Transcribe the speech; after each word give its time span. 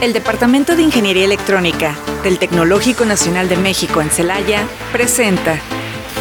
El 0.00 0.14
Departamento 0.14 0.76
de 0.76 0.82
Ingeniería 0.82 1.26
Electrónica 1.26 1.94
del 2.22 2.38
Tecnológico 2.38 3.04
Nacional 3.04 3.50
de 3.50 3.56
México 3.56 4.00
en 4.00 4.10
Celaya 4.10 4.66
presenta 4.92 5.60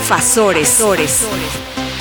Fasores, 0.06 0.82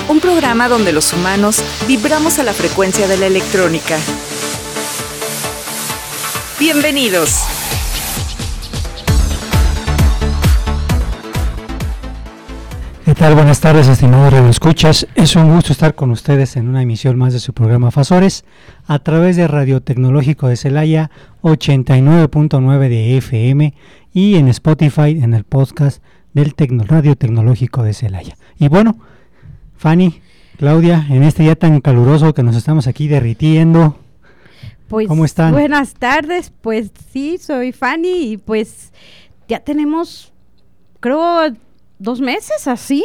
un 0.08 0.18
programa 0.18 0.68
donde 0.68 0.92
los 0.92 1.12
humanos 1.12 1.62
vibramos 1.86 2.40
a 2.40 2.42
la 2.42 2.52
frecuencia 2.52 3.06
de 3.06 3.16
la 3.16 3.26
electrónica. 3.26 3.96
Bienvenidos. 6.58 7.57
Tal? 13.18 13.34
Buenas 13.34 13.60
tardes, 13.60 13.88
estimados 13.88 14.32
radioescuchas. 14.32 15.08
Es 15.16 15.34
un 15.34 15.52
gusto 15.52 15.72
estar 15.72 15.96
con 15.96 16.12
ustedes 16.12 16.56
en 16.56 16.68
una 16.68 16.82
emisión 16.82 17.18
más 17.18 17.32
de 17.32 17.40
su 17.40 17.52
programa 17.52 17.90
Fasores 17.90 18.44
a 18.86 19.00
través 19.00 19.34
de 19.34 19.48
Radio 19.48 19.80
Tecnológico 19.80 20.46
de 20.46 20.56
Celaya 20.56 21.10
89.9 21.42 22.88
de 22.88 23.16
FM 23.16 23.74
y 24.12 24.36
en 24.36 24.46
Spotify 24.46 25.18
en 25.20 25.34
el 25.34 25.42
podcast 25.42 26.00
del 26.32 26.54
Radio 26.86 27.16
Tecnológico 27.16 27.82
de 27.82 27.92
Celaya. 27.92 28.36
Y 28.56 28.68
bueno, 28.68 28.96
Fanny, 29.76 30.20
Claudia, 30.56 31.04
en 31.10 31.24
este 31.24 31.42
día 31.42 31.56
tan 31.56 31.80
caluroso 31.80 32.34
que 32.34 32.44
nos 32.44 32.54
estamos 32.54 32.86
aquí 32.86 33.08
derritiendo, 33.08 33.98
Pues, 34.86 35.08
¿Cómo 35.08 35.24
están? 35.24 35.50
Buenas 35.50 35.94
tardes, 35.94 36.52
pues 36.60 36.92
sí, 37.12 37.38
soy 37.38 37.72
Fanny 37.72 38.32
y 38.32 38.36
pues 38.36 38.92
ya 39.48 39.58
tenemos, 39.58 40.32
creo, 41.00 41.52
dos 41.98 42.20
meses 42.20 42.66
así. 42.66 43.04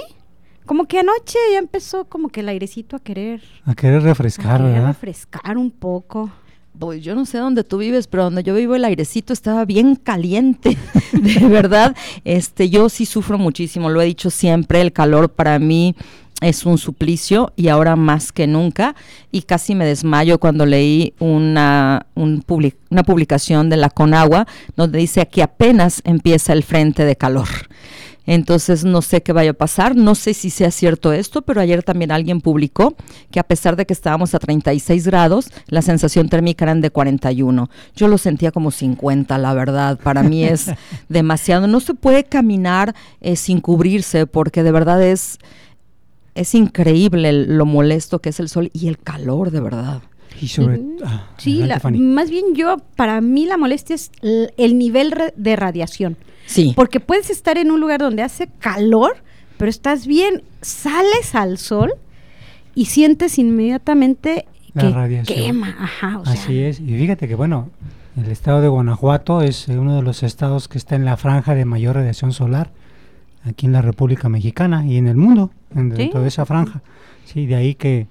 Como 0.65 0.85
que 0.85 0.99
anoche 0.99 1.37
ya 1.51 1.59
empezó 1.59 2.05
como 2.05 2.29
que 2.29 2.39
el 2.39 2.47
airecito 2.47 2.95
a 2.95 2.99
querer, 2.99 3.41
a 3.65 3.75
querer 3.75 3.97
a 3.97 4.05
refrescar, 4.05 4.59
querer 4.61 4.73
¿verdad? 4.75 4.87
refrescar 4.87 5.57
un 5.57 5.71
poco. 5.71 6.31
Pues 6.79 7.03
yo 7.03 7.13
no 7.15 7.25
sé 7.25 7.37
dónde 7.37 7.63
tú 7.65 7.77
vives, 7.79 8.07
pero 8.07 8.23
donde 8.23 8.43
yo 8.43 8.55
vivo 8.55 8.73
el 8.75 8.85
airecito 8.85 9.33
estaba 9.33 9.65
bien 9.65 9.95
caliente, 9.95 10.77
de 11.11 11.47
verdad. 11.47 11.95
Este, 12.23 12.69
yo 12.69 12.87
sí 12.89 13.05
sufro 13.05 13.37
muchísimo, 13.37 13.89
lo 13.89 14.01
he 14.01 14.05
dicho 14.05 14.29
siempre, 14.29 14.79
el 14.81 14.93
calor 14.93 15.29
para 15.29 15.59
mí 15.59 15.95
es 16.41 16.65
un 16.65 16.77
suplicio 16.77 17.51
y 17.55 17.67
ahora 17.67 17.95
más 17.95 18.31
que 18.31 18.47
nunca. 18.47 18.95
Y 19.31 19.43
casi 19.43 19.75
me 19.75 19.85
desmayo 19.85 20.39
cuando 20.39 20.65
leí 20.65 21.13
una, 21.19 22.07
un 22.15 22.41
public- 22.41 22.77
una 22.89 23.03
publicación 23.03 23.69
de 23.69 23.77
la 23.77 23.89
Conagua 23.89 24.47
donde 24.77 24.97
dice 24.97 25.27
que 25.27 25.43
apenas 25.43 26.01
empieza 26.05 26.53
el 26.53 26.63
frente 26.63 27.05
de 27.05 27.15
calor. 27.17 27.47
Entonces 28.25 28.85
no 28.85 29.01
sé 29.01 29.21
qué 29.21 29.33
vaya 29.33 29.51
a 29.51 29.53
pasar, 29.53 29.95
no 29.97 30.15
sé 30.15 30.33
si 30.33 30.49
sea 30.49 30.71
cierto 30.71 31.11
esto, 31.11 31.41
pero 31.41 31.59
ayer 31.59 31.83
también 31.83 32.09
alguien 32.11 32.39
publicó 32.39 32.95
que 33.31 33.39
a 33.39 33.43
pesar 33.43 33.75
de 33.75 33.85
que 33.85 33.91
estábamos 33.93 34.33
a 34.33 34.39
36 34.39 35.05
grados, 35.05 35.49
la 35.67 35.81
sensación 35.81 36.29
térmica 36.29 36.63
eran 36.63 36.79
de 36.79 36.89
41. 36.89 37.69
Yo 37.95 38.07
lo 38.07 38.17
sentía 38.17 38.51
como 38.51 38.71
50, 38.71 39.37
la 39.37 39.53
verdad, 39.53 39.99
para 40.01 40.23
mí 40.23 40.45
es 40.45 40.67
demasiado. 41.09 41.67
No 41.67 41.81
se 41.81 41.93
puede 41.95 42.23
caminar 42.23 42.95
eh, 43.19 43.35
sin 43.35 43.59
cubrirse 43.59 44.25
porque 44.25 44.63
de 44.63 44.71
verdad 44.71 45.03
es, 45.03 45.37
es 46.35 46.55
increíble 46.55 47.27
el- 47.29 47.57
lo 47.57 47.65
molesto 47.65 48.19
que 48.19 48.29
es 48.29 48.39
el 48.39 48.47
sol 48.47 48.69
y 48.73 48.87
el 48.87 48.97
calor, 48.99 49.51
de 49.51 49.59
verdad. 49.59 50.01
Y 50.41 50.47
sobre 50.47 50.81
ah, 51.05 51.29
Sí, 51.37 51.57
la- 51.67 51.79
más 51.99 52.29
bien 52.29 52.55
yo, 52.55 52.77
para 52.95 53.19
mí 53.21 53.45
la 53.45 53.57
molestia 53.57 53.95
es 53.95 54.11
el 54.21 54.77
nivel 54.77 55.13
de 55.35 55.55
radiación. 55.57 56.17
Sí. 56.45 56.73
Porque 56.75 56.99
puedes 56.99 57.29
estar 57.29 57.57
en 57.57 57.71
un 57.71 57.79
lugar 57.79 57.99
donde 57.99 58.21
hace 58.21 58.47
calor, 58.59 59.17
pero 59.57 59.69
estás 59.69 60.07
bien, 60.07 60.43
sales 60.61 61.33
al 61.35 61.57
sol 61.57 61.93
y 62.75 62.85
sientes 62.85 63.37
inmediatamente 63.39 64.45
La 64.73 64.81
que 64.83 64.89
radiación. 64.89 65.37
quema. 65.39 65.75
Ajá, 65.79 66.19
o 66.19 66.25
sea, 66.25 66.33
Así 66.33 66.59
es, 66.61 66.79
y 66.79 66.87
fíjate 66.97 67.27
que 67.27 67.35
bueno, 67.35 67.69
el 68.17 68.29
estado 68.29 68.61
de 68.61 68.67
Guanajuato 68.67 69.41
es 69.41 69.69
eh, 69.69 69.77
uno 69.77 69.95
de 69.95 70.01
los 70.01 70.23
estados 70.23 70.67
que 70.67 70.77
está 70.77 70.95
en 70.95 71.05
la 71.05 71.17
franja 71.17 71.55
de 71.55 71.65
mayor 71.65 71.95
radiación 71.95 72.31
solar 72.33 72.71
aquí 73.45 73.65
en 73.65 73.71
la 73.73 73.81
República 73.81 74.29
Mexicana 74.29 74.85
y 74.85 74.97
en 74.97 75.07
el 75.07 75.17
mundo, 75.17 75.51
en, 75.75 75.91
Sí. 75.91 75.97
dentro 75.97 76.21
de 76.21 76.27
esa 76.29 76.45
franja. 76.45 76.81
Sí, 77.25 77.45
de 77.45 77.55
ahí 77.55 77.75
que 77.75 78.07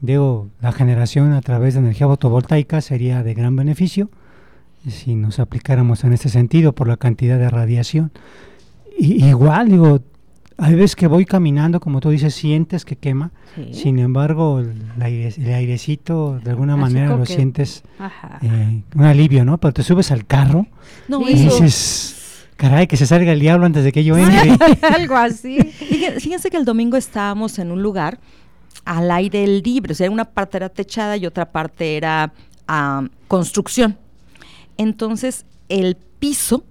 digo, 0.00 0.48
la 0.60 0.72
generación 0.72 1.32
a 1.32 1.40
través 1.42 1.74
de 1.74 1.80
energía 1.80 2.06
fotovoltaica 2.08 2.80
sería 2.80 3.22
de 3.22 3.34
gran 3.34 3.54
beneficio 3.56 4.10
si 4.88 5.14
nos 5.14 5.38
aplicáramos 5.38 6.04
en 6.04 6.12
este 6.12 6.28
sentido 6.28 6.72
por 6.74 6.88
la 6.88 6.96
cantidad 6.96 7.38
de 7.38 7.48
radiación. 7.50 8.10
Y, 8.98 9.24
igual, 9.24 9.68
digo, 9.68 10.00
hay 10.58 10.74
veces 10.74 10.96
que 10.96 11.06
voy 11.06 11.24
caminando, 11.24 11.80
como 11.80 12.00
tú 12.00 12.10
dices, 12.10 12.34
sientes 12.34 12.84
que 12.84 12.96
quema, 12.96 13.30
sí. 13.54 13.70
sin 13.72 13.98
embargo, 13.98 14.60
el, 14.60 14.74
aire- 15.00 15.32
el 15.36 15.52
airecito 15.54 16.38
de 16.42 16.50
alguna 16.50 16.74
Así 16.74 16.82
manera 16.82 17.16
lo 17.16 17.24
que- 17.24 17.34
sientes 17.34 17.82
eh, 18.42 18.82
un 18.94 19.04
alivio, 19.04 19.44
¿no? 19.44 19.58
Pero 19.58 19.72
te 19.72 19.82
subes 19.82 20.10
al 20.12 20.26
carro 20.26 20.66
No, 21.08 21.20
y 21.28 21.32
eso- 21.32 21.54
dices, 21.62 22.44
caray, 22.56 22.86
que 22.86 22.96
se 22.96 23.06
salga 23.06 23.32
el 23.32 23.40
diablo 23.40 23.66
antes 23.66 23.82
de 23.82 23.92
que 23.92 24.04
yo 24.04 24.16
entre. 24.16 24.56
Algo 24.94 25.16
así. 25.16 25.58
Fíjense, 25.62 26.50
que 26.50 26.56
el 26.58 26.64
domingo 26.64 26.96
estábamos 26.96 27.58
en 27.58 27.72
un 27.72 27.82
lugar 27.82 28.18
al 28.84 29.10
aire 29.10 29.46
libre, 29.46 29.92
o 29.92 29.94
sea, 29.94 30.10
una 30.10 30.24
parte 30.26 30.58
era 30.58 30.68
techada 30.68 31.16
y 31.16 31.24
otra 31.26 31.50
parte 31.50 31.96
era 31.96 32.32
ah, 32.68 33.04
construcción. 33.28 33.96
Entonces, 34.76 35.46
el 35.68 35.96
piso 36.18 36.64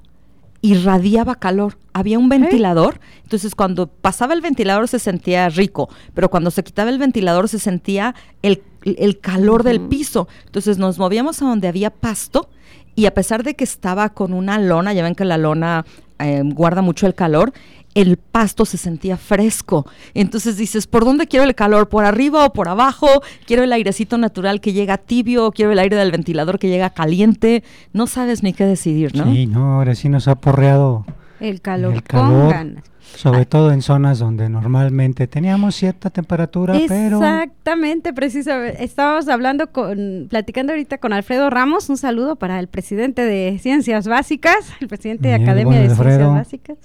irradiaba 0.62 1.36
calor. 1.36 1.78
Había 1.94 2.20
un 2.20 2.30
ventilador, 2.30 3.00
entonces 3.24 3.56
cuando 3.56 3.88
pasaba 3.88 4.34
el 4.34 4.42
ventilador 4.42 4.88
se 4.88 5.00
sentía 5.00 5.50
rico, 5.50 5.90
pero 6.14 6.30
cuando 6.30 6.52
se 6.52 6.64
quitaba 6.64 6.90
el 6.90 7.00
ventilador 7.00 7.50
se 7.50 7.60
sentía 7.60 8.16
el, 8.44 8.62
el 8.84 9.20
calor 9.20 9.64
del 9.64 9.82
piso. 9.82 10.28
Entonces 10.46 10.78
nos 10.78 11.00
movíamos 11.00 11.42
a 11.42 11.46
donde 11.46 11.68
había 11.68 11.90
pasto 11.90 12.50
y 12.96 13.08
a 13.08 13.14
pesar 13.14 13.44
de 13.44 13.56
que 13.56 13.64
estaba 13.64 14.10
con 14.10 14.34
una 14.34 14.60
lona, 14.60 14.94
ya 14.94 15.04
ven 15.04 15.16
que 15.16 15.26
la 15.26 15.38
lona 15.38 15.86
eh, 16.20 16.42
guarda 16.46 16.82
mucho 16.82 17.08
el 17.08 17.16
calor, 17.16 17.54
el 17.94 18.18
pasto 18.18 18.66
se 18.66 18.78
sentía 18.78 19.18
fresco. 19.18 19.86
Entonces 20.14 20.58
dices, 20.58 20.88
¿por 20.88 21.04
dónde 21.06 21.28
quiero 21.28 21.46
el 21.46 21.56
calor? 21.56 21.90
¿Por 21.90 22.06
arriba 22.06 22.46
o 22.46 22.54
por 22.54 22.70
abajo? 22.70 23.08
¿Quiero 23.46 23.64
el 23.64 23.74
airecito 23.74 24.18
natural 24.18 24.62
que 24.62 24.74
llega 24.74 24.98
tibio? 24.98 25.52
¿Quiero 25.52 25.72
el 25.72 25.80
aire 25.80 25.98
del 25.98 26.12
ventilador 26.12 26.58
que 26.60 26.70
llega 26.70 26.90
caliente? 26.92 27.64
No 27.94 28.08
sabes 28.08 28.44
ni 28.44 28.54
qué 28.54 28.66
decidir, 28.66 29.16
¿no? 29.16 29.26
Sí, 29.26 29.46
no, 29.46 29.76
ahora 29.76 29.96
sí 29.96 30.08
nos 30.10 30.28
ha 30.28 30.36
porreado, 30.36 31.06
El 31.40 31.60
calor, 31.62 31.94
El 31.96 32.04
calor. 32.04 32.40
con 32.44 32.50
ganas. 32.50 32.84
sobre 33.18 33.46
todo 33.46 33.74
en 33.74 33.82
zonas 33.82 34.20
donde 34.20 34.48
normalmente 34.48 35.28
teníamos 35.28 35.76
cierta 35.76 36.10
temperatura, 36.10 36.76
pero 36.88 37.18
Exactamente, 37.18 38.14
precisamente. 38.14 38.84
Estábamos 38.86 39.28
hablando 39.28 39.70
con, 39.74 40.28
platicando 40.30 40.72
ahorita 40.72 40.98
con 41.00 41.12
Alfredo 41.12 41.50
Ramos, 41.50 41.90
un 41.90 41.98
saludo 41.98 42.38
para 42.38 42.58
el 42.60 42.68
presidente 42.70 43.24
de 43.26 43.60
Ciencias 43.60 44.08
Básicas, 44.08 44.72
el 44.80 44.88
presidente 44.88 45.28
de 45.28 45.38
Bien, 45.38 45.50
Academia 45.50 45.80
de 45.82 45.88
buen 45.88 45.92
Alfredo. 45.98 46.18
Ciencias 46.18 46.34
Básicas. 46.36 46.78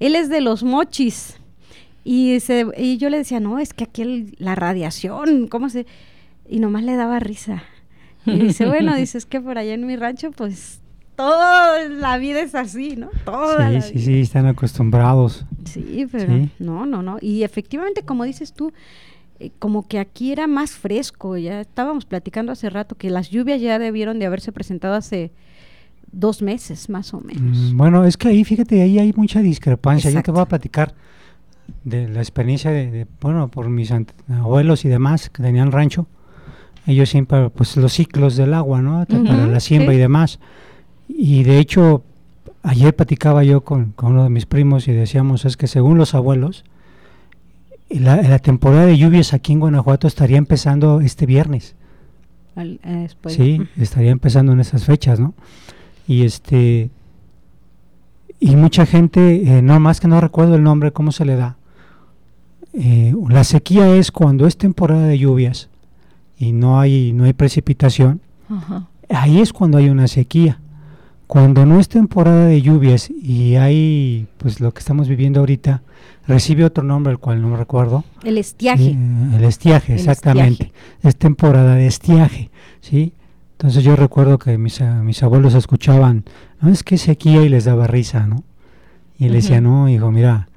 Él 0.00 0.14
es 0.16 0.28
de 0.28 0.40
los 0.40 0.62
mochis. 0.62 1.36
Y, 2.04 2.38
se, 2.40 2.66
y 2.76 2.98
yo 2.98 3.10
le 3.10 3.18
decía, 3.18 3.40
no, 3.40 3.58
es 3.58 3.74
que 3.74 3.84
aquí 3.84 4.02
el- 4.02 4.36
la 4.38 4.54
radiación, 4.54 5.48
¿cómo 5.48 5.68
se...? 5.68 5.86
Y 6.48 6.60
nomás 6.60 6.84
le 6.84 6.94
daba 6.94 7.18
risa. 7.18 7.64
Y 8.24 8.38
dice, 8.38 8.66
bueno, 8.66 8.94
dices 8.94 9.26
que 9.26 9.40
por 9.40 9.58
allá 9.58 9.74
en 9.74 9.86
mi 9.86 9.96
rancho, 9.96 10.30
pues, 10.30 10.80
toda 11.16 11.88
la 11.88 12.18
vida 12.18 12.40
es 12.40 12.54
así, 12.54 12.94
¿no? 12.96 13.08
Toda 13.24 13.66
sí, 13.68 13.74
la 13.74 13.80
sí, 13.82 13.92
vida. 13.94 14.04
sí, 14.04 14.20
están 14.20 14.46
acostumbrados. 14.46 15.44
Sí, 15.64 16.06
pero 16.12 16.32
Sí. 16.32 16.50
no, 16.60 16.86
no, 16.86 17.02
no. 17.02 17.18
Y 17.20 17.42
efectivamente, 17.42 18.02
como 18.02 18.22
dices 18.24 18.52
tú, 18.52 18.72
eh, 19.40 19.50
como 19.58 19.88
que 19.88 19.98
aquí 19.98 20.30
era 20.30 20.46
más 20.46 20.72
fresco. 20.72 21.36
Ya 21.36 21.62
estábamos 21.62 22.04
platicando 22.04 22.52
hace 22.52 22.70
rato 22.70 22.94
que 22.96 23.10
las 23.10 23.30
lluvias 23.30 23.60
ya 23.60 23.78
debieron 23.80 24.18
de 24.20 24.26
haberse 24.26 24.52
presentado 24.52 24.94
hace 24.94 25.32
dos 26.12 26.42
meses, 26.42 26.88
más 26.88 27.12
o 27.14 27.20
menos. 27.20 27.72
Mm, 27.72 27.76
Bueno, 27.76 28.04
es 28.04 28.16
que 28.16 28.28
ahí, 28.28 28.44
fíjate, 28.44 28.80
ahí 28.82 28.98
hay 28.98 29.12
mucha 29.14 29.40
discrepancia. 29.40 30.10
Yo 30.10 30.22
te 30.22 30.30
voy 30.30 30.40
a 30.40 30.46
platicar 30.46 30.94
de 31.84 32.08
la 32.08 32.20
experiencia 32.20 32.70
de, 32.70 32.90
de, 32.90 33.06
bueno, 33.20 33.48
por 33.48 33.68
mis 33.68 33.92
abuelos 34.28 34.84
y 34.84 34.88
demás 34.88 35.30
que 35.30 35.42
tenían 35.42 35.72
rancho. 35.72 36.06
Ellos 36.86 37.08
siempre, 37.08 37.50
pues 37.50 37.76
los 37.76 37.92
ciclos 37.92 38.36
del 38.36 38.54
agua, 38.54 38.80
¿no? 38.80 39.04
Para 39.06 39.46
la 39.48 39.60
siembra 39.60 39.90
sí. 39.92 39.96
y 39.96 40.00
demás. 40.00 40.38
Y 41.08 41.42
de 41.42 41.58
hecho, 41.58 42.04
ayer 42.62 42.94
platicaba 42.94 43.42
yo 43.42 43.62
con, 43.62 43.92
con 43.92 44.12
uno 44.12 44.22
de 44.24 44.30
mis 44.30 44.46
primos 44.46 44.86
y 44.86 44.92
decíamos, 44.92 45.44
es 45.44 45.56
que 45.56 45.66
según 45.66 45.98
los 45.98 46.14
abuelos, 46.14 46.64
la, 47.90 48.22
la 48.22 48.38
temporada 48.38 48.86
de 48.86 48.96
lluvias 48.98 49.32
aquí 49.34 49.52
en 49.52 49.60
Guanajuato 49.60 50.06
estaría 50.06 50.38
empezando 50.38 51.00
este 51.00 51.26
viernes. 51.26 51.74
Al- 52.54 52.80
eh. 52.84 53.08
Sí, 53.28 53.60
estaría 53.76 54.10
empezando 54.12 54.52
en 54.52 54.60
esas 54.60 54.84
fechas, 54.84 55.18
¿no? 55.20 55.34
Y 56.06 56.24
este 56.24 56.90
y 58.38 58.54
mucha 58.56 58.84
gente, 58.86 59.58
eh, 59.58 59.62
no 59.62 59.80
más 59.80 60.00
que 60.00 60.08
no 60.08 60.20
recuerdo 60.20 60.56
el 60.56 60.62
nombre, 60.62 60.92
cómo 60.92 61.10
se 61.10 61.24
le 61.24 61.36
da. 61.36 61.56
Eh, 62.74 63.14
la 63.28 63.44
sequía 63.44 63.96
es 63.96 64.10
cuando 64.12 64.46
es 64.46 64.58
temporada 64.58 65.06
de 65.06 65.18
lluvias 65.18 65.70
y 66.38 66.52
no 66.52 66.78
hay 66.78 67.12
no 67.12 67.24
hay 67.24 67.32
precipitación. 67.32 68.20
Ajá. 68.50 68.88
Ahí 69.08 69.40
es 69.40 69.52
cuando 69.52 69.78
hay 69.78 69.88
una 69.88 70.08
sequía. 70.08 70.60
Cuando 71.26 71.66
no 71.66 71.80
es 71.80 71.88
temporada 71.88 72.44
de 72.46 72.62
lluvias 72.62 73.10
y 73.10 73.56
hay 73.56 74.28
pues 74.38 74.60
lo 74.60 74.72
que 74.72 74.78
estamos 74.78 75.08
viviendo 75.08 75.40
ahorita, 75.40 75.82
recibe 76.28 76.64
otro 76.64 76.84
nombre 76.84 77.12
el 77.12 77.18
cual 77.18 77.42
no 77.42 77.56
recuerdo. 77.56 78.04
El 78.22 78.38
estiaje. 78.38 78.90
Eh, 78.90 78.96
el 79.34 79.44
estiaje, 79.44 79.94
El 79.94 79.98
exactamente. 79.98 80.64
estiaje. 80.66 80.72
Es 81.02 81.16
temporada 81.16 81.74
de 81.74 81.86
estiaje, 81.86 82.50
¿sí? 82.80 83.12
Entonces 83.58 83.84
yo 83.84 83.96
recuerdo 83.96 84.38
que 84.38 84.58
mis, 84.58 84.82
mis 85.02 85.22
abuelos 85.22 85.54
escuchaban, 85.54 86.24
no 86.60 86.68
es 86.68 86.82
que 86.82 86.98
sequía 86.98 87.42
y 87.42 87.48
les 87.48 87.64
daba 87.64 87.86
risa, 87.86 88.26
¿no? 88.26 88.44
Y 89.18 89.30
le 89.30 89.36
decía, 89.36 89.62
no, 89.62 89.88
hijo, 89.88 90.10
mira, 90.10 90.48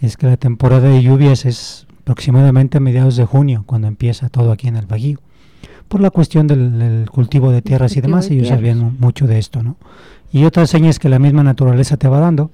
es 0.00 0.16
que 0.16 0.26
la 0.26 0.36
temporada 0.36 0.88
de 0.88 1.00
lluvias 1.00 1.44
es 1.44 1.86
aproximadamente 2.00 2.78
a 2.78 2.80
mediados 2.80 3.14
de 3.14 3.24
junio, 3.24 3.62
cuando 3.64 3.86
empieza 3.86 4.28
todo 4.28 4.50
aquí 4.50 4.66
en 4.66 4.74
el 4.74 4.86
Bajío. 4.86 5.20
Por 5.86 6.00
la 6.00 6.10
cuestión 6.10 6.48
del, 6.48 7.08
cultivo 7.12 7.52
de 7.52 7.62
tierras 7.62 7.96
y 7.96 8.00
demás, 8.00 8.28
ellos 8.28 8.48
sabían 8.48 8.96
mucho 8.98 9.28
de 9.28 9.38
esto, 9.38 9.62
¿no? 9.62 9.76
Y 10.32 10.44
otras 10.44 10.68
señas 10.68 10.98
que 10.98 11.08
la 11.08 11.20
misma 11.20 11.44
naturaleza 11.44 11.96
te 11.96 12.08
va 12.08 12.18
dando 12.18 12.50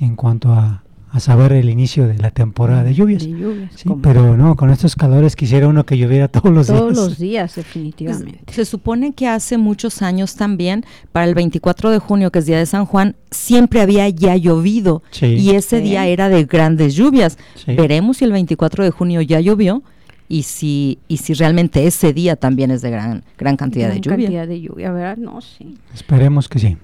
en 0.00 0.16
cuanto 0.16 0.54
a, 0.54 0.83
a 1.14 1.20
saber 1.20 1.52
el 1.52 1.70
inicio 1.70 2.08
de 2.08 2.18
la 2.18 2.32
temporada 2.32 2.82
de 2.82 2.92
lluvias. 2.92 3.22
sí, 3.22 3.88
pero 4.02 4.36
no, 4.36 4.56
con 4.56 4.70
estos 4.70 4.96
calores 4.96 5.36
quisiera 5.36 5.68
uno 5.68 5.86
que 5.86 5.96
lloviera 5.96 6.26
todos 6.26 6.52
los 6.52 6.66
días. 6.66 6.78
Todos 6.80 6.96
los 6.96 7.18
días, 7.20 7.54
definitivamente. 7.54 8.52
se 8.52 8.64
supone 8.64 9.12
que 9.12 9.28
hace 9.28 9.56
muchos 9.56 10.02
años 10.02 10.34
también, 10.34 10.84
para 11.12 11.26
el 11.26 11.36
24 11.36 11.90
de 11.92 12.00
junio, 12.00 12.32
que 12.32 12.40
es 12.40 12.46
día 12.46 12.58
de 12.58 12.66
San 12.66 12.84
Juan, 12.84 13.14
siempre 13.30 13.80
había 13.80 14.08
ya 14.08 14.34
llovido 14.34 15.04
y 15.22 15.50
ese 15.50 15.80
día 15.80 16.04
era 16.08 16.28
de 16.28 16.46
grandes 16.46 16.96
lluvias. 16.96 17.38
Veremos 17.64 18.16
si 18.16 18.24
el 18.24 18.32
24 18.32 18.82
de 18.82 18.90
junio 18.90 19.20
ya 19.20 19.38
llovió 19.38 19.84
y 20.28 20.42
si 20.42 20.98
y 21.06 21.18
si 21.18 21.34
realmente 21.34 21.86
ese 21.86 22.12
día 22.12 22.34
también 22.34 22.72
es 22.72 22.82
de 22.82 22.90
gran 22.90 23.22
gran 23.38 23.56
cantidad 23.56 23.88
de 23.88 24.00
lluvia. 24.00 24.16
cantidad 24.16 24.48
de 24.48 24.60
lluvia, 24.60 24.90
¿verdad? 24.90 25.16
No, 25.16 25.40
sí. 25.40 25.78
Esperemos 25.94 26.48
que 26.48 26.58
sí. 26.58 26.76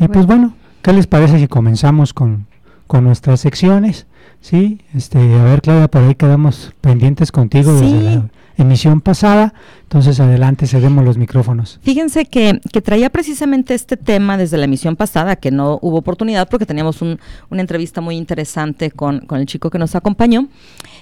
y 0.00 0.08
pues 0.08 0.24
bueno, 0.24 0.54
¿qué 0.80 0.94
les 0.94 1.06
parece 1.06 1.38
si 1.38 1.48
comenzamos 1.48 2.14
con 2.14 2.46
con 2.90 3.04
nuestras 3.04 3.38
secciones, 3.38 4.08
¿sí? 4.40 4.80
Este, 4.94 5.18
a 5.18 5.44
ver, 5.44 5.62
Claudia, 5.62 5.86
por 5.86 6.02
ahí 6.02 6.16
quedamos 6.16 6.72
pendientes 6.80 7.30
contigo 7.30 7.72
desde 7.72 8.02
la 8.02 8.28
emisión 8.56 9.00
pasada, 9.00 9.54
entonces 9.82 10.18
adelante, 10.18 10.66
cedemos 10.66 11.04
los 11.04 11.16
micrófonos. 11.16 11.78
Fíjense 11.84 12.24
que, 12.24 12.60
que, 12.72 12.82
traía 12.82 13.08
precisamente 13.08 13.74
este 13.74 13.96
tema 13.96 14.36
desde 14.36 14.58
la 14.58 14.64
emisión 14.64 14.96
pasada, 14.96 15.36
que 15.36 15.52
no 15.52 15.78
hubo 15.82 15.98
oportunidad 15.98 16.48
porque 16.48 16.66
teníamos 16.66 17.00
un, 17.00 17.20
una 17.48 17.60
entrevista 17.60 18.00
muy 18.00 18.16
interesante 18.16 18.90
con, 18.90 19.20
con 19.20 19.38
el 19.38 19.46
chico 19.46 19.70
que 19.70 19.78
nos 19.78 19.94
acompañó, 19.94 20.48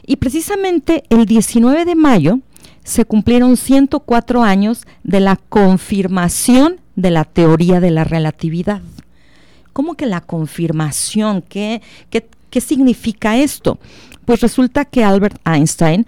y 0.07 0.17
precisamente 0.17 1.05
el 1.09 1.25
19 1.25 1.87
de 1.87 1.95
mayo 1.95 2.41
se 2.85 3.07
cumplieron 3.07 3.57
104 3.57 4.43
años 4.43 4.87
de 5.05 5.21
la 5.21 5.37
confirmación 5.37 6.83
de 6.97 7.13
la 7.13 7.25
teoría 7.25 7.81
de 7.81 7.93
la 7.93 8.05
relatividad. 8.05 8.83
¿Cómo 9.79 9.95
que 9.95 10.07
la 10.07 10.21
confirmación? 10.21 11.41
¿Qué, 11.41 11.83
qué, 12.11 12.61
significa 12.61 13.37
esto? 13.37 13.79
Pues 14.25 14.41
resulta 14.41 14.85
que 14.85 15.05
Albert 15.05 15.41
Einstein 15.47 16.05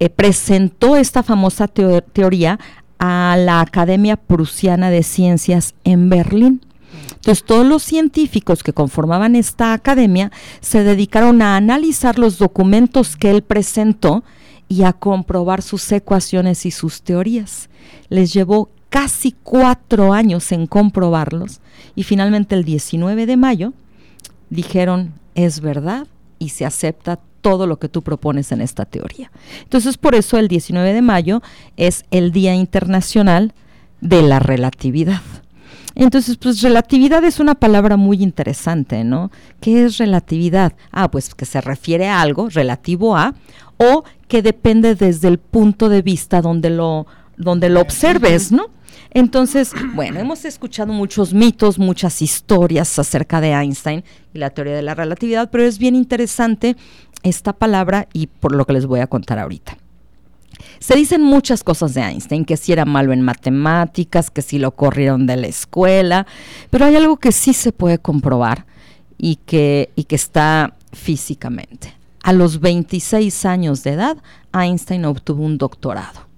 eh, 0.00 0.10
presentó 0.10 0.96
esta 0.96 1.22
famosa 1.22 1.68
teoría 1.68 2.58
a 2.98 3.36
la 3.38 3.60
Academia 3.60 4.16
Prusiana 4.16 4.90
de 4.90 5.04
Ciencias 5.04 5.76
en 5.84 6.10
Berlín. 6.10 6.60
Entonces, 7.14 7.44
todos 7.44 7.64
los 7.64 7.84
científicos 7.84 8.64
que 8.64 8.72
conformaban 8.72 9.36
esta 9.36 9.72
academia 9.72 10.32
se 10.60 10.82
dedicaron 10.82 11.40
a 11.40 11.56
analizar 11.56 12.18
los 12.18 12.38
documentos 12.38 13.14
que 13.14 13.30
él 13.30 13.42
presentó 13.42 14.24
y 14.68 14.82
a 14.82 14.92
comprobar 14.92 15.62
sus 15.62 15.92
ecuaciones 15.92 16.66
y 16.66 16.72
sus 16.72 17.02
teorías. 17.02 17.68
Les 18.08 18.32
llevó 18.32 18.70
casi 18.94 19.34
cuatro 19.42 20.12
años 20.12 20.52
en 20.52 20.68
comprobarlos 20.68 21.60
y 21.96 22.04
finalmente 22.04 22.54
el 22.54 22.62
19 22.62 23.26
de 23.26 23.36
mayo 23.36 23.72
dijeron 24.50 25.14
es 25.34 25.58
verdad 25.58 26.06
y 26.38 26.50
se 26.50 26.64
acepta 26.64 27.18
todo 27.40 27.66
lo 27.66 27.80
que 27.80 27.88
tú 27.88 28.02
propones 28.02 28.52
en 28.52 28.60
esta 28.60 28.84
teoría. 28.84 29.32
Entonces 29.64 29.98
por 29.98 30.14
eso 30.14 30.38
el 30.38 30.46
19 30.46 30.92
de 30.92 31.02
mayo 31.02 31.42
es 31.76 32.04
el 32.12 32.30
Día 32.30 32.54
Internacional 32.54 33.52
de 34.00 34.22
la 34.22 34.38
Relatividad. 34.38 35.22
Entonces, 35.96 36.36
pues 36.36 36.60
relatividad 36.62 37.24
es 37.24 37.40
una 37.40 37.54
palabra 37.54 37.96
muy 37.96 38.22
interesante, 38.22 39.02
¿no? 39.04 39.30
¿Qué 39.60 39.84
es 39.84 39.98
relatividad? 39.98 40.72
Ah, 40.90 41.08
pues 41.08 41.34
que 41.34 41.46
se 41.46 41.60
refiere 41.60 42.08
a 42.08 42.20
algo 42.20 42.48
relativo 42.48 43.16
a 43.16 43.34
o 43.76 44.04
que 44.26 44.42
depende 44.42 44.94
desde 44.94 45.28
el 45.28 45.38
punto 45.38 45.88
de 45.88 46.02
vista 46.02 46.42
donde 46.42 46.70
lo, 46.70 47.06
donde 47.36 47.68
lo 47.68 47.80
observes, 47.80 48.52
¿no? 48.52 48.70
Entonces, 49.14 49.72
bueno, 49.94 50.18
hemos 50.18 50.44
escuchado 50.44 50.92
muchos 50.92 51.32
mitos, 51.32 51.78
muchas 51.78 52.20
historias 52.20 52.98
acerca 52.98 53.40
de 53.40 53.52
Einstein 53.52 54.02
y 54.32 54.38
la 54.38 54.50
teoría 54.50 54.74
de 54.74 54.82
la 54.82 54.94
relatividad, 54.94 55.50
pero 55.50 55.62
es 55.62 55.78
bien 55.78 55.94
interesante 55.94 56.76
esta 57.22 57.52
palabra 57.52 58.08
y 58.12 58.26
por 58.26 58.54
lo 58.54 58.66
que 58.66 58.72
les 58.72 58.86
voy 58.86 58.98
a 58.98 59.06
contar 59.06 59.38
ahorita. 59.38 59.78
Se 60.80 60.96
dicen 60.96 61.22
muchas 61.22 61.62
cosas 61.62 61.94
de 61.94 62.02
Einstein, 62.02 62.44
que 62.44 62.56
si 62.56 62.72
era 62.72 62.84
malo 62.84 63.12
en 63.12 63.22
matemáticas, 63.22 64.30
que 64.30 64.42
si 64.42 64.58
lo 64.58 64.72
corrieron 64.72 65.26
de 65.26 65.36
la 65.36 65.46
escuela, 65.46 66.26
pero 66.70 66.84
hay 66.84 66.96
algo 66.96 67.16
que 67.16 67.30
sí 67.30 67.54
se 67.54 67.70
puede 67.70 67.98
comprobar 67.98 68.66
y 69.16 69.36
que, 69.36 69.90
y 69.94 70.04
que 70.04 70.16
está 70.16 70.74
físicamente. 70.92 71.94
A 72.24 72.32
los 72.32 72.58
26 72.58 73.44
años 73.44 73.84
de 73.84 73.92
edad, 73.92 74.16
Einstein 74.52 75.04
obtuvo 75.04 75.44
un 75.44 75.56
doctorado 75.56 76.33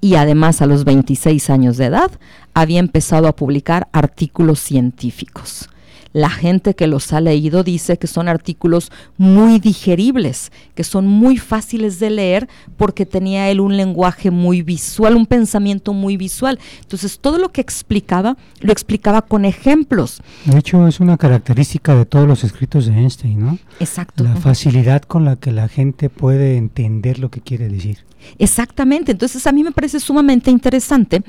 y 0.00 0.14
además 0.14 0.62
a 0.62 0.66
los 0.66 0.84
26 0.84 1.50
años 1.50 1.76
de 1.76 1.86
edad 1.86 2.10
había 2.54 2.80
empezado 2.80 3.28
a 3.28 3.36
publicar 3.36 3.88
artículos 3.92 4.60
científicos. 4.60 5.68
La 6.12 6.30
gente 6.30 6.74
que 6.74 6.86
los 6.86 7.12
ha 7.12 7.20
leído 7.20 7.62
dice 7.62 7.98
que 7.98 8.06
son 8.06 8.28
artículos 8.28 8.90
muy 9.16 9.58
digeribles, 9.58 10.52
que 10.74 10.84
son 10.84 11.06
muy 11.06 11.36
fáciles 11.36 12.00
de 12.00 12.10
leer 12.10 12.48
porque 12.76 13.06
tenía 13.06 13.50
él 13.50 13.60
un 13.60 13.76
lenguaje 13.76 14.30
muy 14.30 14.62
visual, 14.62 15.16
un 15.16 15.26
pensamiento 15.26 15.92
muy 15.92 16.16
visual. 16.16 16.58
Entonces 16.80 17.18
todo 17.18 17.38
lo 17.38 17.50
que 17.50 17.60
explicaba 17.60 18.36
lo 18.60 18.72
explicaba 18.72 19.22
con 19.22 19.44
ejemplos. 19.44 20.22
De 20.44 20.58
hecho 20.58 20.86
es 20.86 21.00
una 21.00 21.16
característica 21.16 21.94
de 21.94 22.06
todos 22.06 22.26
los 22.26 22.44
escritos 22.44 22.86
de 22.86 22.92
Einstein, 22.92 23.40
¿no? 23.40 23.58
Exacto. 23.80 24.24
La 24.24 24.36
facilidad 24.36 25.02
con 25.02 25.24
la 25.24 25.36
que 25.36 25.52
la 25.52 25.68
gente 25.68 26.10
puede 26.10 26.56
entender 26.56 27.18
lo 27.18 27.30
que 27.30 27.40
quiere 27.40 27.68
decir. 27.68 28.08
Exactamente, 28.38 29.12
entonces 29.12 29.46
a 29.46 29.52
mí 29.52 29.62
me 29.62 29.72
parece 29.72 30.00
sumamente 30.00 30.50
interesante 30.50 31.22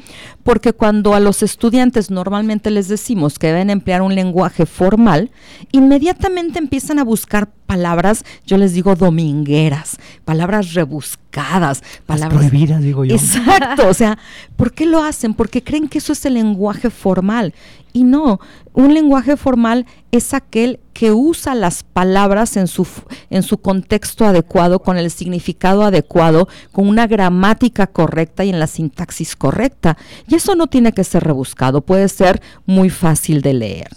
porque 0.43 0.73
cuando 0.73 1.13
a 1.13 1.19
los 1.19 1.43
estudiantes 1.43 2.09
normalmente 2.09 2.71
les 2.71 2.87
decimos 2.87 3.39
que 3.39 3.47
deben 3.47 3.69
emplear 3.69 4.01
un 4.01 4.15
lenguaje 4.15 4.65
formal, 4.69 5.31
inmediatamente 5.71 6.59
empiezan 6.59 6.99
a 6.99 7.03
buscar 7.03 7.51
palabras, 7.69 8.25
yo 8.47 8.57
les 8.57 8.73
digo 8.73 8.95
domingueras, 8.95 9.97
palabras 10.25 10.73
rebuscadas, 10.73 11.83
palabras 12.07 12.49
prohibidas, 12.49 12.81
digo 12.81 13.05
yo. 13.05 13.13
Exacto, 13.15 13.87
o 13.87 13.93
sea, 13.93 14.17
¿por 14.55 14.73
qué 14.73 14.87
lo 14.87 15.03
hacen? 15.03 15.35
Porque 15.35 15.63
creen 15.63 15.87
que 15.87 15.99
eso 15.99 16.13
es 16.13 16.25
el 16.25 16.33
lenguaje 16.33 16.89
formal. 16.89 17.53
Y 17.93 18.03
no, 18.03 18.39
un 18.73 18.93
lenguaje 18.93 19.35
formal 19.35 19.85
es 20.11 20.33
aquel 20.33 20.79
que 20.93 21.11
usa 21.11 21.55
las 21.55 21.83
palabras 21.83 22.57
en 22.57 22.67
su, 22.67 22.85
en 23.29 23.41
su 23.41 23.57
contexto 23.59 24.25
adecuado, 24.25 24.79
con 24.79 24.97
el 24.97 25.09
significado 25.09 25.83
adecuado, 25.83 26.47
con 26.71 26.87
una 26.87 27.07
gramática 27.07 27.87
correcta 27.87 28.43
y 28.43 28.49
en 28.49 28.59
la 28.59 28.67
sintaxis 28.67 29.35
correcta. 29.35 29.97
Y 30.27 30.35
eso 30.35 30.55
no 30.55 30.67
tiene 30.67 30.91
que 30.91 31.03
ser 31.03 31.23
rebuscado, 31.23 31.81
puede 31.81 32.09
ser 32.09 32.41
muy 32.65 32.89
fácil 32.89 33.41
de 33.41 33.53
leer. 33.53 33.89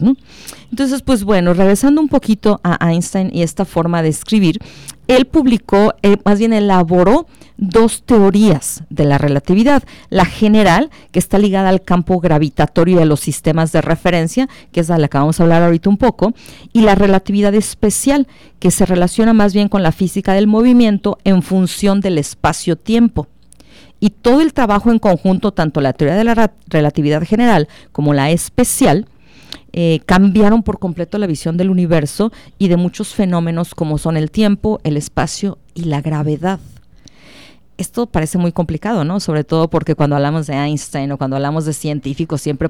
Entonces, 0.70 1.02
pues 1.02 1.24
bueno, 1.24 1.52
regresando 1.54 2.00
un 2.00 2.08
poquito 2.08 2.60
a 2.62 2.90
Einstein 2.90 3.30
y 3.32 3.42
esta 3.42 3.61
forma 3.64 4.02
de 4.02 4.08
escribir, 4.08 4.58
él 5.08 5.26
publicó, 5.26 5.94
eh, 6.02 6.16
más 6.24 6.38
bien 6.38 6.52
elaboró 6.52 7.26
dos 7.56 8.02
teorías 8.02 8.82
de 8.88 9.04
la 9.04 9.18
relatividad. 9.18 9.82
La 10.10 10.24
general, 10.24 10.90
que 11.10 11.18
está 11.18 11.38
ligada 11.38 11.68
al 11.68 11.82
campo 11.82 12.18
gravitatorio 12.20 12.98
de 12.98 13.04
los 13.04 13.20
sistemas 13.20 13.72
de 13.72 13.82
referencia, 13.82 14.48
que 14.72 14.80
es 14.80 14.88
la 14.88 15.08
que 15.08 15.18
vamos 15.18 15.38
a 15.38 15.42
hablar 15.42 15.62
ahorita 15.62 15.90
un 15.90 15.98
poco, 15.98 16.34
y 16.72 16.82
la 16.82 16.94
relatividad 16.94 17.54
especial, 17.54 18.26
que 18.58 18.70
se 18.70 18.86
relaciona 18.86 19.32
más 19.32 19.54
bien 19.54 19.68
con 19.68 19.82
la 19.82 19.92
física 19.92 20.32
del 20.32 20.46
movimiento 20.46 21.18
en 21.24 21.42
función 21.42 22.00
del 22.00 22.18
espacio-tiempo. 22.18 23.26
Y 24.00 24.10
todo 24.10 24.40
el 24.40 24.52
trabajo 24.52 24.90
en 24.90 24.98
conjunto, 24.98 25.52
tanto 25.52 25.80
la 25.80 25.92
teoría 25.92 26.16
de 26.16 26.24
la 26.24 26.52
relatividad 26.66 27.22
general 27.22 27.68
como 27.92 28.14
la 28.14 28.30
especial, 28.30 29.06
eh, 29.72 30.00
cambiaron 30.06 30.62
por 30.62 30.78
completo 30.78 31.18
la 31.18 31.26
visión 31.26 31.56
del 31.56 31.70
universo 31.70 32.32
y 32.58 32.68
de 32.68 32.76
muchos 32.76 33.14
fenómenos 33.14 33.74
como 33.74 33.98
son 33.98 34.16
el 34.16 34.30
tiempo, 34.30 34.80
el 34.84 34.96
espacio 34.96 35.58
y 35.74 35.84
la 35.84 36.00
gravedad 36.00 36.60
esto 37.78 38.06
parece 38.06 38.38
muy 38.38 38.52
complicado, 38.52 39.04
¿no? 39.04 39.18
Sobre 39.18 39.44
todo 39.44 39.68
porque 39.68 39.94
cuando 39.94 40.16
hablamos 40.16 40.46
de 40.46 40.54
Einstein 40.54 41.10
o 41.12 41.18
cuando 41.18 41.36
hablamos 41.36 41.64
de 41.64 41.72
científicos 41.72 42.40
siempre, 42.40 42.68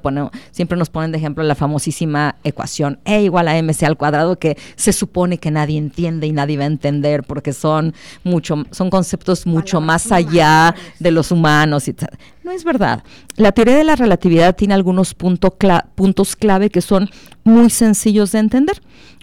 siempre 0.50 0.78
nos 0.78 0.90
ponen 0.90 1.12
de 1.12 1.18
ejemplo 1.18 1.42
la 1.44 1.54
famosísima 1.54 2.36
ecuación 2.44 2.98
E 3.04 3.22
igual 3.22 3.48
a 3.48 3.60
mc 3.60 3.82
al 3.84 3.96
cuadrado 3.96 4.38
que 4.38 4.56
se 4.76 4.92
supone 4.92 5.38
que 5.38 5.50
nadie 5.50 5.78
entiende 5.78 6.26
y 6.26 6.32
nadie 6.32 6.56
va 6.56 6.64
a 6.64 6.66
entender 6.66 7.24
porque 7.24 7.52
son 7.52 7.94
mucho 8.24 8.64
son 8.70 8.90
conceptos 8.90 9.46
mucho 9.46 9.80
más 9.80 10.12
allá 10.12 10.74
de 10.98 11.10
los 11.10 11.30
humanos 11.30 11.88
y 11.88 11.96
No 12.42 12.50
es 12.50 12.64
verdad. 12.64 13.02
La 13.36 13.52
teoría 13.52 13.76
de 13.76 13.84
la 13.84 13.96
relatividad 13.96 14.56
tiene 14.56 14.74
algunos 14.74 15.14
puntos 15.14 16.36
clave 16.36 16.70
que 16.70 16.80
son 16.80 17.10
muy 17.44 17.70
sencillos 17.70 18.32
de 18.32 18.38
entender. 18.38 18.80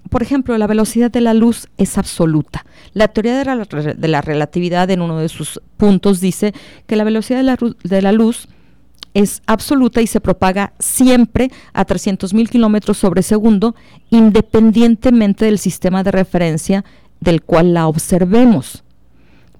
Por 0.10 0.24
ejemplo, 0.24 0.58
la 0.58 0.68
velocidad 0.68 1.12
de 1.12 1.22
la 1.22 1.34
luz 1.34 1.68
es 1.78 1.98
absoluta. 1.98 2.66
La 2.94 3.10
teoría 3.10 3.38
de 3.38 3.46
la, 3.46 3.56
de 3.56 4.08
la 4.08 4.22
relatividad 4.22 4.90
en 4.90 5.02
uno 5.02 5.20
de 5.20 5.30
sus 5.30 5.62
puntos 5.78 6.20
dice 6.20 6.54
que 6.88 6.96
la 6.96 7.04
velocidad 7.04 7.38
de 7.38 7.44
la, 7.44 7.58
de 7.84 8.02
la 8.02 8.12
luz 8.12 8.48
es 9.14 9.42
absoluta 9.46 10.02
y 10.02 10.08
se 10.08 10.20
propaga 10.20 10.74
siempre 10.80 11.52
a 11.74 11.86
300.000 11.86 12.50
kilómetros 12.50 12.98
sobre 12.98 13.22
segundo, 13.22 13.76
independientemente 14.10 15.46
del 15.46 15.60
sistema 15.60 16.04
de 16.04 16.12
referencia 16.12 16.84
del 17.20 17.44
cual 17.44 17.74
la 17.74 17.88
observemos. 17.88 18.84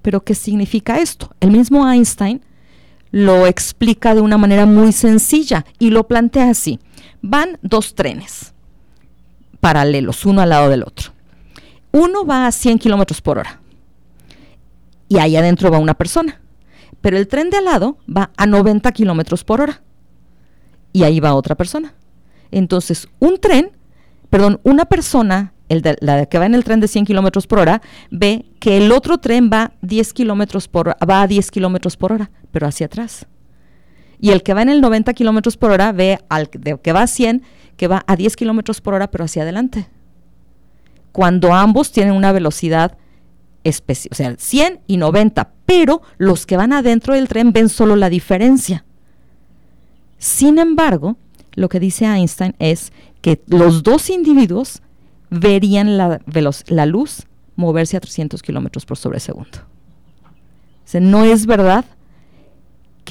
Pero, 0.02 0.22
¿qué 0.24 0.34
significa 0.34 0.98
esto? 0.98 1.30
El 1.40 1.50
mismo 1.50 1.88
Einstein 1.88 2.42
lo 3.12 3.46
explica 3.46 4.14
de 4.14 4.20
una 4.20 4.38
manera 4.38 4.66
muy 4.66 4.92
sencilla 4.92 5.64
y 5.78 5.90
lo 5.90 6.08
plantea 6.08 6.50
así. 6.50 6.80
Van 7.22 7.58
dos 7.62 7.94
trenes 7.94 8.54
paralelos, 9.60 10.24
uno 10.26 10.40
al 10.42 10.48
lado 10.48 10.68
del 10.68 10.82
otro. 10.82 11.12
Uno 11.92 12.24
va 12.24 12.46
a 12.46 12.52
100 12.52 12.78
kilómetros 12.78 13.20
por 13.20 13.38
hora 13.38 13.60
y 15.08 15.18
ahí 15.18 15.36
adentro 15.36 15.70
va 15.70 15.78
una 15.78 15.94
persona. 15.94 16.40
Pero 17.00 17.16
el 17.16 17.28
tren 17.28 17.50
de 17.50 17.58
al 17.58 17.64
lado 17.64 17.98
va 18.08 18.30
a 18.36 18.46
90 18.46 18.90
kilómetros 18.92 19.44
por 19.44 19.60
hora 19.60 19.82
y 20.92 21.02
ahí 21.04 21.20
va 21.20 21.34
otra 21.34 21.54
persona. 21.54 21.94
Entonces, 22.50 23.08
un 23.18 23.38
tren, 23.38 23.70
perdón, 24.28 24.60
una 24.64 24.84
persona 24.84 25.52
el 25.70 25.82
de, 25.82 25.96
la 26.00 26.26
que 26.26 26.38
va 26.38 26.46
en 26.46 26.54
el 26.54 26.64
tren 26.64 26.80
de 26.80 26.88
100 26.88 27.06
kilómetros 27.06 27.46
por 27.46 27.60
hora, 27.60 27.80
ve 28.10 28.44
que 28.58 28.76
el 28.76 28.90
otro 28.90 29.18
tren 29.18 29.50
va 29.52 29.72
10 29.82 30.12
kilómetros 30.12 30.66
por 30.66 30.96
va 31.08 31.22
a 31.22 31.26
10 31.28 31.50
kilómetros 31.50 31.96
por 31.96 32.12
hora, 32.12 32.30
pero 32.50 32.66
hacia 32.66 32.86
atrás. 32.86 33.26
Y 34.20 34.30
el 34.30 34.42
que 34.42 34.54
va 34.54 34.62
en 34.62 34.68
el 34.68 34.80
90 34.80 35.12
kilómetros 35.14 35.56
por 35.56 35.70
hora 35.70 35.92
ve 35.92 36.18
al 36.28 36.50
que 36.50 36.92
va 36.92 37.02
a 37.02 37.06
100 37.06 37.42
que 37.80 37.88
va 37.88 38.04
a 38.06 38.14
10 38.14 38.36
kilómetros 38.36 38.82
por 38.82 38.92
hora, 38.92 39.10
pero 39.10 39.24
hacia 39.24 39.40
adelante. 39.40 39.88
Cuando 41.12 41.54
ambos 41.54 41.92
tienen 41.92 42.12
una 42.12 42.30
velocidad 42.30 42.98
especial, 43.64 44.10
o 44.12 44.14
sea, 44.14 44.34
100 44.36 44.80
y 44.86 44.98
90, 44.98 45.50
pero 45.64 46.02
los 46.18 46.44
que 46.44 46.58
van 46.58 46.74
adentro 46.74 47.14
del 47.14 47.26
tren 47.26 47.54
ven 47.54 47.70
solo 47.70 47.96
la 47.96 48.10
diferencia. 48.10 48.84
Sin 50.18 50.58
embargo, 50.58 51.16
lo 51.54 51.70
que 51.70 51.80
dice 51.80 52.04
Einstein 52.04 52.54
es 52.58 52.92
que 53.22 53.40
los 53.46 53.82
dos 53.82 54.10
individuos 54.10 54.82
verían 55.30 55.96
la, 55.96 56.20
luz 56.84 57.26
moverse 57.56 57.96
a 57.96 58.00
300 58.00 58.42
kilómetros 58.42 58.84
por 58.84 58.98
sobre 58.98 59.20
segundo. 59.20 59.58
no 61.00 61.24
es 61.24 61.46
verdad 61.46 61.86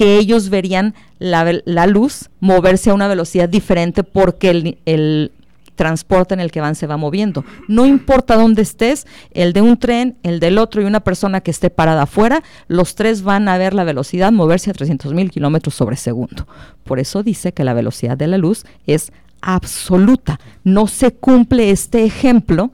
que 0.00 0.16
ellos 0.16 0.48
verían 0.48 0.94
la, 1.18 1.60
la, 1.66 1.86
luz 1.86 2.30
moverse 2.40 2.88
a 2.88 2.94
una 2.94 3.06
velocidad 3.06 3.50
diferente 3.50 4.02
porque 4.02 4.48
el, 4.48 4.78
el, 4.86 5.30
transporte 5.74 6.32
en 6.32 6.40
el 6.40 6.50
que 6.50 6.62
van 6.62 6.74
se 6.74 6.86
va 6.86 6.96
moviendo. 6.96 7.44
No 7.68 7.84
importa 7.84 8.36
dónde 8.36 8.62
estés, 8.62 9.06
el 9.32 9.52
de 9.52 9.60
un 9.60 9.76
tren, 9.76 10.16
el 10.22 10.40
del 10.40 10.56
otro 10.56 10.80
y 10.80 10.86
una 10.86 11.00
persona 11.00 11.42
que 11.42 11.50
esté 11.50 11.68
parada 11.68 12.04
afuera, 12.04 12.42
los 12.66 12.94
tres 12.94 13.20
van 13.20 13.46
a 13.46 13.58
ver 13.58 13.74
la 13.74 13.84
velocidad 13.84 14.32
moverse 14.32 14.70
a 14.70 14.72
300 14.72 15.12
mil 15.12 15.30
kilómetros 15.30 15.74
sobre 15.74 15.96
segundo. 15.96 16.46
Por 16.84 16.98
eso 16.98 17.22
dice 17.22 17.52
que 17.52 17.64
la 17.64 17.74
velocidad 17.74 18.16
de 18.16 18.26
la 18.26 18.38
luz 18.38 18.64
es 18.86 19.12
absoluta. 19.42 20.40
No 20.64 20.86
se 20.86 21.12
cumple 21.12 21.70
este 21.70 22.06
ejemplo 22.06 22.70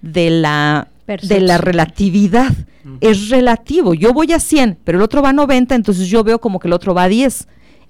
de 0.00 0.30
la, 0.30 0.88
de 1.06 1.40
la 1.40 1.58
relatividad. 1.58 2.54
Es 3.00 3.28
relativo. 3.28 3.94
Yo 3.94 4.12
voy 4.12 4.32
a 4.32 4.40
100, 4.40 4.78
pero 4.84 4.98
el 4.98 5.02
otro 5.02 5.22
va 5.22 5.30
a 5.30 5.32
90, 5.32 5.74
entonces 5.74 6.08
yo 6.08 6.24
veo 6.24 6.40
como 6.40 6.58
que 6.58 6.68
el 6.68 6.72
otro 6.72 6.94
va 6.94 7.04
a 7.04 7.08
10. 7.08 7.46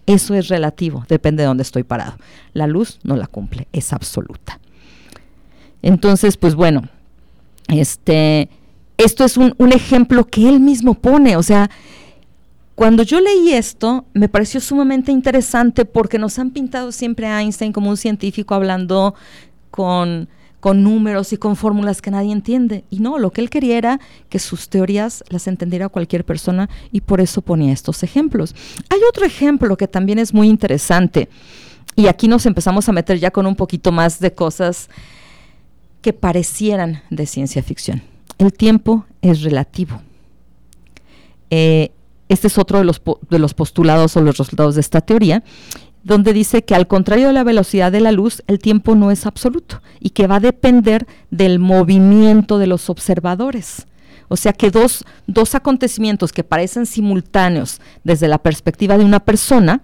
Eso 0.06 0.34
es 0.34 0.48
relativo, 0.48 1.04
depende 1.08 1.42
de 1.42 1.46
dónde 1.46 1.62
estoy 1.62 1.84
parado. 1.84 2.16
La 2.52 2.66
luz 2.66 2.98
no 3.04 3.16
la 3.16 3.26
cumple, 3.26 3.68
es 3.72 3.92
absoluta. 3.92 4.58
Entonces, 5.80 6.36
pues 6.36 6.54
bueno, 6.54 6.82
este, 7.68 8.48
esto 8.98 9.24
es 9.24 9.36
un, 9.36 9.54
un 9.58 9.72
ejemplo 9.72 10.26
que 10.26 10.48
él 10.48 10.60
mismo 10.60 10.94
pone, 10.94 11.36
o 11.36 11.42
sea, 11.42 11.70
cuando 12.74 13.02
yo 13.02 13.20
leí 13.20 13.52
esto, 13.52 14.06
me 14.14 14.28
pareció 14.28 14.60
sumamente 14.60 15.12
interesante 15.12 15.84
porque 15.84 16.18
nos 16.18 16.38
han 16.38 16.50
pintado 16.50 16.90
siempre 16.90 17.26
a 17.26 17.40
Einstein 17.40 17.72
como 17.72 17.90
un 17.90 17.96
científico 17.96 18.54
hablando 18.54 19.14
con, 19.70 20.28
con 20.62 20.84
números 20.84 21.32
y 21.32 21.38
con 21.38 21.56
fórmulas 21.56 22.00
que 22.00 22.12
nadie 22.12 22.30
entiende. 22.30 22.84
Y 22.88 23.00
no, 23.00 23.18
lo 23.18 23.32
que 23.32 23.40
él 23.40 23.50
quería 23.50 23.76
era 23.76 24.00
que 24.28 24.38
sus 24.38 24.68
teorías 24.68 25.24
las 25.28 25.48
entendiera 25.48 25.88
cualquier 25.88 26.24
persona 26.24 26.70
y 26.92 27.00
por 27.00 27.20
eso 27.20 27.42
ponía 27.42 27.72
estos 27.72 28.04
ejemplos. 28.04 28.54
Hay 28.88 29.00
otro 29.08 29.26
ejemplo 29.26 29.76
que 29.76 29.88
también 29.88 30.20
es 30.20 30.32
muy 30.32 30.48
interesante 30.48 31.28
y 31.96 32.06
aquí 32.06 32.28
nos 32.28 32.46
empezamos 32.46 32.88
a 32.88 32.92
meter 32.92 33.18
ya 33.18 33.32
con 33.32 33.44
un 33.46 33.56
poquito 33.56 33.90
más 33.90 34.20
de 34.20 34.34
cosas 34.34 34.88
que 36.00 36.12
parecieran 36.12 37.02
de 37.10 37.26
ciencia 37.26 37.60
ficción. 37.64 38.00
El 38.38 38.52
tiempo 38.52 39.04
es 39.20 39.42
relativo. 39.42 40.00
Eh, 41.50 41.90
este 42.28 42.46
es 42.46 42.56
otro 42.56 42.78
de 42.78 42.84
los, 42.84 43.02
de 43.30 43.38
los 43.40 43.52
postulados 43.52 44.16
o 44.16 44.20
los 44.20 44.38
resultados 44.38 44.76
de 44.76 44.80
esta 44.80 45.00
teoría, 45.00 45.42
donde 46.04 46.32
dice 46.32 46.62
que 46.64 46.74
al 46.74 46.86
contrario 46.86 47.28
de 47.28 47.32
la 47.32 47.44
velocidad 47.44 47.92
de 47.92 48.00
la 48.00 48.12
luz, 48.12 48.42
el 48.46 48.58
tiempo 48.58 48.94
no 48.94 49.10
es 49.10 49.26
absoluto 49.26 49.82
y 50.00 50.10
que 50.10 50.26
va 50.26 50.36
a 50.36 50.40
depender 50.40 51.06
del 51.30 51.58
movimiento 51.58 52.58
de 52.58 52.66
los 52.66 52.90
observadores. 52.90 53.86
O 54.28 54.36
sea 54.36 54.52
que 54.52 54.70
dos, 54.70 55.04
dos 55.26 55.54
acontecimientos 55.54 56.32
que 56.32 56.44
parecen 56.44 56.86
simultáneos 56.86 57.80
desde 58.02 58.28
la 58.28 58.38
perspectiva 58.38 58.96
de 58.96 59.04
una 59.04 59.20
persona, 59.20 59.82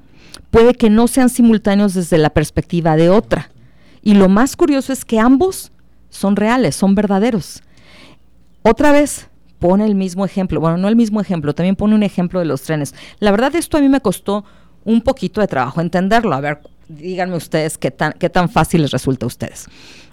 puede 0.51 0.75
que 0.75 0.91
no 0.91 1.07
sean 1.07 1.29
simultáneos 1.29 1.95
desde 1.95 2.19
la 2.19 2.31
perspectiva 2.31 2.97
de 2.97 3.11
otra. 3.11 3.51
Y 4.03 4.15
lo 4.15 4.29
más 4.29 4.57
curioso 4.57 4.93
es 4.93 5.05
que 5.05 5.19
ambos 5.19 5.71
son 6.09 6.37
reales, 6.37 6.77
son 6.77 6.95
verdaderos. 6.95 7.63
Otra 8.63 8.91
vez, 8.91 9.29
pone 9.59 9.85
el 9.85 9.95
mismo 9.95 10.25
ejemplo, 10.25 10.61
bueno, 10.61 10.79
no 10.79 10.89
el 10.89 10.97
mismo 10.97 11.21
ejemplo, 11.21 11.55
también 11.55 11.77
pone 11.77 11.95
un 11.95 12.03
ejemplo 12.03 12.41
de 12.41 12.47
los 12.47 12.63
trenes. 12.63 12.95
La 13.19 13.31
verdad, 13.31 13.55
esto 13.55 13.77
a 13.77 13.81
mí 13.81 13.89
me 13.89 14.01
costó 14.01 14.45
un 14.85 15.01
poquito 15.01 15.41
de 15.41 15.49
trabajo 15.49 15.81
entenderlo. 15.81 16.35
A 16.35 16.41
ver, 16.41 16.61
díganme 16.89 17.37
ustedes 17.37 17.79
qué 17.79 17.91
tan, 17.91 18.13
qué 18.13 18.31
tan 18.31 18.49
fácil 18.49 18.83
les 18.83 18.91
resulta 18.91 19.27
a 19.27 19.29
ustedes. 19.29 19.67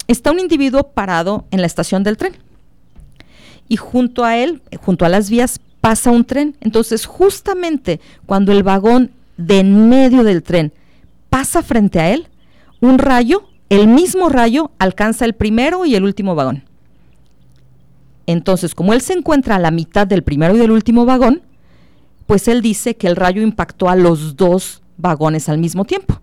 Está 0.07 0.31
un 0.31 0.39
individuo 0.39 0.83
parado 0.83 1.45
en 1.51 1.61
la 1.61 1.67
estación 1.67 2.03
del 2.03 2.17
tren 2.17 2.35
y 3.67 3.77
junto 3.77 4.23
a 4.23 4.37
él, 4.37 4.61
junto 4.79 5.05
a 5.05 5.09
las 5.09 5.29
vías, 5.29 5.59
pasa 5.81 6.11
un 6.11 6.25
tren. 6.25 6.55
Entonces, 6.61 7.05
justamente 7.05 7.99
cuando 8.25 8.51
el 8.51 8.63
vagón 8.63 9.11
de 9.37 9.59
en 9.59 9.89
medio 9.89 10.23
del 10.23 10.43
tren 10.43 10.73
pasa 11.29 11.61
frente 11.63 11.99
a 11.99 12.11
él, 12.11 12.27
un 12.81 12.99
rayo, 12.99 13.49
el 13.69 13.87
mismo 13.87 14.29
rayo, 14.29 14.71
alcanza 14.77 15.25
el 15.25 15.33
primero 15.33 15.85
y 15.85 15.95
el 15.95 16.03
último 16.03 16.35
vagón. 16.35 16.63
Entonces, 18.27 18.73
como 18.73 18.93
él 18.93 19.01
se 19.01 19.13
encuentra 19.13 19.55
a 19.55 19.59
la 19.59 19.71
mitad 19.71 20.07
del 20.07 20.23
primero 20.23 20.55
y 20.55 20.59
del 20.59 20.71
último 20.71 21.05
vagón, 21.05 21.41
pues 22.25 22.47
él 22.47 22.61
dice 22.61 22.95
que 22.95 23.07
el 23.07 23.15
rayo 23.15 23.41
impactó 23.41 23.89
a 23.89 23.95
los 23.95 24.35
dos 24.35 24.81
vagones 24.97 25.49
al 25.49 25.57
mismo 25.57 25.85
tiempo. 25.85 26.19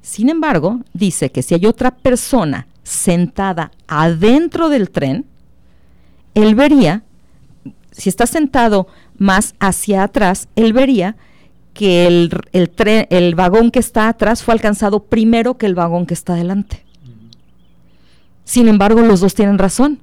Sin 0.00 0.28
embargo, 0.28 0.80
dice 0.92 1.30
que 1.30 1.42
si 1.42 1.54
hay 1.54 1.66
otra 1.66 1.90
persona 1.96 2.66
sentada 2.82 3.70
adentro 3.86 4.68
del 4.68 4.90
tren, 4.90 5.26
él 6.34 6.54
vería, 6.54 7.04
si 7.92 8.08
está 8.08 8.26
sentado 8.26 8.88
más 9.18 9.54
hacia 9.60 10.02
atrás, 10.02 10.48
él 10.56 10.72
vería 10.72 11.16
que 11.74 12.06
el, 12.06 12.30
el, 12.52 12.72
el 13.10 13.34
vagón 13.34 13.70
que 13.70 13.78
está 13.78 14.08
atrás 14.08 14.42
fue 14.42 14.54
alcanzado 14.54 15.04
primero 15.04 15.58
que 15.58 15.66
el 15.66 15.74
vagón 15.74 16.06
que 16.06 16.14
está 16.14 16.32
adelante. 16.32 16.84
Sin 18.44 18.68
embargo, 18.68 19.00
los 19.02 19.20
dos 19.20 19.34
tienen 19.34 19.58
razón 19.58 20.00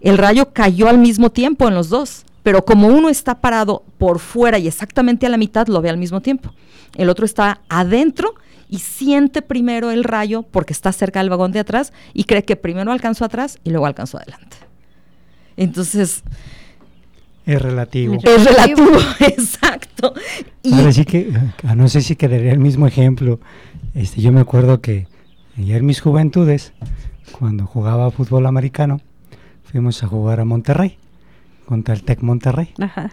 el 0.00 0.18
rayo 0.18 0.52
cayó 0.52 0.88
al 0.88 0.98
mismo 0.98 1.30
tiempo 1.30 1.68
en 1.68 1.74
los 1.74 1.88
dos, 1.88 2.24
pero 2.42 2.64
como 2.64 2.88
uno 2.88 3.08
está 3.08 3.40
parado 3.40 3.84
por 3.98 4.18
fuera 4.18 4.58
y 4.58 4.66
exactamente 4.66 5.26
a 5.26 5.28
la 5.28 5.36
mitad, 5.36 5.66
lo 5.68 5.82
ve 5.82 5.90
al 5.90 5.98
mismo 5.98 6.20
tiempo. 6.20 6.52
El 6.96 7.08
otro 7.08 7.24
está 7.24 7.60
adentro 7.68 8.34
y 8.68 8.78
siente 8.78 9.42
primero 9.42 9.90
el 9.90 10.04
rayo 10.04 10.42
porque 10.42 10.72
está 10.72 10.92
cerca 10.92 11.20
del 11.20 11.28
vagón 11.28 11.52
de 11.52 11.58
atrás 11.58 11.92
y 12.14 12.24
cree 12.24 12.44
que 12.44 12.56
primero 12.56 12.92
alcanzó 12.92 13.24
atrás 13.24 13.58
y 13.64 13.70
luego 13.70 13.86
alcanzó 13.86 14.18
adelante. 14.18 14.56
Entonces... 15.56 16.22
Es 17.44 17.60
relativo. 17.60 18.18
Es 18.22 18.44
relativo, 18.44 18.86
exacto. 19.20 20.14
Ahora 20.72 20.92
sí 20.92 21.04
que, 21.04 21.32
ah, 21.64 21.74
no 21.74 21.88
sé 21.88 22.00
si 22.00 22.14
quedaría 22.14 22.52
el 22.52 22.58
mismo 22.58 22.86
ejemplo. 22.86 23.40
Este, 23.94 24.20
yo 24.20 24.30
me 24.30 24.40
acuerdo 24.40 24.80
que 24.80 25.08
ayer 25.58 25.82
mis 25.82 26.00
juventudes, 26.00 26.72
cuando 27.38 27.66
jugaba 27.66 28.10
fútbol 28.10 28.46
americano, 28.46 29.00
fuimos 29.64 30.02
a 30.02 30.06
jugar 30.06 30.38
a 30.38 30.44
Monterrey, 30.44 30.98
contra 31.70 31.94
el 31.94 32.02
Tec 32.02 32.20
Monterrey. 32.20 32.70
Ajá. 32.80 33.12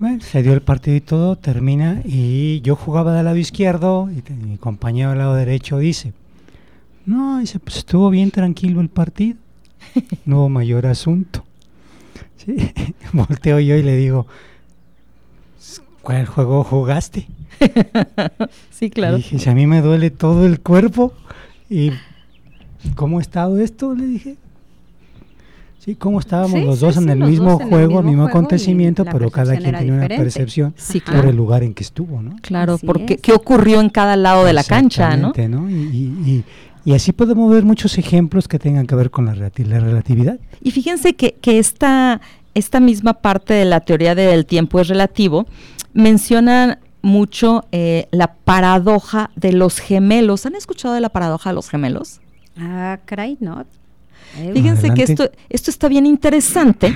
Bueno, 0.00 0.22
se 0.22 0.42
dio 0.42 0.54
el 0.54 0.62
partido 0.62 0.96
y 0.96 1.02
todo, 1.02 1.36
termina, 1.36 2.00
y 2.02 2.62
yo 2.62 2.76
jugaba 2.76 3.12
del 3.14 3.26
lado 3.26 3.36
izquierdo, 3.36 4.08
y 4.10 4.22
mi 4.32 4.56
compañero 4.56 5.10
del 5.10 5.18
lado 5.18 5.34
derecho 5.34 5.76
dice, 5.76 6.14
no, 7.04 7.40
dice, 7.40 7.58
pues 7.58 7.76
estuvo 7.76 8.08
bien 8.08 8.30
tranquilo 8.30 8.80
el 8.80 8.88
partido, 8.88 9.36
no 10.24 10.38
hubo 10.38 10.48
mayor 10.48 10.86
asunto. 10.86 11.44
¿Sí? 12.38 12.72
Volteo 13.12 13.60
yo 13.60 13.76
y 13.76 13.82
le 13.82 13.96
digo, 13.98 14.26
¿cuál 16.00 16.24
juego 16.24 16.64
jugaste? 16.64 17.26
sí, 18.70 18.88
claro. 18.88 19.18
Y 19.18 19.22
dije, 19.22 19.38
si 19.38 19.50
a 19.50 19.54
mí 19.54 19.66
me 19.66 19.82
duele 19.82 20.10
todo 20.10 20.46
el 20.46 20.58
cuerpo 20.60 21.12
y 21.68 21.90
¿cómo 22.94 23.18
ha 23.18 23.20
estado 23.20 23.60
esto? 23.60 23.94
Le 23.94 24.06
dije. 24.06 24.36
Sí, 25.84 25.96
cómo 25.96 26.18
estábamos 26.18 26.60
Sí, 26.60 26.64
los 26.64 26.78
sí, 26.78 26.84
dos 26.86 26.96
en 26.96 27.04
sí, 27.04 27.10
el 27.10 27.18
mismo 27.18 27.56
en 27.56 27.60
el 27.62 27.68
juego, 27.68 28.02
mismo 28.02 28.22
juego 28.22 28.28
acontecimiento, 28.38 29.04
pero 29.04 29.30
cada 29.30 29.54
quien 29.56 29.76
tiene 29.76 29.92
una 29.92 30.08
percepción 30.08 30.72
Sí, 30.78 31.00
por 31.00 31.26
el 31.26 31.36
lugar 31.36 31.62
en 31.62 31.74
que 31.74 31.82
estuvo, 31.82 32.22
¿no? 32.22 32.36
Claro, 32.40 32.74
Así 32.74 32.86
porque 32.86 33.14
es. 33.14 33.20
¿qué 33.20 33.32
ocurrió 33.32 33.80
en 33.80 33.90
cada 33.90 34.16
lado 34.16 34.44
de 34.44 34.54
la 34.54 34.64
cancha, 34.64 35.14
no? 35.16 35.28
Exactamente, 35.30 35.48
¿no? 35.48 35.68
Y, 35.68 35.74
y- 35.74 36.30
y- 36.30 36.44
y 36.86 36.92
así 36.94 37.12
podemos 37.12 37.50
ver 37.52 37.64
muchos 37.64 37.96
ejemplos 37.98 38.46
que 38.48 38.58
tengan 38.58 38.86
que 38.86 38.94
ver 38.94 39.10
con 39.10 39.26
la, 39.26 39.34
la 39.34 39.50
relatividad. 39.80 40.38
Y 40.62 40.70
fíjense 40.70 41.14
que, 41.16 41.32
que 41.40 41.58
esta, 41.58 42.20
esta 42.54 42.80
misma 42.80 43.14
parte 43.14 43.52
de 43.54 43.64
la 43.66 43.80
teoría 43.80 44.14
del 44.14 44.44
tiempo 44.46 44.80
es 44.80 44.88
relativo, 44.88 45.46
mencionan 45.94 46.78
mucho 47.02 47.64
eh, 47.72 48.08
la 48.10 48.34
paradoja 48.34 49.30
de 49.36 49.52
los 49.52 49.78
gemelos. 49.78 50.46
¿Han 50.46 50.54
escuchado 50.54 50.94
de 50.94 51.00
la 51.00 51.08
paradoja 51.10 51.50
de 51.50 51.54
los 51.54 51.68
gemelos? 51.70 52.20
Ah, 52.58 52.98
caray, 53.04 53.36
no. 53.40 53.64
Eh, 54.38 54.50
Fíjense 54.54 54.92
que 54.94 55.02
esto, 55.04 55.30
esto 55.48 55.70
está 55.70 55.88
bien 55.88 56.06
interesante 56.06 56.94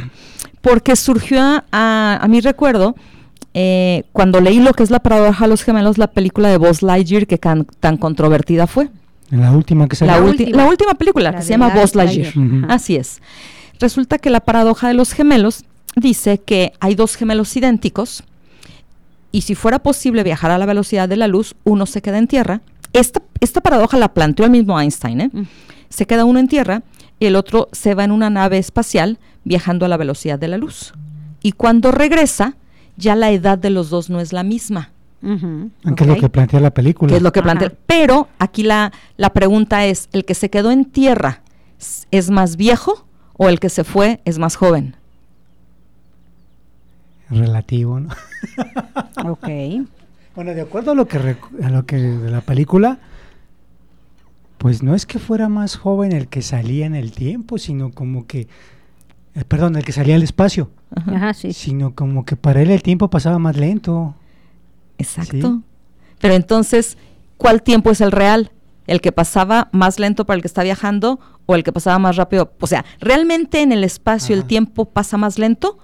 porque 0.61 0.97
surgió 0.97 1.41
a, 1.41 1.65
a- 1.73 2.19
a 2.21 2.29
mi 2.29 2.41
recuerdo 2.41 2.95
eh, 3.55 4.05
cuando 4.13 4.41
leí 4.41 4.61
lo 4.61 4.73
que 4.75 4.83
es 4.83 4.91
la 4.91 4.99
paradoja 5.01 5.45
de 5.45 5.49
los 5.51 5.63
gemelos, 5.63 5.99
la 5.99 6.09
película 6.11 6.49
de 6.49 6.59
Buzz 6.59 6.83
Lightyear 6.83 7.27
que 7.27 7.39
can- 7.39 7.67
tan 7.81 7.97
controvertida 7.97 8.67
fue. 8.67 8.89
La 9.31 9.53
última 9.53 9.87
que 9.89 9.95
La, 9.95 10.15
salió. 10.15 10.15
La 10.15 10.21
ulti- 10.33 10.41
última. 10.41 10.57
la 10.63 10.69
última 10.69 10.95
película 10.95 11.31
La 11.33 11.39
que 11.39 11.45
se 11.45 11.51
llama 11.51 11.69
Buzz 11.71 11.95
Lightyear. 11.95 12.33
Así 12.69 12.97
es. 12.97 13.21
Resulta 13.81 14.19
que 14.19 14.31
la 14.31 14.41
paradoja 14.41 14.89
de 14.89 14.95
los 14.95 15.13
gemelos 15.13 15.65
dice 15.97 16.39
que 16.39 16.73
hay 16.81 16.95
dos 16.95 17.17
gemelos 17.17 17.57
idénticos 17.57 18.25
y 19.33 19.43
si 19.43 19.55
fuera 19.55 19.79
posible 19.79 20.23
viajar 20.23 20.51
a 20.51 20.59
la 20.59 20.67
velocidad 20.67 21.09
de 21.09 21.17
la 21.17 21.29
luz, 21.29 21.55
uno 21.65 21.87
se 21.87 22.01
queda 22.03 22.19
en 22.19 22.27
tierra. 22.27 22.61
Esta, 22.93 23.21
esta 23.41 23.61
paradoja 23.61 23.97
la 23.99 24.09
planteó 24.15 24.45
el 24.47 24.51
mismo 24.51 24.81
Einstein. 24.81 25.21
¿eh? 25.21 25.31
Mm. 25.33 25.43
Se 25.91 26.07
queda 26.07 26.25
uno 26.25 26.39
en 26.39 26.49
tierra 26.49 26.83
y 27.19 27.27
el 27.27 27.37
otro 27.37 27.69
se 27.73 27.95
va 27.95 28.05
en 28.05 28.13
una 28.13 28.31
nave 28.31 28.59
espacial 28.59 29.19
viajando 29.45 29.87
a 29.87 29.89
la 29.89 29.97
velocidad 29.97 30.39
de 30.39 30.49
la 30.49 30.59
luz. 30.59 30.93
Y 31.43 31.53
cuando 31.53 31.91
regresa, 31.91 32.55
ya 32.97 33.15
la 33.17 33.31
edad 33.31 33.59
de 33.59 33.71
los 33.71 33.91
dos 33.91 34.11
no 34.11 34.21
es 34.21 34.33
la 34.33 34.43
misma. 34.43 34.91
Que 35.21 36.05
es 36.05 36.07
lo 36.07 36.17
que 36.17 36.29
plantea 36.29 36.61
la 36.61 36.71
película. 36.71 37.11
que 37.11 37.17
es 37.17 37.23
lo 37.23 37.33
que 37.33 37.41
Ajá. 37.41 37.45
plantea. 37.45 37.73
Pero 37.87 38.29
aquí 38.39 38.63
la, 38.63 38.93
la 39.17 39.31
pregunta 39.31 39.85
es, 39.87 40.09
¿el 40.13 40.25
que 40.25 40.35
se 40.35 40.49
quedó 40.49 40.71
en 40.71 40.85
tierra 40.85 41.43
es 42.11 42.31
más 42.31 42.57
viejo 42.57 43.05
o 43.37 43.49
el 43.49 43.59
que 43.61 43.69
se 43.69 43.85
fue 43.85 44.21
es 44.25 44.39
más 44.39 44.57
joven? 44.57 44.97
Relativo, 47.31 48.01
¿no? 48.01 48.11
Ok. 49.25 49.49
Bueno, 50.35 50.55
de 50.55 50.61
acuerdo 50.61 50.93
a 50.93 50.95
lo 50.95 51.09
que 51.09 51.19
a 51.19 51.69
lo 51.69 51.85
que 51.85 51.97
de 51.97 52.31
la 52.31 52.43
película, 52.43 52.99
pues 54.59 54.83
no 54.83 54.95
es 54.95 55.07
que 55.07 55.19
fuera 55.19 55.49
más 55.49 55.77
joven 55.77 56.13
el 56.13 56.29
que 56.29 56.43
salía 56.43 56.87
en 56.87 56.95
el 56.95 57.13
tiempo, 57.13 57.59
sino 57.59 57.93
como 57.93 58.27
que, 58.27 58.49
eh, 59.35 59.45
perdón, 59.47 59.77
el 59.77 59.85
que 59.85 59.93
salía 59.93 60.17
al 60.17 60.23
espacio, 60.23 60.71
Ajá. 60.95 61.17
Ajá, 61.17 61.35
sí. 61.35 61.53
sino 61.53 61.95
como 61.95 62.25
que 62.25 62.37
para 62.37 62.61
él 62.61 62.71
el 62.71 62.83
tiempo 62.83 63.09
pasaba 63.09 63.39
más 63.39 63.57
lento. 63.57 64.15
Exacto. 64.99 65.53
Sí. 65.55 65.61
Pero 66.21 66.35
entonces, 66.35 66.99
¿cuál 67.37 67.63
tiempo 67.63 67.91
es 67.91 68.01
el 68.01 68.11
real? 68.11 68.51
¿El 68.89 69.01
que 69.01 69.13
pasaba 69.13 69.69
más 69.73 70.01
lento 70.01 70.25
para 70.25 70.37
el 70.37 70.43
que 70.43 70.49
está 70.49 70.63
viajando 70.63 71.21
o 71.47 71.55
el 71.55 71.63
que 71.63 71.73
pasaba 71.73 71.99
más 71.99 72.17
rápido? 72.17 72.53
O 72.59 72.67
sea, 72.67 72.85
¿realmente 73.01 73.63
en 73.63 73.71
el 73.71 73.85
espacio 73.85 74.35
el 74.35 74.45
tiempo 74.45 74.87
pasa 74.87 75.17
más 75.17 75.39
lento 75.39 75.79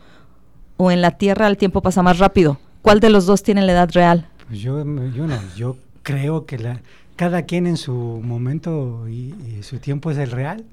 o 0.78 0.90
en 0.90 1.00
la 1.00 1.12
Tierra 1.12 1.46
el 1.46 1.56
tiempo 1.58 1.80
pasa 1.80 2.02
más 2.02 2.18
rápido? 2.18 2.58
¿Cuál 2.82 3.00
de 3.00 3.10
los 3.10 3.26
dos 3.26 3.42
tiene 3.42 3.62
la 3.62 3.72
edad 3.72 3.90
real? 3.92 4.28
Pues 4.48 4.60
yo, 4.60 4.78
yo 4.78 5.26
no, 5.26 5.38
yo 5.56 5.76
creo 6.02 6.44
que 6.44 6.58
la, 6.58 6.80
cada 7.16 7.42
quien 7.42 7.66
en 7.66 7.76
su 7.76 7.92
momento 7.92 9.08
y, 9.08 9.34
y 9.58 9.62
su 9.62 9.78
tiempo 9.78 10.10
es 10.10 10.18
el 10.18 10.30
real, 10.30 10.64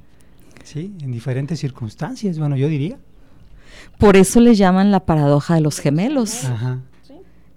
¿sí? 0.63 0.93
En 1.01 1.11
diferentes 1.11 1.59
circunstancias, 1.59 2.39
bueno, 2.39 2.55
yo 2.55 2.67
diría. 2.67 2.97
Por 3.97 4.17
eso 4.17 4.39
le 4.39 4.55
llaman 4.55 4.91
la 4.91 5.01
paradoja 5.01 5.55
de 5.55 5.61
los 5.61 5.79
gemelos. 5.79 6.45
Ajá. 6.45 6.79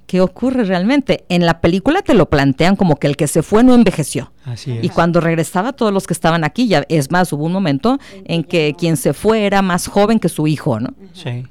¿Qué 0.06 0.20
ocurre 0.20 0.64
realmente? 0.64 1.24
En 1.28 1.46
la 1.46 1.61
película 1.61 2.02
te 2.02 2.14
lo 2.14 2.28
plantean 2.28 2.76
como 2.76 2.96
que 2.96 3.06
el 3.06 3.16
que 3.16 3.26
se 3.26 3.42
fue 3.42 3.64
no 3.64 3.74
envejeció. 3.74 4.32
Así 4.44 4.72
es. 4.72 4.85
Y 4.85 4.90
cuando 4.90 5.20
regresaba, 5.20 5.72
todos 5.72 5.92
los 5.92 6.06
que 6.06 6.12
estaban 6.12 6.44
aquí, 6.44 6.68
ya 6.68 6.85
es 6.88 7.11
más, 7.11 7.32
hubo 7.32 7.44
un 7.44 7.52
momento 7.52 7.98
en 8.24 8.44
que 8.44 8.74
quien 8.78 8.98
se 8.98 9.14
fue 9.14 9.46
era 9.46 9.62
más 9.62 9.87
joven 9.87 10.18
que 10.18 10.28
su 10.28 10.46
hijo, 10.46 10.78
¿no? 10.78 10.90
Sí. 11.14 11.46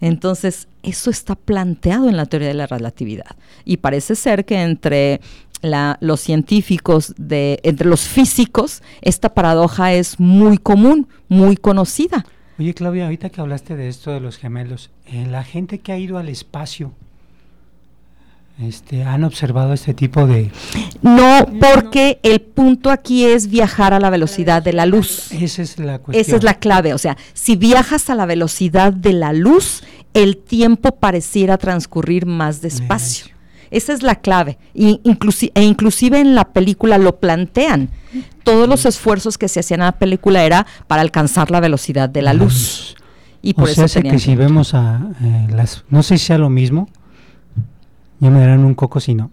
Entonces, 0.00 0.68
eso 0.82 1.10
está 1.10 1.34
planteado 1.34 2.08
en 2.08 2.16
la 2.16 2.26
teoría 2.26 2.48
de 2.48 2.54
la 2.54 2.66
relatividad. 2.66 3.36
Y 3.64 3.78
parece 3.78 4.14
ser 4.14 4.44
que 4.44 4.62
entre 4.62 5.20
la- 5.62 5.98
los 6.00 6.20
científicos, 6.20 7.14
de, 7.16 7.60
entre 7.62 7.88
los 7.88 8.02
físicos, 8.08 8.82
esta 9.02 9.34
paradoja 9.34 9.92
es 9.92 10.18
muy 10.20 10.58
común, 10.58 11.08
muy 11.28 11.56
conocida. 11.56 12.24
Oye, 12.58 12.74
Claudia, 12.74 13.04
ahorita 13.04 13.30
que 13.30 13.40
hablaste 13.40 13.76
de 13.76 13.88
esto 13.88 14.10
de 14.10 14.20
los 14.20 14.36
gemelos, 14.36 14.90
eh, 15.06 15.26
la 15.30 15.44
gente 15.44 15.78
que 15.78 15.92
ha 15.92 15.98
ido 15.98 16.18
al 16.18 16.28
espacio, 16.28 16.92
este, 18.60 19.04
¿han 19.04 19.22
observado 19.22 19.72
este 19.72 19.94
tipo 19.94 20.26
de...? 20.26 20.50
No, 21.00 21.46
porque 21.60 22.18
el 22.24 22.40
punto 22.40 22.90
aquí 22.90 23.24
es 23.24 23.48
viajar 23.48 23.94
a 23.94 24.00
la 24.00 24.10
velocidad 24.10 24.60
de 24.62 24.72
la 24.72 24.84
luz. 24.86 25.30
Esa 25.30 25.62
es 25.62 25.78
la 25.78 26.00
cuestión. 26.00 26.20
Esa 26.26 26.36
es 26.36 26.42
la 26.42 26.54
clave. 26.54 26.92
O 26.94 26.98
sea, 26.98 27.16
si 27.34 27.54
viajas 27.54 28.10
a 28.10 28.16
la 28.16 28.26
velocidad 28.26 28.92
de 28.92 29.12
la 29.12 29.32
luz, 29.32 29.84
el 30.12 30.36
tiempo 30.36 30.96
pareciera 30.96 31.56
transcurrir 31.58 32.26
más 32.26 32.60
despacio. 32.60 33.26
Esa 33.70 33.92
es 33.92 34.02
la 34.02 34.16
clave. 34.16 34.58
Y 34.74 35.00
inclusi- 35.04 35.52
e 35.54 35.62
inclusive 35.62 36.20
en 36.20 36.34
la 36.34 36.44
película 36.52 36.98
lo 36.98 37.16
plantean. 37.20 37.90
Todos 38.42 38.68
los 38.68 38.86
esfuerzos 38.86 39.38
que 39.38 39.48
se 39.48 39.60
hacían 39.60 39.80
en 39.80 39.86
la 39.86 39.92
película 39.98 40.44
era 40.44 40.66
para 40.86 41.02
alcanzar 41.02 41.50
la 41.50 41.60
velocidad 41.60 42.08
de 42.08 42.22
la 42.22 42.34
luz. 42.34 42.96
Y 43.42 43.54
por 43.54 43.64
o 43.64 43.72
eso 43.72 43.86
sea, 43.86 44.02
que 44.02 44.18
si 44.18 44.34
vemos 44.34 44.74
a 44.74 45.00
eh, 45.22 45.46
las... 45.50 45.84
No 45.90 46.02
sé 46.02 46.18
si 46.18 46.26
sea 46.26 46.38
lo 46.38 46.50
mismo, 46.50 46.88
ya 48.20 48.30
me 48.30 48.40
darán 48.40 48.64
un 48.64 48.74
coco 48.74 49.00
si 49.00 49.14
no. 49.14 49.30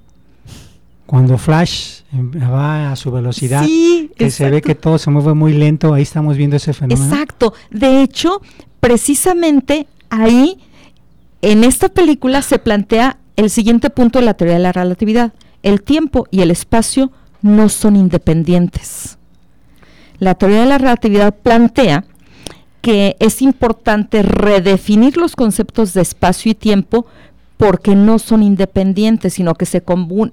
Cuando 1.06 1.38
Flash 1.38 2.02
em, 2.14 2.32
va 2.32 2.92
a 2.92 2.96
su 2.96 3.12
velocidad, 3.12 3.64
Sí, 3.64 4.12
que 4.18 4.32
se 4.32 4.50
ve 4.50 4.62
que 4.62 4.74
todo 4.76 4.98
se 4.98 5.12
mueve 5.12 5.34
muy 5.34 5.54
lento, 5.54 5.94
ahí 5.94 6.02
estamos 6.04 6.36
viendo 6.36 6.56
ese 6.56 6.74
fenómeno. 6.74 7.06
Exacto. 7.14 7.54
De 7.70 8.02
hecho, 8.02 8.42
precisamente 8.80 9.88
ahí, 10.10 10.58
en 11.42 11.64
esta 11.64 11.90
película, 11.90 12.42
se 12.42 12.58
plantea 12.58 13.18
el 13.36 13.50
siguiente 13.50 13.90
punto 13.90 14.20
de 14.20 14.26
la 14.26 14.34
teoría 14.34 14.56
de 14.56 14.64
la 14.64 14.72
relatividad. 14.72 15.34
El 15.64 15.82
tiempo 15.82 16.28
y 16.32 16.42
el 16.42 16.52
espacio 16.52 17.12
no 17.42 17.70
son 17.70 17.96
independientes. 17.96 19.18
La 20.20 20.36
teoría 20.36 20.62
de 20.62 20.66
la 20.68 20.78
relatividad 20.78 21.34
plantea 21.34 22.06
que 22.82 23.16
es 23.20 23.42
importante 23.42 24.22
redefinir 24.22 25.18
los 25.18 25.36
conceptos 25.36 25.94
de 25.94 26.02
espacio 26.02 26.52
y 26.52 26.56
tiempo 26.56 27.06
porque 27.58 27.96
no 27.96 28.20
son 28.20 28.44
independientes, 28.44 29.34
sino 29.34 29.56
que 29.56 29.66
se, 29.66 29.84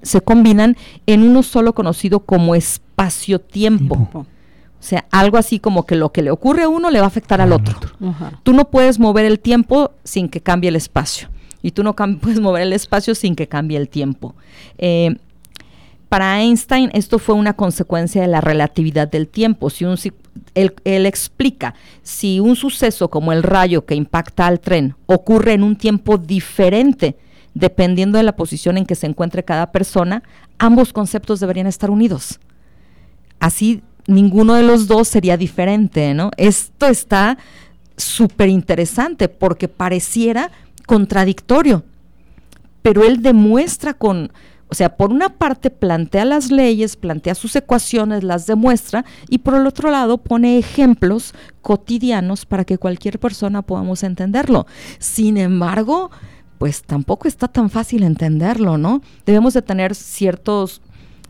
se 0.03 0.21
combinan 0.21 0.77
en 1.05 1.23
uno 1.23 1.41
solo 1.41 1.73
conocido 1.73 2.19
como 2.19 2.53
espacio-tiempo. 2.53 3.95
Tiempo. 3.95 4.19
O 4.19 4.85
sea, 4.85 5.05
algo 5.11 5.37
así 5.37 5.59
como 5.59 5.85
que 5.85 5.95
lo 5.95 6.11
que 6.11 6.21
le 6.21 6.29
ocurre 6.29 6.63
a 6.63 6.67
uno 6.69 6.91
le 6.91 6.99
va 6.99 7.05
a 7.05 7.07
afectar 7.07 7.39
al 7.39 7.53
otro. 7.53 7.79
Tú 8.43 8.51
no 8.51 8.69
puedes 8.69 8.99
mover 8.99 9.25
el 9.25 9.39
tiempo 9.39 9.91
sin 10.03 10.27
que 10.27 10.41
cambie 10.41 10.67
el 10.67 10.75
espacio. 10.75 11.29
Y 11.63 11.71
tú 11.71 11.81
no 11.83 11.95
puedes 12.21 12.39
mover 12.39 12.61
el 12.61 12.73
espacio 12.73 13.15
sin 13.15 13.35
que 13.35 13.47
cambie 13.47 13.77
el 13.77 13.89
tiempo. 13.89 14.35
Eh, 14.77 15.15
para 16.09 16.39
Einstein 16.43 16.91
esto 16.93 17.17
fue 17.17 17.33
una 17.33 17.53
consecuencia 17.53 18.21
de 18.21 18.27
la 18.27 18.39
relatividad 18.41 19.07
del 19.07 19.27
tiempo. 19.27 19.71
Si- 19.71 20.11
él, 20.53 20.73
él 20.83 21.05
explica, 21.07 21.73
si 22.03 22.39
un 22.39 22.55
suceso 22.55 23.09
como 23.09 23.33
el 23.33 23.41
rayo 23.41 23.85
que 23.85 23.95
impacta 23.95 24.45
al 24.45 24.59
tren 24.59 24.95
ocurre 25.07 25.53
en 25.53 25.63
un 25.63 25.75
tiempo 25.75 26.19
diferente, 26.19 27.17
dependiendo 27.55 28.17
de 28.19 28.23
la 28.23 28.35
posición 28.35 28.77
en 28.77 28.85
que 28.85 28.93
se 28.95 29.07
encuentre 29.07 29.43
cada 29.43 29.71
persona, 29.71 30.21
ambos 30.59 30.93
conceptos 30.93 31.39
deberían 31.39 31.65
estar 31.67 31.89
unidos. 31.89 32.39
Así 33.39 33.81
ninguno 34.07 34.53
de 34.55 34.63
los 34.63 34.87
dos 34.87 35.07
sería 35.07 35.37
diferente, 35.37 36.13
¿no? 36.13 36.29
Esto 36.37 36.87
está 36.87 37.37
súper 37.97 38.49
interesante 38.49 39.29
porque 39.29 39.67
pareciera 39.67 40.51
contradictorio, 40.85 41.83
pero 42.81 43.03
él 43.03 43.21
demuestra 43.21 43.93
con, 43.93 44.31
o 44.69 44.75
sea, 44.75 44.97
por 44.97 45.11
una 45.11 45.29
parte 45.29 45.69
plantea 45.69 46.25
las 46.25 46.51
leyes, 46.51 46.95
plantea 46.95 47.35
sus 47.35 47.55
ecuaciones, 47.55 48.23
las 48.23 48.45
demuestra, 48.45 49.05
y 49.29 49.39
por 49.39 49.55
el 49.55 49.67
otro 49.67 49.91
lado 49.91 50.17
pone 50.17 50.57
ejemplos 50.57 51.33
cotidianos 51.61 52.45
para 52.45 52.65
que 52.65 52.77
cualquier 52.77 53.19
persona 53.19 53.61
podamos 53.61 54.03
entenderlo. 54.03 54.67
Sin 54.99 55.37
embargo, 55.37 56.11
pues 56.57 56.83
tampoco 56.83 57.27
está 57.27 57.47
tan 57.47 57.69
fácil 57.69 58.03
entenderlo, 58.03 58.77
¿no? 58.77 59.01
Debemos 59.25 59.53
de 59.53 59.61
tener 59.61 59.95
ciertos 59.95 60.81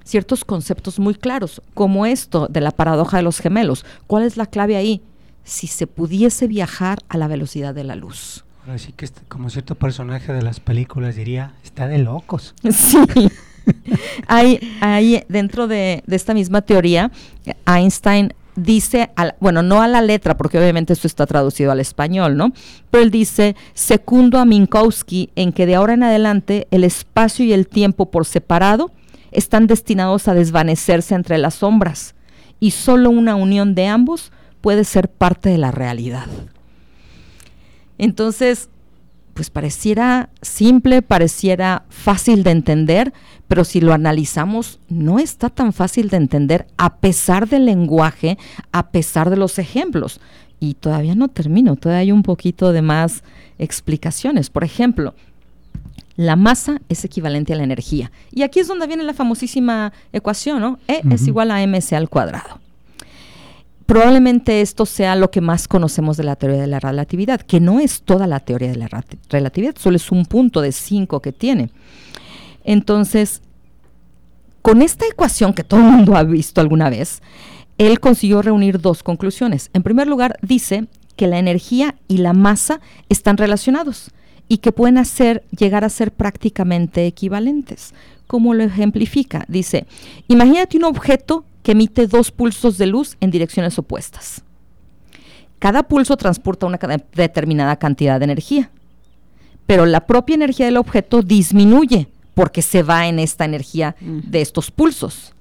ciertos 0.04 0.46
conceptos 0.46 1.00
muy 1.00 1.16
claros, 1.16 1.62
como 1.74 2.06
esto 2.06 2.48
de 2.50 2.62
la 2.62 2.72
paradoja 2.72 3.18
de 3.18 3.24
los 3.24 3.40
gemelos. 3.40 3.86
¿Cuál 4.08 4.24
es 4.24 4.38
la 4.38 4.46
clave 4.46 4.76
ahí? 4.76 5.02
Si 5.44 5.68
se 5.68 5.88
pudiese 5.88 6.48
viajar 6.48 7.00
a 7.10 7.18
la 7.18 7.28
velocidad 7.28 7.74
de 7.74 7.84
la 7.84 7.96
luz. 7.96 8.43
Ahora 8.66 8.78
sí 8.78 8.94
que 8.94 9.06
este- 9.06 9.22
como 9.28 9.50
cierto 9.50 9.76
personaje 9.76 10.32
de 10.34 10.42
las 10.42 10.60
películas 10.60 11.16
diría, 11.16 11.54
está 11.64 11.88
de 11.88 11.98
locos. 11.98 12.54
Sí. 12.72 13.30
hay, 14.28 15.24
dentro 15.30 15.68
de, 15.68 16.04
de 16.06 16.16
esta 16.18 16.34
misma 16.34 16.62
teoría, 16.64 17.12
Einstein 17.66 18.34
dice, 18.56 19.10
bueno, 19.40 19.64
no 19.64 19.82
a 19.82 19.88
la 19.88 20.02
letra, 20.02 20.36
porque 20.36 20.60
obviamente 20.60 20.92
esto 20.94 21.08
está 21.08 21.26
traducido 21.26 21.72
al 21.72 21.80
español, 21.80 22.36
¿no? 22.38 22.52
Pero 22.92 23.04
él 23.04 23.10
dice, 23.12 23.56
secundo 23.74 24.38
a 24.40 24.46
Minkowski 24.46 25.30
en 25.36 25.54
que 25.54 25.66
de 25.66 25.76
ahora 25.76 25.94
en 25.94 26.04
adelante 26.04 26.68
el 26.72 26.84
espacio 26.84 27.46
y 27.46 27.54
el 27.54 27.68
tiempo 27.68 28.12
por 28.12 28.26
separado 28.26 28.92
están 29.32 29.66
destinados 29.68 30.28
a 30.28 30.34
desvanecerse 30.34 31.16
entre 31.16 31.38
las 31.38 31.56
sombras 31.56 32.16
y 32.60 32.72
solo 32.72 33.10
una 33.10 33.36
unión 33.36 33.76
de 33.76 33.88
ambos 33.88 34.32
puede 34.62 34.84
ser 34.84 35.10
parte 35.10 35.50
de 35.50 35.58
la 35.58 35.72
realidad. 35.72 36.28
Entonces, 38.04 38.68
pues 39.34 39.50
pareciera 39.50 40.30
simple, 40.42 41.02
pareciera 41.02 41.86
fácil 41.88 42.44
de 42.44 42.52
entender, 42.52 43.14
pero 43.48 43.64
si 43.64 43.80
lo 43.80 43.94
analizamos, 43.94 44.82
no 44.90 45.20
está 45.20 45.50
tan 45.50 45.72
fácil 45.72 46.10
de 46.10 46.18
entender 46.18 46.68
a 46.78 46.98
pesar 46.98 47.48
del 47.48 47.66
lenguaje, 47.66 48.38
a 48.74 48.90
pesar 48.90 49.30
de 49.30 49.38
los 49.38 49.58
ejemplos. 49.58 50.20
Y 50.60 50.74
todavía 50.74 51.16
no 51.16 51.30
termino, 51.30 51.78
todavía 51.78 52.02
hay 52.02 52.12
un 52.12 52.24
poquito 52.24 52.74
de 52.74 52.82
más 52.82 53.24
explicaciones. 53.58 54.50
Por 54.50 54.66
ejemplo, 54.66 55.16
la 56.18 56.36
masa 56.36 56.82
es 56.90 57.06
equivalente 57.06 57.54
a 57.54 57.56
la 57.56 57.64
energía. 57.64 58.12
Y 58.32 58.44
aquí 58.44 58.60
es 58.60 58.68
donde 58.68 58.86
viene 58.86 59.04
la 59.04 59.14
famosísima 59.14 59.94
ecuación, 60.12 60.60
¿no? 60.60 60.80
E 60.90 61.02
es 61.10 61.26
igual 61.26 61.52
a 61.52 61.66
mc 61.66 61.94
al 61.94 62.10
cuadrado 62.10 62.60
probablemente 63.86 64.62
esto 64.62 64.86
sea 64.86 65.16
lo 65.16 65.32
que 65.32 65.42
más 65.42 65.68
conocemos 65.68 66.18
de 66.18 66.24
la 66.24 66.36
teoría 66.36 66.62
de 66.62 66.68
la 66.68 66.80
relatividad, 66.80 67.42
que 67.42 67.60
no 67.60 67.80
es 67.80 68.02
toda 68.02 68.28
la 68.28 68.40
teoría 68.40 68.70
de 68.70 68.78
la 68.78 68.90
relatividad, 69.30 69.76
solo 69.78 69.98
es 69.98 70.12
un 70.12 70.26
punto 70.26 70.62
de 70.62 70.72
cinco 70.72 71.22
que 71.22 71.32
tiene. 71.32 71.70
Entonces, 72.64 73.42
con 74.62 74.82
esta 74.82 75.06
ecuación 75.06 75.54
que 75.54 75.64
todo 75.64 75.82
el 75.82 75.92
mundo 75.92 76.16
ha 76.16 76.24
visto 76.24 76.62
alguna 76.62 76.90
vez, 76.90 77.22
él 77.78 78.00
consiguió 78.00 78.42
reunir 78.42 78.80
dos 78.80 79.04
conclusiones. 79.04 79.70
En 79.74 79.84
primer 79.84 80.08
lugar, 80.08 80.38
dice 80.42 80.88
que 81.16 81.28
la 81.28 81.40
energía 81.40 81.96
y 82.08 82.18
la 82.18 82.34
masa 82.34 82.80
están 83.10 83.38
relacionados 83.38 84.12
y 84.48 84.58
que 84.58 84.72
pueden 84.72 84.98
hacer, 84.98 85.44
llegar 85.58 85.84
a 85.84 85.90
ser 85.90 86.12
prácticamente 86.12 87.06
equivalentes. 87.06 87.94
¿Cómo 88.28 88.54
lo 88.54 88.64
ejemplifica? 88.64 89.46
Dice, 89.48 89.86
imagínate 90.28 90.78
un 90.78 90.86
objeto 90.86 91.46
que 91.64 91.72
emite 91.72 92.08
dos 92.08 92.32
pulsos 92.32 92.78
de 92.78 92.86
luz 92.86 93.18
en 93.22 93.32
direcciones 93.32 93.80
opuestas. 93.80 94.44
Cada 95.60 95.84
pulso 95.84 96.18
transporta 96.18 96.66
una 96.66 96.78
determinada 97.16 97.78
cantidad 97.78 98.20
de 98.20 98.26
energía, 98.26 98.70
pero 99.66 99.86
la 99.86 100.06
propia 100.06 100.36
energía 100.36 100.66
del 100.66 100.78
objeto 100.78 101.22
disminuye 101.22 102.10
porque 102.34 102.62
se 102.62 102.84
va 102.84 103.08
en 103.08 103.18
esta 103.18 103.46
energía 103.46 103.96
de 104.02 104.42
estos 104.42 104.72
pulsos. 104.72 105.34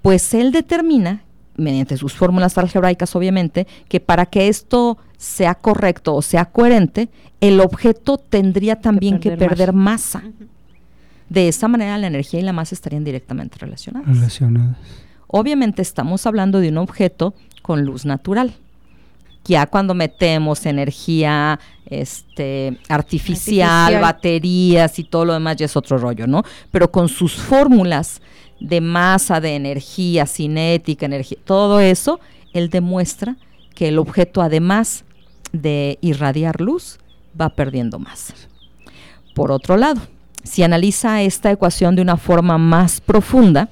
Pues 0.00 0.32
él 0.34 0.52
determina, 0.52 1.22
mediante 1.56 1.96
sus 1.96 2.14
fórmulas 2.14 2.56
algebraicas 2.56 3.14
obviamente, 3.14 3.66
que 3.88 4.00
para 4.00 4.26
que 4.26 4.48
esto 4.48 4.96
sea 5.18 5.54
correcto 5.54 6.14
o 6.14 6.22
sea 6.22 6.46
coherente, 6.46 7.10
el 7.40 7.60
objeto 7.60 8.16
tendría 8.16 8.80
también 8.80 9.20
que 9.20 9.32
perder, 9.32 9.74
masa. 9.74 10.22
De 11.28 11.48
esa 11.48 11.68
manera 11.68 11.98
la 11.98 12.06
energía 12.06 12.40
y 12.40 12.42
la 12.42 12.52
masa 12.52 12.74
estarían 12.74 13.04
directamente 13.04 13.58
relacionadas. 13.58 14.08
Relacionadas. 14.08 15.05
Obviamente 15.28 15.82
estamos 15.82 16.26
hablando 16.26 16.60
de 16.60 16.68
un 16.68 16.78
objeto 16.78 17.34
con 17.62 17.84
luz 17.84 18.04
natural. 18.04 18.54
Ya 19.44 19.66
cuando 19.66 19.94
metemos 19.94 20.66
energía 20.66 21.60
este, 21.86 22.78
artificial, 22.88 24.00
baterías 24.00 24.98
y 24.98 25.04
todo 25.04 25.24
lo 25.24 25.32
demás 25.34 25.56
ya 25.56 25.66
es 25.66 25.76
otro 25.76 25.98
rollo, 25.98 26.26
¿no? 26.26 26.42
Pero 26.72 26.90
con 26.90 27.08
sus 27.08 27.34
fórmulas 27.34 28.20
de 28.60 28.80
masa, 28.80 29.40
de 29.40 29.54
energía 29.54 30.26
cinética, 30.26 31.06
energía, 31.06 31.38
todo 31.44 31.78
eso, 31.78 32.18
él 32.52 32.70
demuestra 32.70 33.36
que 33.74 33.88
el 33.88 33.98
objeto, 33.98 34.42
además 34.42 35.04
de 35.52 35.98
irradiar 36.00 36.60
luz, 36.60 36.98
va 37.40 37.50
perdiendo 37.50 37.98
masa. 37.98 38.34
Por 39.34 39.52
otro 39.52 39.76
lado, 39.76 40.00
si 40.42 40.62
analiza 40.62 41.22
esta 41.22 41.50
ecuación 41.50 41.94
de 41.94 42.02
una 42.02 42.16
forma 42.16 42.58
más 42.58 43.00
profunda, 43.00 43.68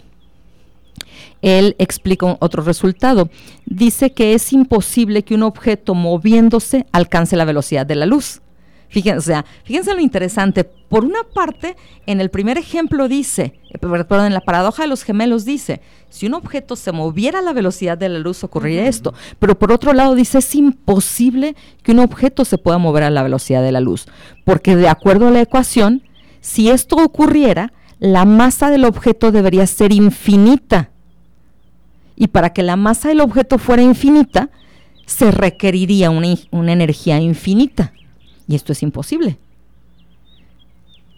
él 1.45 1.77
explica 1.79 2.39
otro 2.41 2.63
resultado. 2.63 3.29
Dice 3.67 4.13
que 4.13 4.33
es 4.33 4.53
imposible 4.55 5.25
que 5.25 5.35
un 5.35 5.43
objeto 5.43 5.95
moviéndose 5.95 6.87
alcance 6.91 7.37
la 7.37 7.45
velocidad 7.45 7.85
de 7.85 7.97
la 7.97 8.07
luz. 8.07 8.41
Fíjense, 8.89 9.35
fíjense 9.65 9.93
lo 9.93 10.01
interesante. 10.01 10.65
Por 10.65 11.05
una 11.05 11.23
parte, 11.35 11.77
en 12.07 12.23
el 12.23 12.31
primer 12.31 12.57
ejemplo 12.57 13.09
dice, 13.09 13.61
perdón, 13.79 14.27
en 14.27 14.33
la 14.33 14.41
paradoja 14.41 14.85
de 14.85 14.89
los 14.89 15.03
gemelos 15.03 15.45
dice, 15.45 15.83
si 16.09 16.27
un 16.27 16.35
objeto 16.35 16.77
se 16.77 16.93
moviera 16.93 17.41
a 17.41 17.43
la 17.43 17.53
velocidad 17.53 17.99
de 17.99 18.09
la 18.09 18.21
luz 18.21 18.43
ocurriría 18.43 18.87
esto. 18.87 19.13
Pero 19.39 19.59
por 19.59 19.71
otro 19.71 19.93
lado 19.93 20.15
dice, 20.15 20.39
es 20.39 20.55
imposible 20.55 21.57
que 21.83 21.93
un 21.93 21.99
objeto 21.99 22.47
se 22.47 22.57
pueda 22.57 22.79
mover 22.79 23.03
a 23.03 23.11
la 23.11 23.23
velocidad 23.23 23.63
de 23.63 23.73
la 23.73 23.81
luz. 23.81 24.07
Porque 24.45 24.77
de 24.77 24.89
acuerdo 24.89 25.29
a 25.29 25.31
la 25.31 25.43
ecuación, 25.43 26.05
si 26.41 26.71
esto 26.71 26.97
ocurriera, 26.97 27.75
la 27.99 28.25
masa 28.25 28.71
del 28.71 28.87
objeto 28.87 29.31
debería 29.31 29.67
ser 29.67 29.93
infinita 29.93 30.94
y 32.17 32.29
para 32.29 32.53
que 32.53 32.63
la 32.63 32.77
masa 32.77 33.09
del 33.09 33.21
objeto 33.21 33.59
fuera 33.59 33.83
infinita, 33.83 34.51
se 35.07 35.31
requeriría 35.31 36.11
una, 36.11 36.73
energía 36.73 37.21
infinita. 37.21 37.93
Y 38.47 38.55
esto 38.55 38.73
es 38.73 38.83
imposible. 38.83 39.39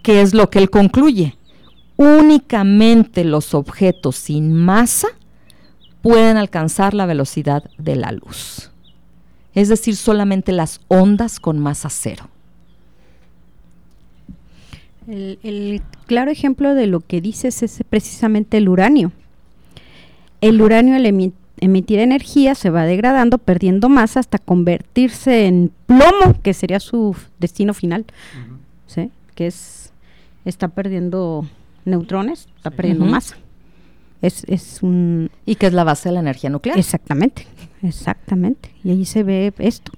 ¿Qué 0.02 0.20
es 0.20 0.35
lo 0.35 0.50
que 0.50 0.59
él 0.59 0.70
concluye? 0.70 1.37
Únicamente 1.96 3.24
los 3.24 3.54
objetos 3.54 4.16
sin 4.16 4.52
masa 4.52 5.09
pueden 6.02 6.37
alcanzar 6.37 6.94
la 6.94 7.06
velocidad 7.06 7.64
de 7.78 7.96
la 7.96 8.12
luz. 8.12 8.70
Es 9.54 9.68
decir, 9.68 9.96
solamente 9.96 10.52
las 10.52 10.80
ondas 10.88 11.40
con 11.40 11.59
masa 11.59 11.88
cero. 11.90 12.28
El, 15.09 15.82
claro 16.06 16.30
ejemplo 16.30 16.74
de 16.74 16.87
lo 16.87 17.00
que 17.00 17.20
dices 17.20 17.62
es 17.62 17.82
precisamente 17.88 18.56
el 18.56 18.68
uranio. 18.68 19.12
El 20.48 20.62
uranio 20.62 20.94
al 20.94 21.06
emitir 21.61 21.98
energía 21.98 22.54
se 22.54 22.70
va 22.70 22.85
degradando, 22.85 23.38
perdiendo 23.38 23.88
masa 23.88 24.20
hasta 24.20 24.38
convertirse 24.38 25.46
en 25.46 25.72
plomo, 25.87 26.40
que 26.42 26.54
sería 26.54 26.78
su 26.78 27.16
destino 27.40 27.74
final, 27.74 28.04
¿sí? 28.87 29.11
que 29.35 29.48
es, 29.48 29.92
está 30.44 30.68
perdiendo 30.68 31.48
neutrones, 31.85 32.46
está 32.56 32.70
perdiendo 32.70 33.06
masa. 33.06 33.37
Es, 34.22 34.44
es 34.46 34.82
un... 34.82 35.30
Y 35.44 35.56
que 35.56 35.66
es 35.66 35.72
la 35.72 35.82
base 35.82 36.11
de 36.11 36.14
la 36.14 36.20
energía 36.20 36.48
nuclear. 36.48 36.78
Exactamente, 36.78 37.46
exactamente. 37.82 38.70
Y 38.85 38.90
ahí 38.90 39.04
se 39.04 39.24
ve 39.24 39.52
esto. 39.59 39.90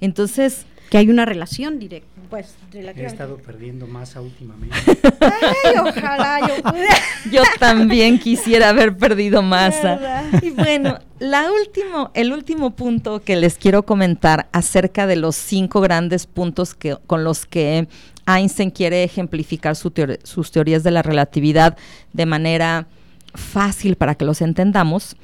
Entonces... 0.00 0.66
Que 0.90 0.98
hay 0.98 1.08
una 1.08 1.24
relación 1.24 1.78
directa 1.78 2.15
pues 2.28 2.54
He 2.72 3.04
estado 3.04 3.36
perdiendo 3.38 3.86
masa 3.86 4.20
últimamente. 4.20 4.76
Ay, 5.20 5.76
ojalá 5.78 6.40
yo 6.40 6.62
pudiera. 6.62 6.94
Yo 7.30 7.42
también 7.58 8.18
quisiera 8.18 8.70
haber 8.70 8.96
perdido 8.96 9.42
masa. 9.42 10.24
Y 10.42 10.50
bueno, 10.50 10.98
la 11.18 11.50
último, 11.50 12.10
el 12.14 12.32
último 12.32 12.76
punto 12.76 13.22
que 13.22 13.36
les 13.36 13.56
quiero 13.56 13.84
comentar 13.84 14.48
acerca 14.52 15.06
de 15.06 15.16
los 15.16 15.36
cinco 15.36 15.80
grandes 15.80 16.26
puntos 16.26 16.74
que, 16.74 16.96
con 17.06 17.24
los 17.24 17.46
que 17.46 17.88
Einstein 18.26 18.70
quiere 18.70 19.04
ejemplificar 19.04 19.76
sus 19.76 20.50
teorías 20.50 20.82
de 20.82 20.90
la 20.90 21.02
relatividad 21.02 21.76
de 22.12 22.26
manera 22.26 22.86
fácil 23.34 23.96
para 23.96 24.14
que 24.14 24.24
los 24.24 24.42
entendamos, 24.42 25.16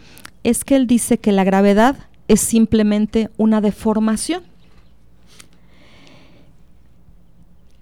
es 0.45 0.65
que 0.65 0.77
él 0.77 0.87
dice 0.87 1.19
que 1.19 1.33
la 1.33 1.45
gravedad 1.45 1.97
es 2.29 2.41
simplemente 2.41 3.31
una 3.37 3.61
deformación. 3.61 4.43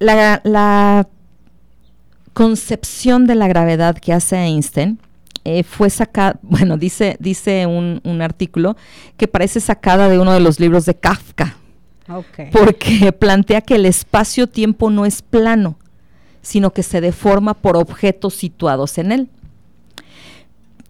La, 0.00 1.08
concepción 2.32 3.26
de 3.26 3.34
la 3.34 3.48
gravedad 3.48 3.98
que 3.98 4.12
hace 4.12 4.36
Einstein 4.36 4.98
eh, 5.44 5.62
fue 5.62 5.90
sacada, 5.90 6.38
bueno, 6.42 6.76
dice, 6.76 7.16
dice 7.20 7.66
un, 7.66 8.22
artículo 8.22 8.76
que 9.16 9.28
parece 9.28 9.60
sacada 9.60 10.08
de 10.08 10.18
uno 10.18 10.32
de 10.32 10.40
los 10.40 10.58
libros 10.60 10.86
de 10.86 10.94
Kafka, 10.94 11.56
porque 12.52 13.12
plantea 13.12 13.60
que 13.60 13.76
el 13.76 13.86
espacio-tiempo 13.86 14.90
no 14.90 15.06
es 15.06 15.22
plano, 15.22 15.78
sino 16.42 16.72
que 16.72 16.82
se 16.82 17.00
deforma 17.00 17.54
por 17.54 17.76
objetos 17.76 18.34
situados 18.34 18.98
en 18.98 19.12
él. 19.12 19.28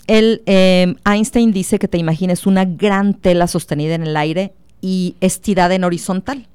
Eh, 0.07 0.94
Einstein 1.05 1.53
dice 1.53 1.79
que 1.79 1.87
te 1.87 1.99
imagines 1.99 2.46
una 2.46 2.64
gran 2.64 3.14
tela 3.14 3.46
sostenida 3.46 3.94
en 3.94 4.03
el 4.03 4.16
aire 4.16 4.53
y 4.81 5.14
estirada 5.20 5.75
en 5.75 5.85
horizontal. 5.85 6.49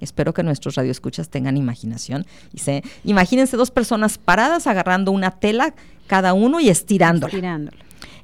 Espero 0.00 0.32
que 0.32 0.42
nuestros 0.42 0.76
radioescuchas 0.76 1.28
tengan 1.28 1.56
imaginación. 1.56 2.26
Y 2.52 2.58
se, 2.58 2.82
imagínense 3.04 3.56
dos 3.56 3.70
personas 3.70 4.16
paradas 4.16 4.66
agarrando 4.66 5.10
una 5.10 5.32
tela 5.32 5.74
cada 6.06 6.32
uno 6.32 6.60
y 6.60 6.68
estirándola. 6.68 7.68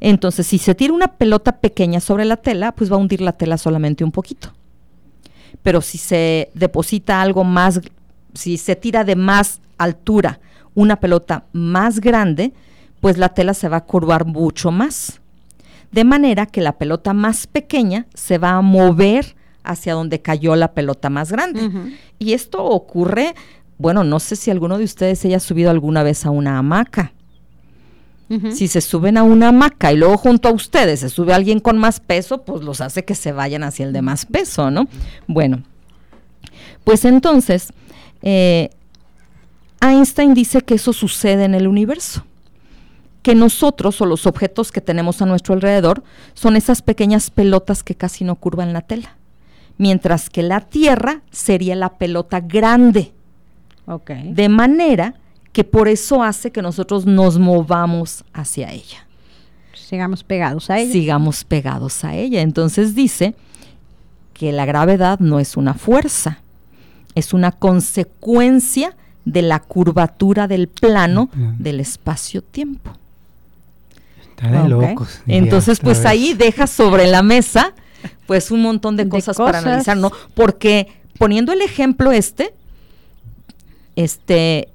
Entonces, 0.00 0.46
si 0.46 0.58
se 0.58 0.74
tira 0.74 0.92
una 0.92 1.08
pelota 1.08 1.58
pequeña 1.60 2.00
sobre 2.00 2.24
la 2.24 2.36
tela, 2.36 2.72
pues 2.72 2.90
va 2.90 2.96
a 2.96 2.98
hundir 2.98 3.20
la 3.20 3.32
tela 3.32 3.58
solamente 3.58 4.04
un 4.04 4.12
poquito. 4.12 4.52
Pero 5.62 5.80
si 5.80 5.98
se 5.98 6.50
deposita 6.54 7.20
algo 7.22 7.42
más, 7.42 7.80
si 8.34 8.56
se 8.56 8.76
tira 8.76 9.02
de 9.04 9.16
más 9.16 9.60
altura 9.78 10.40
una 10.74 10.96
pelota 10.96 11.44
más 11.52 12.00
grande, 12.00 12.52
pues 13.00 13.18
la 13.18 13.30
tela 13.30 13.54
se 13.54 13.68
va 13.68 13.78
a 13.78 13.84
curvar 13.84 14.24
mucho 14.24 14.70
más. 14.70 15.20
de 15.94 16.02
manera 16.02 16.46
que 16.46 16.60
la 16.60 16.72
pelota 16.72 17.12
más 17.12 17.46
pequeña 17.46 18.06
se 18.14 18.36
va 18.36 18.50
a 18.50 18.62
mover 18.62 19.36
hacia 19.64 19.94
donde 19.94 20.22
cayó 20.22 20.56
la 20.56 20.72
pelota 20.72 21.10
más 21.10 21.32
grande. 21.32 21.70
Y 22.18 22.32
esto 22.32 22.64
ocurre, 22.64 23.34
bueno, 23.78 24.04
no 24.04 24.20
sé 24.20 24.36
si 24.36 24.50
alguno 24.50 24.78
de 24.78 24.84
ustedes 24.84 25.24
haya 25.24 25.40
subido 25.40 25.70
alguna 25.70 26.02
vez 26.02 26.26
a 26.26 26.30
una 26.30 26.58
hamaca. 26.58 27.12
Si 28.52 28.68
se 28.68 28.80
suben 28.80 29.16
a 29.16 29.22
una 29.22 29.48
hamaca 29.48 29.92
y 29.92 29.96
luego 29.96 30.16
junto 30.16 30.48
a 30.48 30.52
ustedes 30.52 31.00
se 31.00 31.08
sube 31.08 31.32
alguien 31.32 31.60
con 31.60 31.78
más 31.78 32.00
peso, 32.00 32.42
pues 32.42 32.62
los 32.62 32.80
hace 32.80 33.04
que 33.04 33.14
se 33.14 33.30
vayan 33.32 33.62
hacia 33.62 33.86
el 33.86 33.92
de 33.92 34.02
más 34.02 34.26
peso, 34.26 34.70
¿no? 34.72 34.88
Bueno, 35.28 35.62
pues 36.82 37.04
entonces, 37.04 37.72
eh, 38.22 38.70
Einstein 39.80 40.34
dice 40.34 40.62
que 40.62 40.74
eso 40.74 40.92
sucede 40.92 41.44
en 41.44 41.54
el 41.54 41.68
universo 41.68 42.24
que 43.24 43.34
nosotros 43.34 44.02
o 44.02 44.06
los 44.06 44.26
objetos 44.26 44.70
que 44.70 44.82
tenemos 44.82 45.22
a 45.22 45.26
nuestro 45.26 45.54
alrededor 45.54 46.04
son 46.34 46.56
esas 46.56 46.82
pequeñas 46.82 47.30
pelotas 47.30 47.82
que 47.82 47.94
casi 47.94 48.22
no 48.22 48.34
curvan 48.36 48.74
la 48.74 48.82
tela, 48.82 49.16
mientras 49.78 50.30
que 50.30 50.42
la 50.42 50.60
Tierra 50.60 51.22
sería 51.30 51.74
la 51.74 51.94
pelota 51.94 52.40
grande. 52.40 53.12
De 54.24 54.48
manera 54.48 55.14
que 55.52 55.64
por 55.64 55.88
eso 55.88 56.22
hace 56.22 56.50
que 56.50 56.62
nosotros 56.62 57.06
nos 57.06 57.38
movamos 57.38 58.24
hacia 58.32 58.72
ella. 58.72 59.06
Sigamos 59.74 60.24
pegados 60.24 60.70
a 60.70 60.78
ella. 60.78 60.92
Sigamos 60.92 61.44
pegados 61.44 62.04
a 62.04 62.14
ella. 62.14 62.40
Entonces 62.40 62.94
dice 62.94 63.34
que 64.32 64.52
la 64.52 64.64
gravedad 64.64 65.20
no 65.20 65.38
es 65.38 65.56
una 65.56 65.74
fuerza, 65.74 66.38
es 67.14 67.32
una 67.32 67.52
consecuencia 67.52 68.96
de 69.24 69.42
la 69.42 69.60
curvatura 69.60 70.48
del 70.48 70.68
plano 70.68 71.30
del 71.58 71.80
espacio-tiempo. 71.80 72.90
Entonces, 75.26 75.78
pues 75.80 76.04
ahí 76.04 76.34
deja 76.34 76.66
sobre 76.66 77.06
la 77.06 77.22
mesa 77.22 77.74
pues 78.26 78.50
un 78.50 78.62
montón 78.62 78.96
de, 78.96 79.08
cosas, 79.08 79.36
para 79.36 79.58
analizar, 79.58 79.96
¿no? 79.96 80.10
Porque 80.34 80.88
poniendo 81.18 81.52
el 81.52 81.62
ejemplo 81.62 82.12
este, 82.12 82.52
este, 83.96 84.68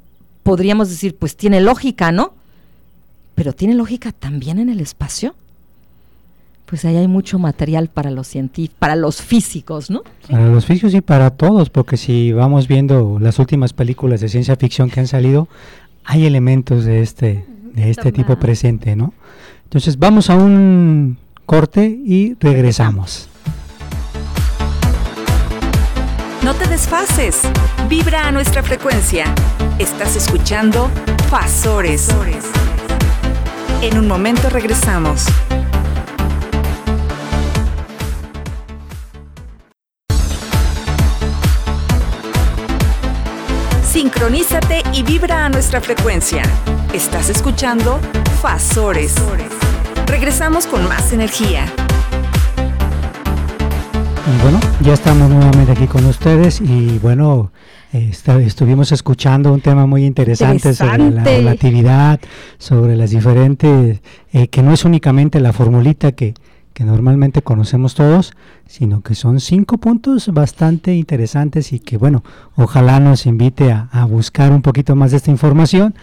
podríamos 0.43 0.89
decir, 0.89 1.15
pues 1.15 1.35
tiene 1.35 1.61
lógica, 1.61 2.11
¿no? 2.11 2.33
Pero 3.35 3.53
tiene 3.53 3.73
lógica 3.73 4.11
también 4.11 4.59
en 4.59 4.69
el 4.69 4.79
espacio. 4.79 5.35
Pues 6.65 6.85
ahí 6.85 6.97
hay 6.97 7.07
mucho 7.07 7.39
material 7.39 7.87
para 7.87 8.11
los 8.11 8.27
científicos, 8.27 8.77
para 8.77 8.95
los 8.95 9.21
físicos, 9.21 9.89
¿no? 9.89 10.03
Para 10.29 10.49
los 10.49 10.65
físicos 10.65 10.93
y 10.93 11.01
para 11.01 11.31
todos, 11.31 11.69
porque 11.69 11.97
si 11.97 12.31
vamos 12.31 12.67
viendo 12.67 13.17
las 13.19 13.39
últimas 13.39 13.73
películas 13.73 14.21
de 14.21 14.29
ciencia 14.29 14.55
ficción 14.55 14.89
que 14.89 14.99
han 14.99 15.07
salido, 15.07 15.47
hay 16.03 16.25
elementos 16.25 16.85
de 16.85 17.01
este, 17.01 17.45
de 17.73 17.89
este 17.89 18.11
tipo 18.11 18.37
presente, 18.37 18.95
¿no? 18.95 19.13
Entonces 19.63 19.97
vamos 19.97 20.29
a 20.29 20.35
un 20.35 21.17
corte 21.49 21.99
y 22.05 22.35
regresamos. 22.39 23.27
No 26.43 26.53
te 26.53 26.67
desfases, 26.67 27.41
vibra 27.89 28.27
a 28.27 28.31
nuestra 28.31 28.61
frecuencia. 28.61 29.25
Estás 29.79 30.15
escuchando 30.15 30.91
Fasores. 31.27 32.09
En 33.81 33.97
un 33.97 34.07
momento 34.07 34.51
regresamos. 34.51 35.25
Sincronízate 43.91 44.83
y 44.93 45.01
vibra 45.01 45.45
a 45.45 45.49
nuestra 45.49 45.81
frecuencia. 45.81 46.43
Estás 46.93 47.31
escuchando 47.31 47.99
Fasores. 48.39 49.15
Regresamos 50.09 50.65
con 50.65 50.87
más 50.87 51.13
energía. 51.13 51.65
Y 54.25 54.41
bueno, 54.41 54.59
ya 54.81 54.93
estamos 54.93 55.29
nuevamente 55.29 55.71
aquí 55.71 55.85
con 55.85 56.03
ustedes 56.07 56.61
y 56.61 56.97
bueno, 56.97 57.51
estuvimos 57.93 58.91
escuchando 58.91 59.53
un 59.53 59.61
tema 59.61 59.85
muy 59.85 60.05
interesante, 60.05 60.73
sobre 60.73 61.11
la 61.11 61.23
relatividad, 61.23 62.19
sobre 62.57 62.95
las 62.95 63.11
diferentes, 63.11 64.01
eh, 64.33 64.47
que 64.47 64.63
no 64.63 64.73
es 64.73 64.83
únicamente 64.83 65.39
la 65.39 65.53
formulita 65.53 66.11
que, 66.13 66.33
que 66.73 66.83
normalmente 66.85 67.43
conocemos 67.43 67.93
todos, 67.93 68.33
sino 68.65 69.01
que 69.01 69.13
son 69.13 69.39
cinco 69.39 69.77
puntos 69.77 70.29
bastante 70.33 70.95
interesantes 70.95 71.71
y 71.71 71.79
que 71.79 71.97
bueno, 71.97 72.23
ojalá 72.55 72.99
nos 72.99 73.27
invite 73.27 73.71
a, 73.71 74.05
buscar 74.05 74.51
un 74.53 74.63
poquito 74.63 74.95
más 74.95 75.11
de 75.11 75.17
esta 75.17 75.29
información 75.29 75.93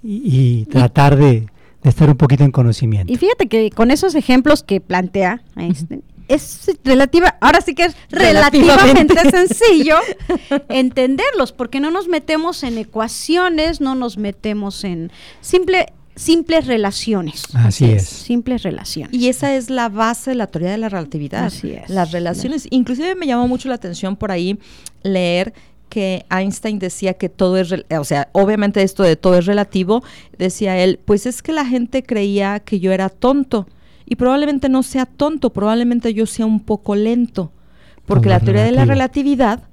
y 0.00 0.64
tratar 0.66 1.16
de 1.16 1.48
de 1.82 1.90
estar 1.90 2.08
un 2.08 2.16
poquito 2.16 2.44
en 2.44 2.50
conocimiento. 2.50 3.12
Y 3.12 3.16
fíjate 3.16 3.46
que 3.48 3.70
con 3.70 3.90
esos 3.90 4.14
ejemplos 4.14 4.62
que 4.62 4.80
plantea 4.80 5.42
Einstein, 5.56 6.02
es 6.28 6.70
relativa, 6.84 7.36
ahora 7.40 7.60
sí 7.60 7.74
que 7.74 7.84
es 7.84 7.96
relativamente, 8.10 9.30
sencillo 9.30 9.96
entenderlos, 10.68 11.52
porque 11.52 11.80
no 11.80 11.90
nos 11.90 12.06
metemos 12.06 12.62
en 12.62 12.78
ecuaciones, 12.78 13.80
no 13.80 13.94
nos 13.94 14.18
metemos 14.18 14.84
en 14.84 15.10
simple 15.40 15.86
simples 16.14 16.66
relaciones. 16.66 17.44
Así 17.54 17.84
es. 17.84 18.06
Simples 18.08 18.64
relaciones. 18.64 19.14
Y 19.14 19.28
esa 19.28 19.54
es 19.54 19.70
la 19.70 19.88
base 19.88 20.32
de 20.32 20.34
la 20.34 20.48
teoría 20.48 20.72
de 20.72 20.78
la 20.78 20.88
relatividad. 20.88 21.44
Así 21.44 21.70
es. 21.70 21.88
Las 21.88 22.10
relaciones. 22.10 22.66
Inclusive 22.70 23.14
me 23.14 23.26
llamó 23.26 23.46
mucho 23.46 23.68
la 23.68 23.76
atención 23.76 24.16
por 24.16 24.32
ahí 24.32 24.58
leer 25.04 25.54
que 25.88 26.24
Einstein 26.30 26.78
decía 26.78 27.14
que 27.14 27.28
todo 27.28 27.56
es, 27.56 27.72
o 27.72 28.04
sea, 28.04 28.28
obviamente 28.32 28.82
esto 28.82 29.02
de 29.02 29.16
todo 29.16 29.38
es 29.38 29.46
relativo, 29.46 30.02
decía 30.38 30.78
él, 30.78 31.00
pues 31.04 31.26
es 31.26 31.42
que 31.42 31.52
la 31.52 31.64
gente 31.64 32.02
creía 32.02 32.60
que 32.60 32.80
yo 32.80 32.92
era 32.92 33.08
tonto 33.08 33.66
y 34.06 34.16
probablemente 34.16 34.68
no 34.68 34.82
sea 34.82 35.06
tonto, 35.06 35.50
probablemente 35.50 36.14
yo 36.14 36.26
sea 36.26 36.46
un 36.46 36.60
poco 36.60 36.94
lento, 36.94 37.52
porque 38.06 38.28
la 38.28 38.40
teoría 38.40 38.64
de 38.64 38.72
la 38.72 38.84
relatividad 38.84 39.64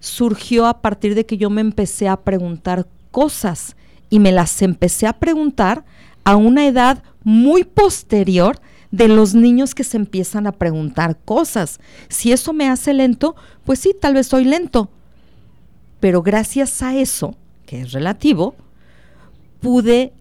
surgió 0.00 0.66
a 0.66 0.80
partir 0.80 1.14
de 1.14 1.26
que 1.26 1.38
yo 1.38 1.50
me 1.50 1.60
empecé 1.60 2.08
a 2.08 2.18
preguntar 2.18 2.86
cosas 3.10 3.76
y 4.10 4.18
me 4.20 4.32
las 4.32 4.60
empecé 4.62 5.06
a 5.06 5.14
preguntar 5.14 5.84
a 6.24 6.36
una 6.36 6.66
edad 6.66 7.02
muy 7.22 7.64
posterior 7.64 8.60
de 8.90 9.08
los 9.08 9.34
niños 9.34 9.74
que 9.74 9.82
se 9.82 9.96
empiezan 9.96 10.46
a 10.46 10.52
preguntar 10.52 11.18
cosas. 11.24 11.80
Si 12.08 12.30
eso 12.30 12.52
me 12.52 12.68
hace 12.68 12.94
lento, 12.94 13.34
pues 13.64 13.80
sí, 13.80 13.92
tal 14.00 14.14
vez 14.14 14.28
soy 14.28 14.44
lento, 14.44 14.88
pero 16.04 16.20
gracias 16.20 16.82
a 16.82 16.94
eso, 16.94 17.34
que 17.64 17.80
es 17.80 17.92
relativo, 17.92 18.54
pude 19.62 20.12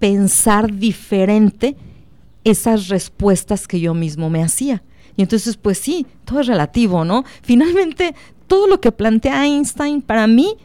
pensar 0.00 0.74
diferente 0.74 1.76
esas 2.42 2.88
respuestas 2.88 3.68
que 3.68 3.78
yo 3.78 3.94
mismo 3.94 4.28
me 4.28 4.42
hacía. 4.42 4.82
Y 5.16 5.22
entonces, 5.22 5.56
pues 5.56 5.78
sí, 5.78 6.04
todo 6.24 6.40
es 6.40 6.48
relativo, 6.48 7.04
¿no? 7.04 7.22
Finalmente, 7.42 8.16
todo 8.48 8.66
lo 8.66 8.80
que 8.80 8.90
plantea 8.90 9.46
Einstein 9.46 10.02
para 10.02 10.26
mí 10.26 10.56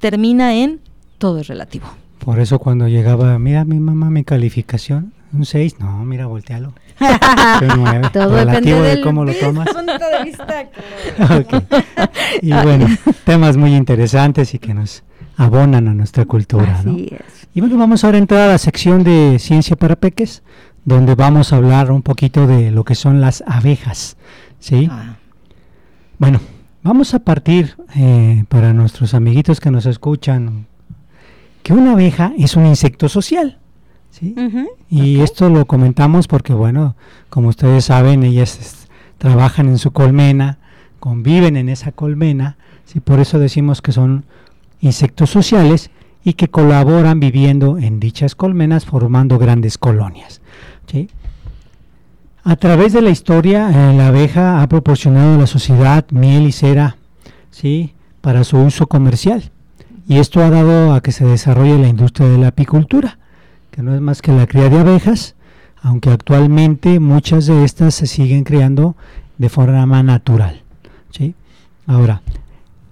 termina 0.00 0.52
en 0.52 0.80
todo 1.18 1.38
es 1.38 1.46
relativo. 1.46 1.86
Por 2.18 2.40
eso 2.40 2.58
cuando 2.58 2.88
llegaba, 2.88 3.38
mira 3.38 3.64
mi 3.64 3.78
mamá, 3.78 4.10
mi 4.10 4.24
calificación, 4.24 5.12
un 5.32 5.44
6, 5.44 5.80
no, 5.80 6.04
mira, 6.04 6.26
voltealo. 6.26 6.74
Todo 8.12 8.34
depende 8.34 8.80
de 8.80 9.00
cómo 9.00 9.24
lo 9.24 9.32
tomas. 9.34 9.68
Punto 9.68 9.92
de 9.92 10.24
vista. 10.24 10.68
Y 12.42 12.52
bueno, 12.52 12.86
temas 13.24 13.56
muy 13.56 13.74
interesantes 13.74 14.54
y 14.54 14.58
que 14.58 14.74
nos 14.74 15.02
abonan 15.36 15.88
a 15.88 15.94
nuestra 15.94 16.24
cultura. 16.24 16.78
Así 16.78 17.08
es. 17.10 17.48
Y 17.54 17.60
bueno, 17.60 17.76
vamos 17.76 18.04
ahora 18.04 18.16
a 18.16 18.20
entrar 18.20 18.40
a 18.42 18.52
la 18.52 18.58
sección 18.58 19.04
de 19.04 19.38
ciencia 19.38 19.76
para 19.76 19.96
peques, 19.96 20.42
donde 20.84 21.14
vamos 21.14 21.52
a 21.52 21.56
hablar 21.56 21.90
un 21.90 22.02
poquito 22.02 22.46
de 22.46 22.70
lo 22.70 22.84
que 22.84 22.94
son 22.94 23.20
las 23.20 23.44
abejas. 23.46 24.16
¿sí? 24.58 24.88
Ah. 24.90 25.16
Bueno, 26.18 26.40
vamos 26.82 27.14
a 27.14 27.18
partir 27.18 27.76
eh, 27.96 28.44
para 28.48 28.72
nuestros 28.72 29.12
amiguitos 29.14 29.60
que 29.60 29.70
nos 29.70 29.86
escuchan, 29.86 30.66
que 31.62 31.72
una 31.72 31.92
abeja 31.92 32.32
es 32.38 32.56
un 32.56 32.66
insecto 32.66 33.08
social. 33.08 33.58
¿Sí? 34.12 34.34
Y 34.88 35.20
esto 35.20 35.48
lo 35.48 35.64
comentamos 35.66 36.28
porque, 36.28 36.52
bueno, 36.52 36.94
como 37.30 37.48
ustedes 37.48 37.86
saben, 37.86 38.22
ellas 38.22 38.86
trabajan 39.18 39.68
en 39.68 39.78
su 39.78 39.90
colmena, 39.90 40.58
conviven 41.00 41.56
en 41.56 41.68
esa 41.68 41.90
colmena, 41.90 42.56
¿sí? 42.84 43.00
por 43.00 43.18
eso 43.18 43.38
decimos 43.38 43.82
que 43.82 43.92
son 43.92 44.24
insectos 44.80 45.30
sociales 45.30 45.90
y 46.24 46.34
que 46.34 46.48
colaboran 46.48 47.18
viviendo 47.18 47.78
en 47.78 47.98
dichas 47.98 48.34
colmenas 48.34 48.84
formando 48.84 49.38
grandes 49.38 49.78
colonias. 49.78 50.40
¿sí? 50.86 51.08
A 52.44 52.56
través 52.56 52.92
de 52.92 53.02
la 53.02 53.10
historia, 53.10 53.70
eh, 53.70 53.96
la 53.96 54.08
abeja 54.08 54.62
ha 54.62 54.68
proporcionado 54.68 55.34
a 55.34 55.38
la 55.38 55.46
sociedad 55.46 56.04
miel 56.10 56.46
y 56.46 56.52
cera 56.52 56.96
¿sí? 57.50 57.94
para 58.20 58.44
su 58.44 58.58
uso 58.58 58.86
comercial. 58.86 59.50
Y 60.06 60.18
esto 60.18 60.42
ha 60.42 60.50
dado 60.50 60.92
a 60.92 61.00
que 61.00 61.12
se 61.12 61.24
desarrolle 61.24 61.78
la 61.78 61.88
industria 61.88 62.28
de 62.28 62.38
la 62.38 62.48
apicultura 62.48 63.18
que 63.72 63.82
no 63.82 63.94
es 63.94 64.00
más 64.00 64.22
que 64.22 64.32
la 64.32 64.46
cría 64.46 64.68
de 64.68 64.78
abejas, 64.78 65.34
aunque 65.80 66.10
actualmente 66.10 67.00
muchas 67.00 67.46
de 67.46 67.64
estas 67.64 67.94
se 67.94 68.06
siguen 68.06 68.44
criando 68.44 68.94
de 69.38 69.48
forma 69.48 70.02
natural. 70.02 70.62
¿sí? 71.10 71.34
Ahora, 71.86 72.20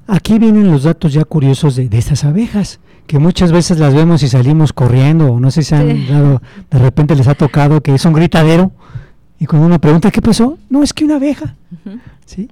aquí 0.06 0.38
vienen 0.38 0.70
los 0.70 0.82
datos 0.84 1.12
ya 1.12 1.24
curiosos 1.24 1.76
de, 1.76 1.88
estas 1.92 2.24
abejas, 2.24 2.80
que 3.06 3.18
muchas 3.18 3.52
veces 3.52 3.78
las 3.78 3.94
vemos 3.94 4.22
y 4.22 4.28
salimos 4.28 4.72
corriendo, 4.72 5.30
o 5.30 5.38
no 5.38 5.50
sé 5.50 5.62
si 5.62 5.74
han 5.74 6.08
dado, 6.08 6.42
de 6.70 6.78
repente 6.78 7.14
les 7.14 7.28
ha 7.28 7.34
tocado 7.34 7.82
que 7.82 7.94
es 7.94 8.04
un 8.04 8.12
gritadero 8.12 8.72
Y 9.38 9.46
cuando 9.46 9.66
uno 9.66 9.80
pregunta 9.80 10.10
qué 10.10 10.22
pasó, 10.22 10.58
no, 10.70 10.82
es 10.82 10.94
que 10.94 11.04
una 11.04 11.16
abeja. 11.16 11.56
¿sí? 12.24 12.48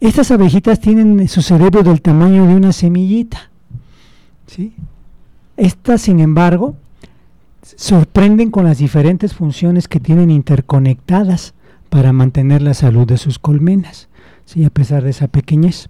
Estas 0.00 0.30
abejitas 0.30 0.80
tienen 0.80 1.26
su 1.28 1.40
cerebro 1.40 1.82
del 1.82 2.02
tamaño 2.02 2.46
de 2.46 2.54
una 2.54 2.72
semillita. 2.72 3.50
¿sí? 4.46 4.74
Estas, 5.56 6.02
sin 6.02 6.20
embargo, 6.20 6.76
sorprenden 7.76 8.50
con 8.50 8.64
las 8.64 8.78
diferentes 8.78 9.34
funciones 9.34 9.88
que 9.88 10.00
tienen 10.00 10.30
interconectadas 10.30 11.54
para 11.88 12.12
mantener 12.12 12.62
la 12.62 12.74
salud 12.74 13.06
de 13.06 13.18
sus 13.18 13.38
colmenas, 13.38 14.08
¿sí? 14.44 14.64
a 14.64 14.70
pesar 14.70 15.04
de 15.04 15.10
esa 15.10 15.28
pequeñez. 15.28 15.86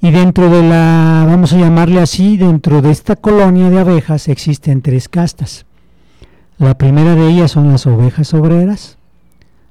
Y 0.00 0.10
dentro 0.10 0.50
de 0.50 0.68
la, 0.68 1.24
vamos 1.28 1.52
a 1.52 1.58
llamarle 1.58 2.00
así, 2.00 2.36
dentro 2.36 2.82
de 2.82 2.90
esta 2.90 3.14
colonia 3.14 3.70
de 3.70 3.78
abejas 3.78 4.28
existen 4.28 4.82
tres 4.82 5.08
castas. 5.08 5.64
La 6.58 6.76
primera 6.76 7.14
de 7.14 7.28
ellas 7.28 7.52
son 7.52 7.70
las 7.70 7.86
ovejas 7.86 8.34
obreras, 8.34 8.98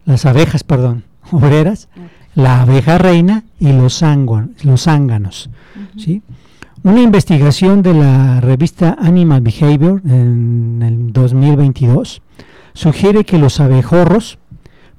las 0.06 0.26
abejas, 0.26 0.64
perdón, 0.64 1.04
obreras, 1.32 1.90
la 2.34 2.62
abeja 2.62 2.98
reina 2.98 3.44
y 3.60 3.74
los, 3.74 4.02
los 4.64 4.84
zánganos. 4.84 5.50
¿sí? 5.98 6.22
Una 6.84 7.02
investigación 7.02 7.84
de 7.84 7.94
la 7.94 8.42
revista 8.42 8.98
Animal 9.00 9.42
Behavior 9.42 10.02
en 10.04 10.82
el 10.82 11.14
2022 11.14 12.24
sugiere 12.74 13.24
que 13.24 13.38
los 13.38 13.60
abejorros 13.60 14.40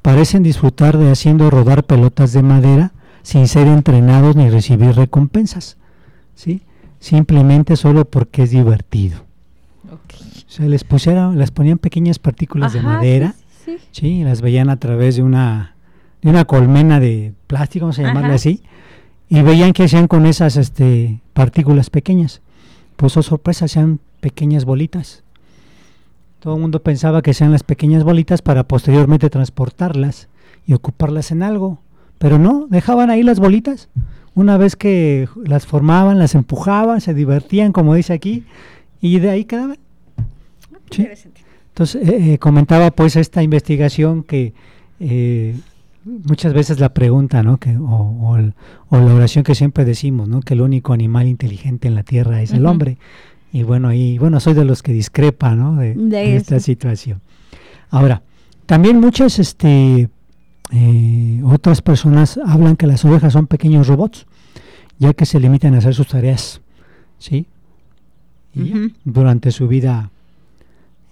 parecen 0.00 0.44
disfrutar 0.44 0.96
de 0.96 1.10
haciendo 1.10 1.50
rodar 1.50 1.82
pelotas 1.82 2.32
de 2.32 2.42
madera 2.42 2.92
sin 3.24 3.48
ser 3.48 3.66
entrenados 3.66 4.36
ni 4.36 4.48
recibir 4.48 4.94
recompensas, 4.94 5.76
¿sí? 6.36 6.62
Simplemente 7.00 7.74
solo 7.74 8.04
porque 8.04 8.44
es 8.44 8.52
divertido. 8.52 9.24
O 9.90 9.98
sea, 10.46 10.68
les 10.68 10.84
pusieron, 10.84 11.36
les 11.36 11.50
ponían 11.50 11.78
pequeñas 11.78 12.20
partículas 12.20 12.74
de 12.74 12.82
madera, 12.82 13.34
sí, 13.90 14.06
y 14.06 14.22
las 14.22 14.40
veían 14.40 14.70
a 14.70 14.76
través 14.76 15.16
de 15.16 15.24
una, 15.24 15.74
de 16.20 16.30
una 16.30 16.44
colmena 16.44 17.00
de 17.00 17.32
plástico, 17.48 17.86
vamos 17.86 17.98
a 17.98 18.02
llamarle 18.02 18.34
así, 18.34 18.62
y 19.32 19.40
veían 19.40 19.72
qué 19.72 19.84
hacían 19.84 20.08
con 20.08 20.26
esas 20.26 20.58
este, 20.58 21.18
partículas 21.32 21.88
pequeñas. 21.88 22.42
Pues 22.96 23.16
oh 23.16 23.22
sorpresa, 23.22 23.64
hacían 23.64 23.98
pequeñas 24.20 24.66
bolitas. 24.66 25.24
Todo 26.38 26.56
el 26.56 26.60
mundo 26.60 26.82
pensaba 26.82 27.22
que 27.22 27.32
sean 27.32 27.50
las 27.50 27.62
pequeñas 27.62 28.04
bolitas 28.04 28.42
para 28.42 28.64
posteriormente 28.64 29.30
transportarlas 29.30 30.28
y 30.66 30.74
ocuparlas 30.74 31.30
en 31.30 31.42
algo. 31.42 31.78
Pero 32.18 32.38
no, 32.38 32.66
dejaban 32.68 33.08
ahí 33.08 33.22
las 33.22 33.40
bolitas. 33.40 33.88
Una 34.34 34.58
vez 34.58 34.76
que 34.76 35.26
las 35.42 35.64
formaban, 35.64 36.18
las 36.18 36.34
empujaban, 36.34 37.00
se 37.00 37.14
divertían, 37.14 37.72
como 37.72 37.94
dice 37.94 38.12
aquí, 38.12 38.44
y 39.00 39.18
de 39.18 39.30
ahí 39.30 39.46
quedaban. 39.46 39.78
Entonces, 40.90 42.06
eh, 42.06 42.34
eh, 42.34 42.38
comentaba 42.38 42.90
pues 42.90 43.16
esta 43.16 43.42
investigación 43.42 44.24
que 44.24 44.52
eh, 45.00 45.56
muchas 46.04 46.52
veces 46.52 46.80
la 46.80 46.94
pregunta, 46.94 47.42
¿no? 47.42 47.58
Que, 47.58 47.76
o, 47.78 48.38
la 48.90 49.14
oración 49.14 49.44
que 49.44 49.54
siempre 49.54 49.84
decimos, 49.84 50.28
¿no? 50.28 50.40
Que 50.40 50.54
el 50.54 50.60
único 50.60 50.92
animal 50.92 51.26
inteligente 51.26 51.88
en 51.88 51.94
la 51.94 52.02
tierra 52.02 52.42
es 52.42 52.52
el 52.52 52.66
hombre. 52.66 52.98
Y 53.52 53.62
bueno, 53.62 53.88
ahí, 53.88 54.18
bueno, 54.18 54.40
soy 54.40 54.54
de 54.54 54.64
los 54.64 54.82
que 54.82 54.92
discrepa, 54.92 55.54
¿no? 55.54 55.76
De, 55.76 56.36
esta 56.36 56.60
situación. 56.60 57.20
Ahora, 57.90 58.22
también 58.66 59.00
muchas, 59.00 59.38
este, 59.38 60.08
otras 61.44 61.82
personas 61.82 62.38
hablan 62.44 62.76
que 62.76 62.86
las 62.86 63.04
ovejas 63.04 63.32
son 63.32 63.46
pequeños 63.46 63.88
robots, 63.88 64.26
ya 64.98 65.12
que 65.12 65.26
se 65.26 65.40
limitan 65.40 65.74
a 65.74 65.78
hacer 65.78 65.94
sus 65.94 66.08
tareas, 66.08 66.60
¿sí? 67.18 67.46
durante 69.04 69.50
su 69.50 69.66
vida 69.66 70.10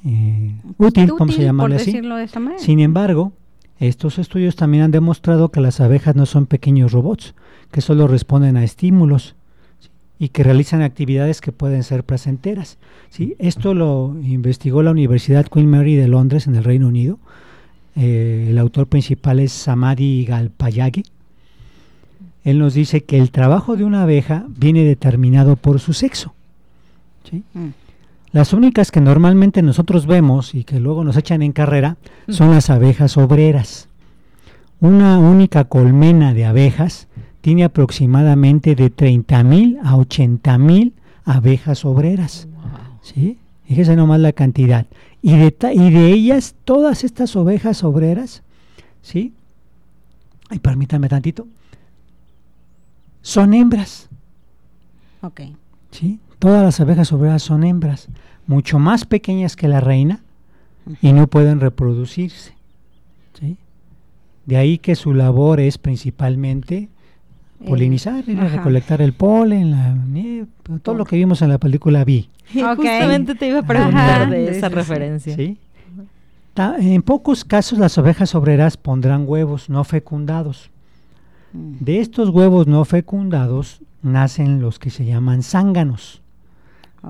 eh, 0.04 0.54
útil, 0.78 1.10
como 1.10 1.32
se 1.32 1.42
llama 1.42 1.66
así. 1.74 2.00
Sin 2.58 2.80
embargo, 2.80 3.32
estos 3.80 4.18
estudios 4.18 4.56
también 4.56 4.84
han 4.84 4.90
demostrado 4.90 5.48
que 5.48 5.62
las 5.62 5.80
abejas 5.80 6.14
no 6.14 6.26
son 6.26 6.46
pequeños 6.46 6.92
robots, 6.92 7.34
que 7.72 7.80
solo 7.80 8.06
responden 8.06 8.58
a 8.58 8.64
estímulos 8.64 9.34
y 10.18 10.28
que 10.28 10.44
realizan 10.44 10.82
actividades 10.82 11.40
que 11.40 11.50
pueden 11.50 11.82
ser 11.82 12.04
placenteras. 12.04 12.76
Esto 13.38 13.72
lo 13.72 14.14
investigó 14.22 14.82
la 14.82 14.90
Universidad 14.90 15.46
Queen 15.46 15.70
Mary 15.70 15.96
de 15.96 16.08
Londres, 16.08 16.46
en 16.46 16.56
el 16.56 16.64
Reino 16.64 16.88
Unido. 16.88 17.18
Eh, 17.96 18.48
el 18.50 18.58
autor 18.58 18.86
principal 18.86 19.40
es 19.40 19.50
Samadhi 19.50 20.26
Galpayagi. 20.26 21.04
Él 22.44 22.58
nos 22.58 22.74
dice 22.74 23.02
que 23.04 23.18
el 23.18 23.30
trabajo 23.30 23.76
de 23.76 23.84
una 23.84 24.02
abeja 24.02 24.44
viene 24.48 24.84
determinado 24.84 25.56
por 25.56 25.80
su 25.80 25.94
sexo. 25.94 26.34
¿sí? 27.28 27.42
Mm. 27.54 27.68
Las 28.32 28.52
únicas 28.52 28.92
que 28.92 29.00
normalmente 29.00 29.60
nosotros 29.60 30.06
vemos 30.06 30.54
y 30.54 30.62
que 30.64 30.78
luego 30.78 31.02
nos 31.02 31.16
echan 31.16 31.42
en 31.42 31.52
carrera 31.52 31.96
son 32.28 32.50
las 32.52 32.70
abejas 32.70 33.16
obreras. 33.16 33.88
Una 34.80 35.18
única 35.18 35.64
colmena 35.64 36.32
de 36.32 36.46
abejas 36.46 37.08
tiene 37.40 37.64
aproximadamente 37.64 38.76
de 38.76 38.94
30.000 38.94 39.80
a 39.82 39.96
80.000 39.96 40.92
abejas 41.24 41.84
obreras. 41.84 42.46
¿Sí? 43.02 43.38
Fíjese 43.64 43.96
nomás 43.96 44.20
la 44.20 44.32
cantidad. 44.32 44.86
Y 45.22 45.36
de, 45.36 45.54
y 45.74 45.90
de 45.90 46.12
ellas, 46.12 46.54
todas 46.64 47.04
estas 47.04 47.34
ovejas 47.36 47.82
obreras, 47.84 48.42
¿sí? 49.02 49.34
Ay, 50.48 50.60
permítanme 50.60 51.08
tantito. 51.08 51.46
Son 53.22 53.54
hembras. 53.54 54.08
Ok. 55.20 55.40
¿Sí? 55.90 56.18
Todas 56.40 56.62
las 56.62 56.80
abejas 56.80 57.12
obreras 57.12 57.42
son 57.42 57.64
hembras, 57.64 58.08
mucho 58.46 58.78
más 58.78 59.04
pequeñas 59.04 59.56
que 59.56 59.68
la 59.68 59.80
reina 59.80 60.20
y 61.02 61.12
no 61.12 61.26
pueden 61.26 61.60
reproducirse. 61.60 62.54
De 64.46 64.56
ahí 64.56 64.78
que 64.78 64.96
su 64.96 65.12
labor 65.12 65.60
es 65.60 65.76
principalmente 65.76 66.88
polinizar, 67.64 68.24
y 68.26 68.34
recolectar 68.34 69.02
el 69.02 69.12
polen, 69.12 69.70
la 69.70 69.94
nieve, 69.94 70.48
todo 70.82 70.94
lo 70.94 71.04
que 71.04 71.16
vimos 71.16 71.42
en 71.42 71.50
la 71.50 71.58
película 71.58 72.04
Vi. 72.04 72.30
Justamente 72.54 73.34
te 73.34 73.48
iba 73.48 73.58
a 73.58 73.62
preguntar 73.62 74.30
de 74.30 74.48
esa 74.48 74.70
referencia. 74.70 75.36
En 76.56 77.02
pocos 77.02 77.44
casos 77.44 77.78
las 77.78 77.98
ovejas 77.98 78.34
obreras 78.34 78.78
pondrán 78.78 79.24
huevos 79.28 79.68
no 79.68 79.84
fecundados. 79.84 80.70
Mm. 81.52 81.84
De 81.84 82.00
estos 82.00 82.30
huevos 82.30 82.66
no 82.66 82.84
fecundados 82.86 83.82
nacen 84.02 84.62
los 84.62 84.78
que 84.78 84.88
se 84.88 85.04
llaman 85.04 85.42
zánganos 85.42 86.22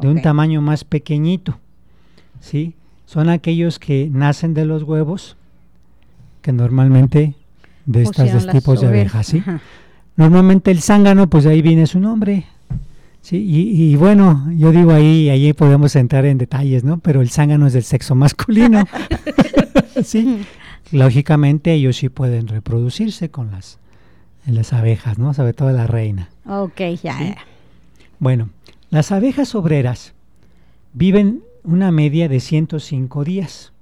de 0.00 0.09
un 0.09 0.22
tamaño 0.22 0.61
más 0.61 0.85
pequeñito. 0.85 1.59
¿sí? 2.40 2.74
Son 3.07 3.29
aquellos 3.29 3.79
que 3.79 4.09
nacen 4.12 4.55
de 4.55 4.64
los 4.64 4.83
huevos, 4.83 5.37
que 6.42 6.53
normalmente 6.53 7.35
de 7.87 8.03
estos 8.03 8.46
tipos 8.48 8.81
de 8.81 8.88
abejas. 8.88 9.26
¿sí? 9.26 9.42
Normalmente 10.16 10.70
el 10.70 10.81
zángano, 10.81 11.29
pues 11.29 11.46
ahí 11.46 11.62
viene 11.62 11.87
su 11.87 12.00
nombre. 12.00 12.46
Sí, 13.22 13.37
y, 13.37 13.96
bueno, 13.96 14.46
yo 14.57 14.72
digo 14.72 14.92
ahí, 14.92 15.29
ahí 15.29 15.53
podemos 15.53 15.94
entrar 15.94 16.24
en 16.24 16.38
detalles, 16.38 16.85
¿no? 16.85 16.98
Pero 16.98 17.20
el 17.20 17.29
zángano 17.29 17.66
es 17.66 17.74
del 17.74 17.85
sexo 17.85 18.14
masculino. 18.14 18.85
sí, 20.05 20.40
lógicamente 20.90 21.74
ellos 21.74 21.96
sí 21.96 22.09
pueden 22.09 22.48
reproducirse 22.48 23.31
con 23.31 23.50
las, 23.50 23.79
las 24.46 24.72
abejas, 24.72 25.18
¿no? 25.18 25.35
Sobre 25.35 25.53
todo 25.53 25.70
la 25.70 25.87
reina. 25.87 26.31
Ok, 26.46 26.81
ya. 27.03 27.37
Bueno, 28.18 28.48
las 28.90 29.12
abejas 29.12 29.55
obreras 29.55 30.14
viven 30.92 31.42
una 31.62 31.92
media 31.92 32.29
de 32.29 32.40
105 32.40 33.24
días 33.24 33.72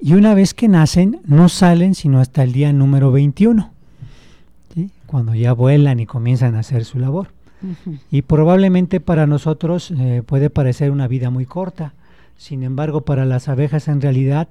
y 0.00 0.14
una 0.14 0.34
vez 0.34 0.54
que 0.54 0.68
nacen 0.68 1.20
no 1.24 1.48
salen 1.48 1.94
sino 1.94 2.20
hasta 2.20 2.42
el 2.42 2.52
día 2.52 2.72
número 2.72 3.12
21, 3.12 3.70
cuando 5.06 5.34
ya 5.34 5.52
vuelan 5.52 6.00
y 6.00 6.06
comienzan 6.06 6.54
a 6.56 6.60
hacer 6.60 6.84
su 6.84 6.98
labor. 6.98 7.28
Y 8.10 8.22
probablemente 8.22 9.00
para 9.00 9.26
nosotros 9.26 9.90
eh, 9.90 10.22
puede 10.24 10.48
parecer 10.48 10.90
una 10.90 11.06
vida 11.06 11.28
muy 11.28 11.44
corta, 11.44 11.92
sin 12.38 12.62
embargo 12.62 13.02
para 13.02 13.26
las 13.26 13.48
abejas 13.48 13.88
en 13.88 14.00
realidad 14.00 14.48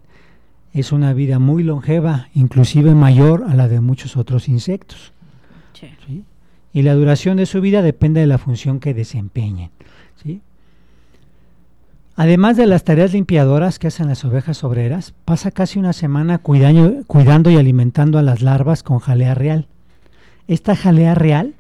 es 0.74 0.92
una 0.92 1.14
vida 1.14 1.40
muy 1.40 1.64
longeva, 1.64 2.30
inclusive 2.36 2.94
mayor 2.94 3.46
a 3.50 3.56
la 3.56 3.68
de 3.68 3.82
muchos 3.82 4.16
otros 4.16 4.48
insectos 4.48 5.12
y 6.74 6.84
la 6.84 6.94
duración 6.94 7.38
de 7.38 7.46
su 7.46 7.62
vida 7.62 7.82
depende 7.82 8.22
de 8.22 8.28
la 8.28 8.38
función 8.38 8.80
que 8.80 8.94
desempeñen. 8.94 9.72
¿sí? 10.22 10.42
Además 12.16 12.58
de 12.58 12.66
las 12.66 12.84
tareas 12.84 13.14
limpiadoras 13.14 13.80
que 13.80 13.88
hacen 13.88 14.08
las 14.08 14.26
ovejas 14.26 14.64
obreras, 14.64 15.14
pasa 15.26 15.52
casi 15.52 15.80
una 15.80 15.94
semana 15.94 16.38
cuidando, 16.38 17.04
cuidando 17.08 17.50
y 17.50 17.56
alimentando 17.56 18.20
a 18.20 18.24
las 18.24 18.42
larvas 18.42 18.84
con 18.84 19.00
jalea 19.00 19.36
real. 19.36 19.68
Esta 20.48 20.76
jalea 20.76 21.16
real 21.16 21.56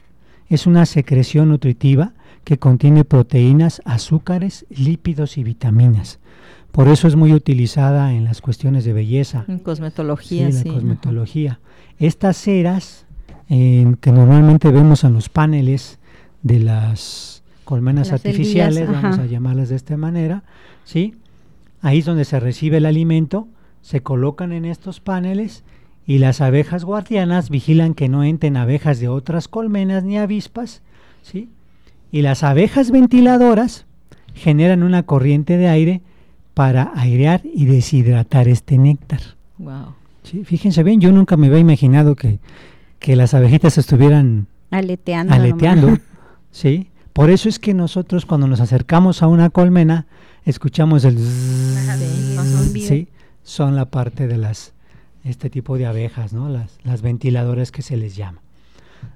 es 0.49 0.67
una 0.67 0.85
secreción 0.85 1.49
nutritiva 1.49 2.13
que 2.43 2.57
contiene 2.57 3.05
proteínas, 3.05 3.81
azúcares, 3.85 4.65
lípidos 4.69 5.37
y 5.37 5.43
vitaminas. 5.43 6.19
Por 6.71 6.87
eso 6.87 7.07
es 7.07 7.15
muy 7.15 7.33
utilizada 7.33 8.13
en 8.13 8.25
las 8.25 8.41
cuestiones 8.41 8.85
de 8.85 8.93
belleza. 8.93 9.45
En 9.47 9.59
cosmetología, 9.59 10.51
sí. 10.51 10.67
En 10.67 10.73
cosmetología. 10.73 11.59
Estas 11.99 12.37
ceras 12.37 13.05
que 13.49 14.11
normalmente 14.11 14.71
vemos 14.71 15.03
en 15.03 15.13
los 15.13 15.27
paneles 15.27 15.99
de 16.43 16.59
las 16.59 17.43
colmenas 17.65 18.11
artificiales, 18.11 18.87
vamos 18.89 19.19
a 19.19 19.25
llamarlas 19.25 19.69
de 19.69 19.75
esta 19.75 19.97
manera, 19.97 20.43
¿sí? 20.85 21.15
Ahí 21.81 21.99
es 21.99 22.05
donde 22.05 22.25
se 22.25 22.39
recibe 22.39 22.77
el 22.77 22.85
alimento 22.85 23.47
se 23.81 24.01
colocan 24.01 24.51
en 24.51 24.65
estos 24.65 24.99
paneles 24.99 25.63
y 26.05 26.17
las 26.17 26.41
abejas 26.41 26.85
guardianas 26.85 27.49
vigilan 27.49 27.93
que 27.93 28.09
no 28.09 28.23
entren 28.23 28.57
abejas 28.57 28.99
de 28.99 29.07
otras 29.07 29.47
colmenas 29.47 30.03
ni 30.03 30.17
avispas, 30.17 30.81
¿sí? 31.21 31.49
Y 32.11 32.21
las 32.21 32.43
abejas 32.43 32.91
ventiladoras 32.91 33.85
generan 34.33 34.83
una 34.83 35.03
corriente 35.03 35.57
de 35.57 35.67
aire 35.67 36.01
para 36.53 36.91
airear 36.95 37.41
y 37.43 37.65
deshidratar 37.65 38.47
este 38.47 38.77
néctar. 38.77 39.21
Wow. 39.57 39.93
Sí, 40.23 40.43
fíjense 40.43 40.83
bien, 40.83 40.99
yo 40.99 41.11
nunca 41.11 41.37
me 41.37 41.47
había 41.47 41.59
imaginado 41.59 42.15
que, 42.15 42.39
que 42.99 43.15
las 43.15 43.33
abejitas 43.33 43.77
estuvieran 43.77 44.47
Aleteando. 44.71 45.33
aleteando. 45.33 45.87
nomás. 45.87 46.01
¿sí? 46.51 46.89
Por 47.13 47.29
eso 47.29 47.49
es 47.49 47.59
que 47.59 47.73
nosotros 47.73 48.25
cuando 48.25 48.47
nos 48.47 48.59
acercamos 48.59 49.23
a 49.23 49.27
una 49.27 49.49
colmena 49.49 50.05
escuchamos 50.45 51.03
el. 51.05 51.17
¿sí? 52.77 53.07
son 53.43 53.75
la 53.75 53.85
parte 53.85 54.27
de 54.27 54.37
las 54.37 54.73
este 55.23 55.49
tipo 55.49 55.77
de 55.77 55.85
abejas, 55.85 56.33
¿no? 56.33 56.49
Las, 56.49 56.77
las 56.83 57.01
ventiladoras 57.01 57.71
que 57.71 57.81
se 57.81 57.97
les 57.97 58.15
llama. 58.15 58.41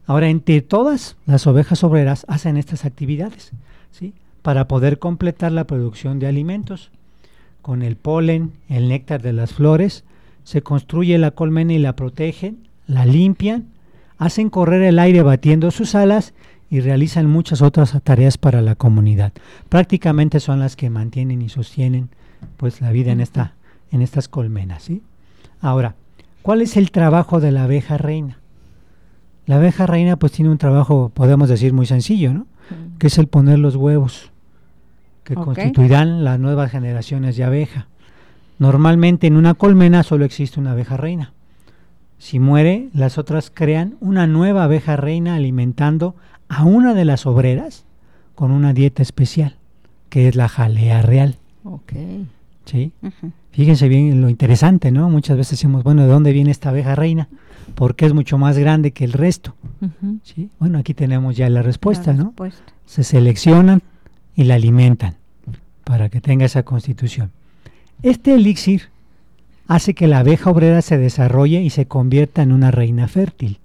Ahora, 0.05 0.27
entre 0.27 0.61
todas 0.61 1.15
las 1.25 1.47
ovejas 1.47 1.83
obreras 1.83 2.25
hacen 2.27 2.57
estas 2.57 2.83
actividades, 2.83 3.51
¿sí? 3.91 4.13
Para 4.41 4.67
poder 4.67 4.99
completar 4.99 5.51
la 5.51 5.65
producción 5.65 6.19
de 6.19 6.27
alimentos. 6.27 6.91
Con 7.61 7.81
el 7.81 7.95
polen, 7.95 8.51
el 8.67 8.89
néctar 8.89 9.21
de 9.21 9.33
las 9.33 9.53
flores, 9.53 10.03
se 10.43 10.61
construye 10.61 11.17
la 11.17 11.31
colmena 11.31 11.73
y 11.73 11.79
la 11.79 11.95
protegen, 11.95 12.67
la 12.85 13.05
limpian, 13.05 13.69
hacen 14.17 14.49
correr 14.49 14.81
el 14.83 14.99
aire 14.99 15.21
batiendo 15.21 15.71
sus 15.71 15.95
alas 15.95 16.33
y 16.69 16.79
realizan 16.79 17.29
muchas 17.29 17.61
otras 17.61 17.95
tareas 18.03 18.37
para 18.37 18.61
la 18.61 18.75
comunidad. 18.75 19.33
Prácticamente 19.69 20.39
son 20.39 20.59
las 20.59 20.75
que 20.75 20.89
mantienen 20.89 21.41
y 21.41 21.49
sostienen 21.49 22.09
pues 22.57 22.81
la 22.81 22.91
vida 22.91 23.11
en 23.11 23.21
esta 23.21 23.53
en 23.93 24.01
estas 24.01 24.27
colmenas, 24.27 24.83
¿sí? 24.83 25.03
Ahora, 25.61 25.95
¿cuál 26.41 26.61
es 26.61 26.77
el 26.77 26.89
trabajo 26.89 27.39
de 27.39 27.51
la 27.51 27.65
abeja 27.65 27.97
reina? 27.97 28.39
La 29.45 29.57
abeja 29.57 29.85
reina 29.85 30.17
pues 30.17 30.31
tiene 30.31 30.49
un 30.49 30.57
trabajo, 30.57 31.11
podemos 31.13 31.47
decir, 31.47 31.73
muy 31.73 31.85
sencillo, 31.85 32.33
¿no? 32.33 32.47
Que 32.97 33.07
es 33.07 33.17
el 33.19 33.27
poner 33.27 33.59
los 33.59 33.75
huevos, 33.75 34.31
que 35.23 35.35
constituirán 35.35 36.23
las 36.23 36.39
nuevas 36.39 36.71
generaciones 36.71 37.37
de 37.37 37.43
abeja. 37.43 37.87
Normalmente 38.57 39.27
en 39.27 39.37
una 39.37 39.53
colmena 39.53 40.01
solo 40.01 40.25
existe 40.25 40.59
una 40.59 40.71
abeja 40.71 40.97
reina. 40.97 41.33
Si 42.17 42.39
muere, 42.39 42.89
las 42.93 43.17
otras 43.17 43.51
crean 43.53 43.95
una 43.99 44.27
nueva 44.27 44.63
abeja 44.63 44.95
reina 44.95 45.35
alimentando 45.35 46.15
a 46.47 46.63
una 46.63 46.93
de 46.93 47.05
las 47.05 47.25
obreras 47.25 47.85
con 48.35 48.51
una 48.51 48.73
dieta 48.73 49.01
especial, 49.01 49.57
que 50.09 50.27
es 50.27 50.35
la 50.35 50.47
jalea 50.47 51.01
real. 51.01 51.37
Ok. 51.63 51.93
¿sí? 52.65 52.91
Fíjense 53.51 53.87
bien 53.87 54.21
lo 54.21 54.29
interesante, 54.29 54.91
¿no? 54.91 55.09
Muchas 55.09 55.37
veces 55.37 55.59
decimos, 55.59 55.83
bueno, 55.83 56.03
¿de 56.03 56.07
dónde 56.07 56.31
viene 56.31 56.51
esta 56.51 56.69
abeja 56.69 56.95
reina? 56.95 57.27
Porque 57.75 58.05
es 58.05 58.13
mucho 58.13 58.37
más 58.37 58.57
grande 58.57 58.91
que 58.91 59.03
el 59.03 59.13
resto. 59.13 59.55
¿sí? 60.23 60.49
Bueno, 60.59 60.79
aquí 60.79 60.93
tenemos 60.93 61.35
ya 61.35 61.49
la 61.49 61.61
respuesta, 61.61 62.11
La 62.11 62.17
¿no? 62.17 62.23
respuesta. 62.25 62.63
Se 62.85 63.03
seleccionan 63.03 63.81
y 64.35 64.45
la 64.45 64.55
alimentan 64.55 65.15
para 65.83 66.09
que 66.09 66.21
tenga 66.21 66.45
esa 66.45 66.63
constitución. 66.63 67.31
Este 68.01 68.33
elixir 68.33 68.89
hace 69.67 69.93
que 69.93 70.07
la 70.07 70.19
abeja 70.19 70.49
obrera 70.49 70.81
se 70.81 70.97
desarrolle 70.97 71.61
y 71.61 71.69
se 71.69 71.87
convierta 71.87 72.41
en 72.41 72.51
una 72.51 72.71
reina 72.71 73.07
fértil. 73.07 73.59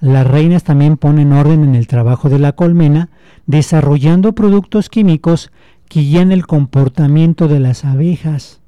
Las 0.00 0.26
reinas 0.26 0.62
también 0.64 0.96
ponen 0.96 1.32
orden 1.32 1.64
en 1.64 1.74
el 1.74 1.86
trabajo 1.86 2.28
de 2.28 2.38
la 2.38 2.52
colmena, 2.52 3.08
desarrollando 3.46 4.34
productos 4.34 4.88
químicos 4.88 5.50
que 5.88 6.00
guían 6.00 6.32
el 6.32 6.46
comportamiento 6.46 7.48
de 7.48 7.60
las 7.60 7.84
abejas. 7.84 8.60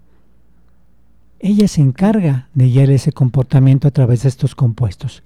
Ella 1.40 1.68
se 1.68 1.82
encarga 1.82 2.48
de 2.54 2.68
guiar 2.68 2.90
ese 2.90 3.12
comportamiento 3.12 3.86
a 3.88 3.90
través 3.90 4.22
de 4.22 4.28
estos 4.28 4.54
compuestos. 4.54 5.22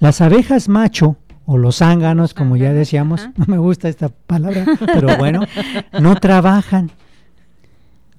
Las 0.00 0.20
abejas 0.20 0.68
macho 0.68 1.16
o 1.44 1.58
los 1.58 1.76
zánganos, 1.78 2.34
como 2.34 2.56
ya 2.56 2.72
decíamos, 2.72 3.28
no 3.36 3.44
me 3.46 3.58
gusta 3.58 3.88
esta 3.88 4.08
palabra, 4.08 4.64
pero 4.86 5.16
bueno, 5.18 5.42
no 6.00 6.16
trabajan. 6.16 6.90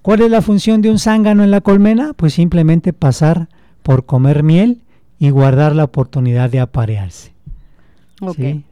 ¿Cuál 0.04 0.22
es 0.22 0.30
la 0.30 0.42
función 0.44 0.82
de 0.82 0.92
un 0.92 1.00
zángano 1.00 1.44
en 1.44 1.50
la 1.50 1.62
colmena? 1.62 2.14
Pues 2.14 2.34
simplemente 2.34 2.94
pasar 2.94 3.48
por 3.82 4.06
comer 4.06 4.44
miel 4.44 4.82
y 5.18 5.30
guardar 5.32 5.76
la 5.76 5.86
oportunidad 5.86 6.50
de 6.52 6.60
aparearse. 6.60 7.32
Ok. 8.22 8.36
¿sí? 8.36 8.64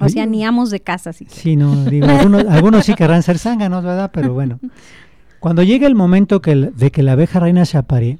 O 0.00 0.08
sea, 0.08 0.24
ni 0.24 0.44
amos 0.44 0.70
de 0.70 0.80
casa, 0.80 1.12
sí. 1.12 1.26
Sí, 1.28 1.56
no, 1.56 1.84
digo, 1.84 2.06
algunos, 2.08 2.46
algunos 2.46 2.84
sí 2.86 2.94
querrán 2.94 3.22
ser 3.22 3.38
zánganos, 3.38 3.84
¿verdad? 3.84 4.10
Pero 4.14 4.32
bueno. 4.32 4.58
Cuando 5.40 5.62
llega 5.62 5.86
el 5.86 5.94
momento 5.96 6.40
que 6.40 6.52
el- 6.52 6.76
de 6.76 6.90
que 6.90 7.02
la 7.02 7.12
abeja 7.12 7.40
reina 7.40 7.64
se 7.64 7.76
aparee, 7.76 8.18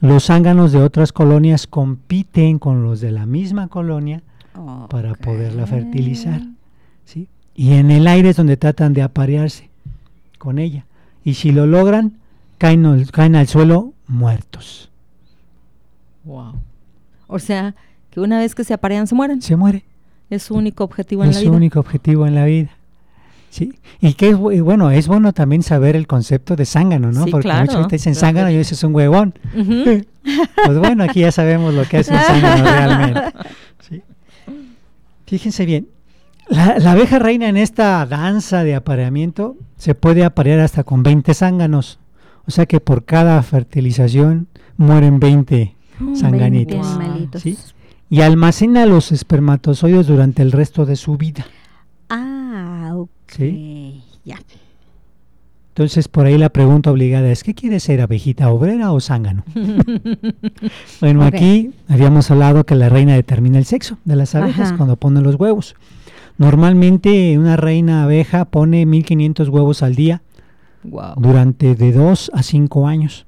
los 0.00 0.24
zánganos 0.26 0.72
de 0.72 0.80
otras 0.82 1.12
colonias 1.12 1.66
compiten 1.68 2.58
con 2.58 2.82
los 2.82 3.00
de 3.00 3.12
la 3.12 3.24
misma 3.24 3.68
colonia 3.68 4.22
para 4.90 5.14
poderla 5.14 5.66
fertilizar. 5.68 6.42
¿sí? 7.04 7.28
Y 7.54 7.74
en 7.74 7.92
el 7.92 8.08
aire 8.08 8.30
es 8.30 8.36
donde 8.36 8.56
tratan 8.56 8.92
de 8.92 9.02
aparearse 9.02 9.70
con 10.38 10.58
ella. 10.58 10.86
Y 11.24 11.34
si 11.34 11.52
lo 11.52 11.66
logran, 11.66 12.18
caen, 12.58 12.84
al- 12.86 13.10
caen 13.10 13.36
al 13.36 13.46
suelo 13.48 13.92
muertos. 14.08 14.90
Wow. 16.24 16.54
O 17.26 17.38
sea, 17.38 17.74
que 18.10 18.20
una 18.20 18.38
vez 18.38 18.54
que 18.54 18.64
se 18.64 18.74
aparean 18.74 19.06
se 19.06 19.14
mueren. 19.14 19.40
Se 19.42 19.56
muere. 19.56 19.84
Es 20.30 20.44
su 20.44 20.54
único 20.54 20.84
objetivo 20.84 21.24
en 21.24 21.30
es 21.30 21.36
la 21.36 21.40
su 21.42 21.46
vida. 21.48 21.56
único 21.56 21.80
objetivo 21.80 22.26
en 22.26 22.34
la 22.34 22.44
vida. 22.46 22.70
Sí. 23.50 23.78
Y 24.00 24.14
que 24.14 24.30
es 24.30 24.36
y 24.52 24.60
bueno, 24.60 24.90
es 24.90 25.06
bueno 25.08 25.32
también 25.34 25.62
saber 25.62 25.94
el 25.94 26.06
concepto 26.06 26.56
de 26.56 26.64
zángano, 26.64 27.12
¿no? 27.12 27.24
Sí, 27.24 27.30
Porque 27.30 27.44
claro. 27.48 27.60
muchos 27.60 27.76
ahorita 27.76 27.96
dicen 27.96 28.14
Claro. 28.14 28.26
zángano 28.26 28.50
y 28.50 28.54
ese 28.56 28.74
es 28.74 28.82
un 28.84 28.94
huevón. 28.94 29.34
Pues 30.64 30.78
bueno, 30.78 31.02
aquí 31.02 31.20
ya 31.20 31.32
sabemos 31.32 31.74
lo 31.74 31.84
que 31.84 31.98
es 31.98 32.08
un 32.08 32.16
zángano 32.16 32.64
realmente. 32.70 33.20
Sí. 33.88 34.02
Fíjense 35.26 35.66
bien, 35.66 35.88
la, 36.52 36.78
la 36.78 36.92
abeja 36.92 37.18
reina 37.18 37.48
en 37.48 37.56
esta 37.56 38.04
danza 38.06 38.62
de 38.64 38.74
apareamiento 38.74 39.56
se 39.76 39.94
puede 39.94 40.24
aparear 40.24 40.60
hasta 40.60 40.84
con 40.84 41.02
20 41.02 41.34
zánganos. 41.34 41.98
O 42.46 42.50
sea 42.50 42.66
que 42.66 42.80
por 42.80 43.04
cada 43.04 43.42
fertilización 43.42 44.48
mueren 44.76 45.20
20 45.20 45.74
zanganitos. 46.16 46.76
20 46.76 46.76
Wow. 46.76 46.84
animalitos. 47.00 47.42
Sí. 47.42 47.56
Y 48.10 48.20
almacena 48.20 48.84
los 48.86 49.12
espermatozoides 49.12 50.06
durante 50.06 50.42
el 50.42 50.52
resto 50.52 50.84
de 50.84 50.96
su 50.96 51.16
vida. 51.16 51.46
Ah, 52.08 52.90
ok. 52.94 53.10
Sí. 53.36 54.02
Ya. 54.24 54.38
Entonces 55.68 56.08
por 56.08 56.26
ahí 56.26 56.36
la 56.36 56.50
pregunta 56.50 56.90
obligada 56.90 57.30
es, 57.30 57.42
¿qué 57.42 57.54
quiere 57.54 57.80
ser, 57.80 58.02
abejita 58.02 58.50
obrera 58.50 58.92
o 58.92 59.00
zángano? 59.00 59.42
bueno, 61.00 61.22
aquí 61.24 61.72
habíamos 61.88 62.30
hablado 62.30 62.64
que 62.64 62.74
la 62.74 62.88
reina 62.90 63.14
determina 63.14 63.58
el 63.58 63.64
sexo 63.64 63.96
de 64.04 64.16
las 64.16 64.34
abejas 64.34 64.68
Ajá. 64.68 64.76
cuando 64.76 64.96
ponen 64.96 65.22
los 65.22 65.36
huevos. 65.36 65.74
Normalmente 66.38 67.38
una 67.38 67.56
reina 67.56 68.04
abeja 68.04 68.44
pone 68.46 68.84
1500 68.86 69.48
huevos 69.48 69.82
al 69.82 69.94
día 69.94 70.22
Wow. 70.84 71.14
durante 71.16 71.76
de 71.76 71.92
2 71.92 72.32
a 72.34 72.42
5 72.42 72.88
años. 72.88 73.26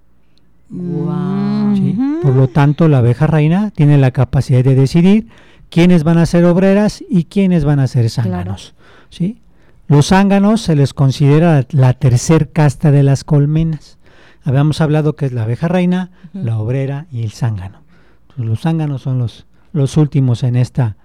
Wow. 0.70 1.76
¿sí? 1.76 1.94
Ujú. 1.96 2.20
Por 2.22 2.34
lo 2.34 2.48
tanto, 2.48 2.88
la 2.88 2.98
abeja 2.98 3.26
reina 3.28 3.70
tiene 3.70 3.96
la 3.98 4.11
capacidad 4.11 4.64
de 4.64 4.74
decidir 4.74 5.28
quiénes 5.70 6.02
van 6.02 6.18
a 6.18 6.26
ser 6.26 6.44
obreras 6.46 7.05
y 7.09 7.24
quiénes 7.24 7.64
van 7.64 7.78
a 7.78 7.86
ser 7.86 8.11
zánganos. 8.11 8.74
¿sí? 9.11 9.40
Los 9.86 10.09
zánganos 10.09 10.62
se 10.62 10.74
les 10.74 10.94
considera 10.94 11.64
la 11.70 11.92
tercer 11.92 12.50
casta 12.50 12.90
de 12.90 13.02
las 13.05 13.22
colmenas. 13.22 13.98
Habíamos 14.42 14.80
hablado 14.80 15.14
que 15.14 15.26
es 15.26 15.32
la 15.32 15.44
abeja 15.44 15.68
reina, 15.68 16.11
la 16.32 16.59
obrera 16.59 17.07
y 17.12 17.22
el 17.22 17.30
zángano. 17.30 17.82
Entonces, 18.22 18.46
los 18.46 18.61
zánganos 18.61 19.02
son 19.02 19.18
los, 19.18 19.46
los 19.72 19.96
últimos 19.96 20.42
en 20.42 20.57
esta 20.57 20.96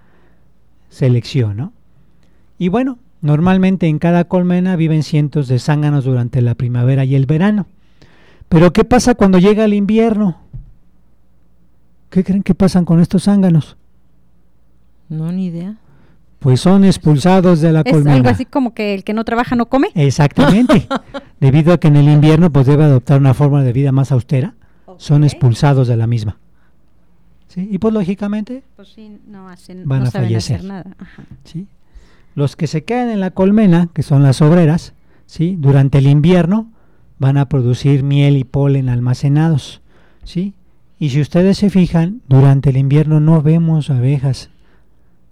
selección. 0.88 1.56
¿no? 1.56 1.72
Y 2.60 2.68
bueno, 2.68 2.98
normalmente 3.22 3.86
en 3.88 3.98
cada 3.98 4.24
colmena 4.24 4.76
viven 4.76 5.02
cientos 5.02 5.48
de 5.48 5.58
zánganos 5.58 6.04
durante 6.04 6.42
la 6.42 6.54
primavera 6.54 7.06
y 7.06 7.14
el 7.14 7.24
verano. 7.24 7.64
Pero 8.50 8.70
¿qué 8.74 8.84
pasa 8.84 9.14
cuando 9.14 9.38
llega 9.38 9.64
el 9.64 9.72
invierno? 9.72 10.36
¿Qué 12.10 12.22
creen 12.22 12.42
que 12.42 12.54
pasan 12.54 12.84
con 12.84 13.00
estos 13.00 13.22
zánganos? 13.24 13.78
No, 15.08 15.32
ni 15.32 15.46
idea. 15.46 15.76
Pues 16.38 16.60
son 16.60 16.84
expulsados 16.84 17.60
de 17.62 17.72
la 17.72 17.80
Es 17.80 17.92
colmena. 17.92 18.16
algo 18.16 18.28
así 18.28 18.44
como 18.44 18.74
que 18.74 18.92
el 18.92 19.04
que 19.04 19.14
no 19.14 19.24
trabaja 19.24 19.56
no 19.56 19.66
come. 19.66 19.88
Exactamente. 19.94 20.86
Debido 21.40 21.72
a 21.72 21.78
que 21.80 21.88
en 21.88 21.96
el 21.96 22.10
invierno 22.10 22.50
pues 22.50 22.66
debe 22.66 22.84
adoptar 22.84 23.20
una 23.20 23.32
forma 23.32 23.62
de 23.62 23.72
vida 23.72 23.90
más 23.90 24.12
austera, 24.12 24.54
son 24.98 25.24
expulsados 25.24 25.88
de 25.88 25.96
la 25.96 26.06
misma. 26.06 26.36
¿Sí? 27.48 27.68
Y 27.70 27.78
pues 27.78 27.94
lógicamente, 27.94 28.62
Pues 28.76 28.88
sí, 28.88 29.18
no 29.26 29.48
hacen, 29.48 29.82
Van 29.88 30.00
no 30.02 30.08
a 30.08 30.10
saben 30.10 30.28
fallecer. 30.28 30.56
hacer 30.58 30.68
nada. 30.68 30.94
Ajá. 30.98 31.24
¿sí? 31.44 31.66
Los 32.34 32.56
que 32.56 32.66
se 32.66 32.84
quedan 32.84 33.10
en 33.10 33.20
la 33.20 33.30
colmena, 33.30 33.88
que 33.92 34.02
son 34.02 34.22
las 34.22 34.40
obreras, 34.40 34.94
¿sí? 35.26 35.56
durante 35.58 35.98
el 35.98 36.06
invierno 36.06 36.70
van 37.18 37.36
a 37.36 37.48
producir 37.48 38.02
miel 38.02 38.36
y 38.36 38.44
polen 38.44 38.88
almacenados. 38.88 39.82
¿sí? 40.24 40.54
Y 40.98 41.10
si 41.10 41.20
ustedes 41.20 41.58
se 41.58 41.70
fijan, 41.70 42.22
durante 42.28 42.70
el 42.70 42.76
invierno 42.76 43.20
no 43.20 43.42
vemos 43.42 43.90
abejas. 43.90 44.50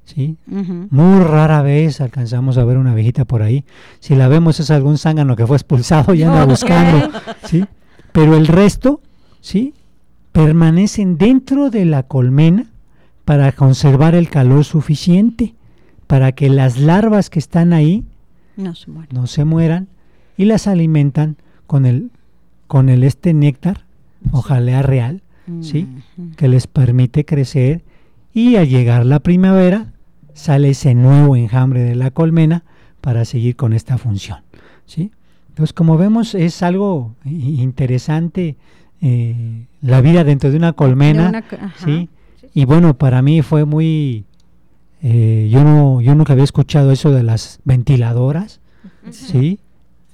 ¿sí? 0.04 0.36
Muy 0.46 1.24
rara 1.24 1.62
vez 1.62 2.00
alcanzamos 2.00 2.58
a 2.58 2.64
ver 2.64 2.76
una 2.76 2.92
abejita 2.92 3.24
por 3.24 3.42
ahí. 3.42 3.64
Si 4.00 4.14
la 4.14 4.28
vemos 4.28 4.60
es 4.60 4.70
algún 4.70 4.98
zángano 4.98 5.34
que 5.34 5.46
fue 5.46 5.56
expulsado 5.56 6.14
y 6.14 6.22
anda 6.22 6.44
buscando. 6.44 7.10
¿sí? 7.44 7.64
Pero 8.12 8.36
el 8.36 8.46
resto 8.46 9.00
¿sí? 9.40 9.74
permanecen 10.32 11.16
dentro 11.16 11.70
de 11.70 11.86
la 11.86 12.02
colmena 12.02 12.66
para 13.24 13.52
conservar 13.52 14.14
el 14.14 14.28
calor 14.30 14.64
suficiente 14.64 15.54
para 16.08 16.32
que 16.32 16.48
las 16.50 16.78
larvas 16.80 17.30
que 17.30 17.38
están 17.38 17.72
ahí 17.72 18.04
No 18.56 18.74
se 18.74 18.90
muere. 18.90 19.08
no 19.12 19.26
se 19.28 19.44
mueran 19.44 19.86
y 20.36 20.46
las 20.46 20.66
alimentan 20.66 21.36
con 21.68 21.86
el 21.86 22.10
con 22.66 22.88
el 22.88 23.04
este 23.04 23.32
néctar 23.34 23.86
o 24.32 24.42
jalea 24.42 24.82
real, 24.82 25.22
¿sí? 25.60 25.86
Ujú. 26.18 26.34
que 26.36 26.48
les 26.48 26.66
permite 26.66 27.24
crecer 27.24 27.82
y 28.34 28.56
al 28.56 28.68
llegar 28.68 29.06
la 29.06 29.20
primavera 29.20 29.92
sale 30.34 30.70
ese 30.70 30.94
nuevo 30.94 31.36
enjambre 31.36 31.82
de 31.84 31.94
la 31.94 32.10
colmena 32.10 32.64
para 33.00 33.24
seguir 33.24 33.54
con 33.56 33.72
esta 33.72 33.96
función, 33.98 34.38
¿sí? 34.86 35.12
Entonces, 35.50 35.72
como 35.72 35.96
vemos, 35.96 36.34
es 36.36 36.62
algo 36.62 37.14
interesante 37.24 38.56
eh, 39.00 39.66
la 39.82 40.00
vida 40.00 40.24
dentro 40.24 40.50
de 40.50 40.56
una 40.56 40.72
colmena, 40.72 41.30
De 41.32 41.56
una. 41.56 41.74
¿sí? 41.84 42.08
Y 42.54 42.64
bueno, 42.64 42.96
para 42.96 43.22
mí 43.22 43.42
fue 43.42 43.64
muy... 43.64 44.24
eh, 45.02 45.48
yo, 45.50 45.64
no, 45.64 46.00
yo 46.00 46.14
nunca 46.14 46.32
había 46.32 46.44
escuchado 46.44 46.90
eso 46.92 47.10
de 47.10 47.22
las 47.22 47.60
ventiladoras, 47.64 48.60
¿sí? 49.10 49.60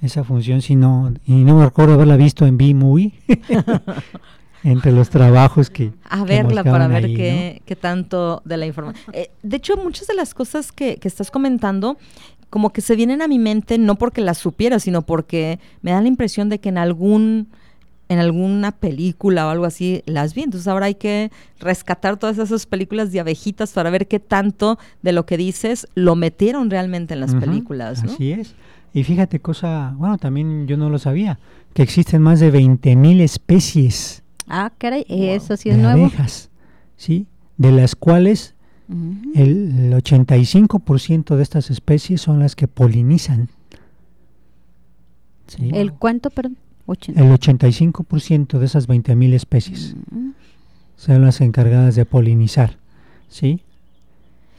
Esa 0.01 0.23
función, 0.23 0.61
si 0.61 0.75
no, 0.75 1.13
y 1.25 1.33
no 1.33 1.55
me 1.55 1.65
recuerdo 1.65 1.93
haberla 1.93 2.17
visto 2.17 2.45
en 2.45 2.57
B-Movie, 2.57 3.13
entre 4.63 4.91
los 4.91 5.09
trabajos 5.09 5.69
que... 5.69 5.91
a 6.09 6.19
que 6.19 6.25
verla 6.25 6.63
para 6.63 6.87
ver 6.87 7.05
ahí, 7.05 7.15
qué, 7.15 7.61
qué 7.65 7.75
tanto 7.75 8.41
de 8.45 8.57
la 8.57 8.65
información. 8.65 9.03
Eh, 9.13 9.31
de 9.41 9.57
hecho, 9.57 9.77
muchas 9.77 10.07
de 10.07 10.15
las 10.15 10.33
cosas 10.33 10.71
que, 10.71 10.97
que 10.97 11.07
estás 11.07 11.31
comentando, 11.31 11.97
como 12.49 12.71
que 12.71 12.81
se 12.81 12.95
vienen 12.95 13.21
a 13.21 13.27
mi 13.27 13.39
mente 13.39 13.77
no 13.77 13.95
porque 13.95 14.21
las 14.21 14.37
supiera, 14.37 14.79
sino 14.79 15.01
porque 15.01 15.59
me 15.81 15.91
da 15.91 16.01
la 16.01 16.07
impresión 16.07 16.49
de 16.49 16.59
que 16.59 16.69
en 16.69 16.77
algún 16.77 17.49
en 18.07 18.19
alguna 18.19 18.71
película 18.71 19.47
o 19.47 19.49
algo 19.49 19.65
así 19.65 20.03
las 20.05 20.35
vi. 20.35 20.43
Entonces 20.43 20.67
ahora 20.67 20.85
hay 20.87 20.95
que 20.95 21.31
rescatar 21.59 22.17
todas 22.17 22.37
esas 22.37 22.65
películas 22.65 23.11
de 23.11 23.19
abejitas 23.19 23.71
para 23.73 23.89
ver 23.89 24.07
qué 24.07 24.19
tanto 24.19 24.77
de 25.01 25.11
lo 25.11 25.25
que 25.25 25.37
dices 25.37 25.87
lo 25.95 26.15
metieron 26.15 26.69
realmente 26.69 27.13
en 27.15 27.19
las 27.19 27.33
películas, 27.35 28.03
¿no? 28.03 28.11
Así 28.13 28.31
es. 28.31 28.55
Y 28.93 29.03
fíjate 29.03 29.39
cosa, 29.39 29.93
bueno, 29.97 30.17
también 30.17 30.67
yo 30.67 30.77
no 30.77 30.89
lo 30.89 30.99
sabía, 30.99 31.39
que 31.73 31.83
existen 31.83 32.21
más 32.21 32.39
de 32.39 32.51
20.000 32.53 33.19
especies 33.21 34.23
Ah, 34.47 34.71
caray, 34.77 35.05
eso 35.09 35.57
sí 35.57 35.69
es 35.69 35.77
de 35.77 35.81
nuevo. 35.81 36.05
abejas, 36.05 36.49
¿sí? 36.95 37.25
De 37.57 37.71
las 37.71 37.95
cuales 37.95 38.53
Ujú. 38.87 39.31
el, 39.33 39.91
el 39.91 39.93
85% 39.93 41.35
de 41.35 41.41
estas 41.43 41.71
especies 41.71 42.21
son 42.21 42.39
las 42.39 42.55
que 42.55 42.67
polinizan. 42.67 43.49
¿sí? 45.47 45.69
¿El 45.73 45.93
cuánto, 45.93 46.29
perdón? 46.29 46.57
80. 46.85 47.21
El 47.21 47.31
85% 47.31 48.59
de 48.59 48.65
esas 48.65 48.87
20.000 48.87 49.33
especies 49.33 49.95
Mm. 50.11 50.29
son 50.95 51.21
las 51.23 51.41
encargadas 51.41 51.95
de 51.95 52.05
polinizar, 52.05 52.77
¿sí? 53.29 53.61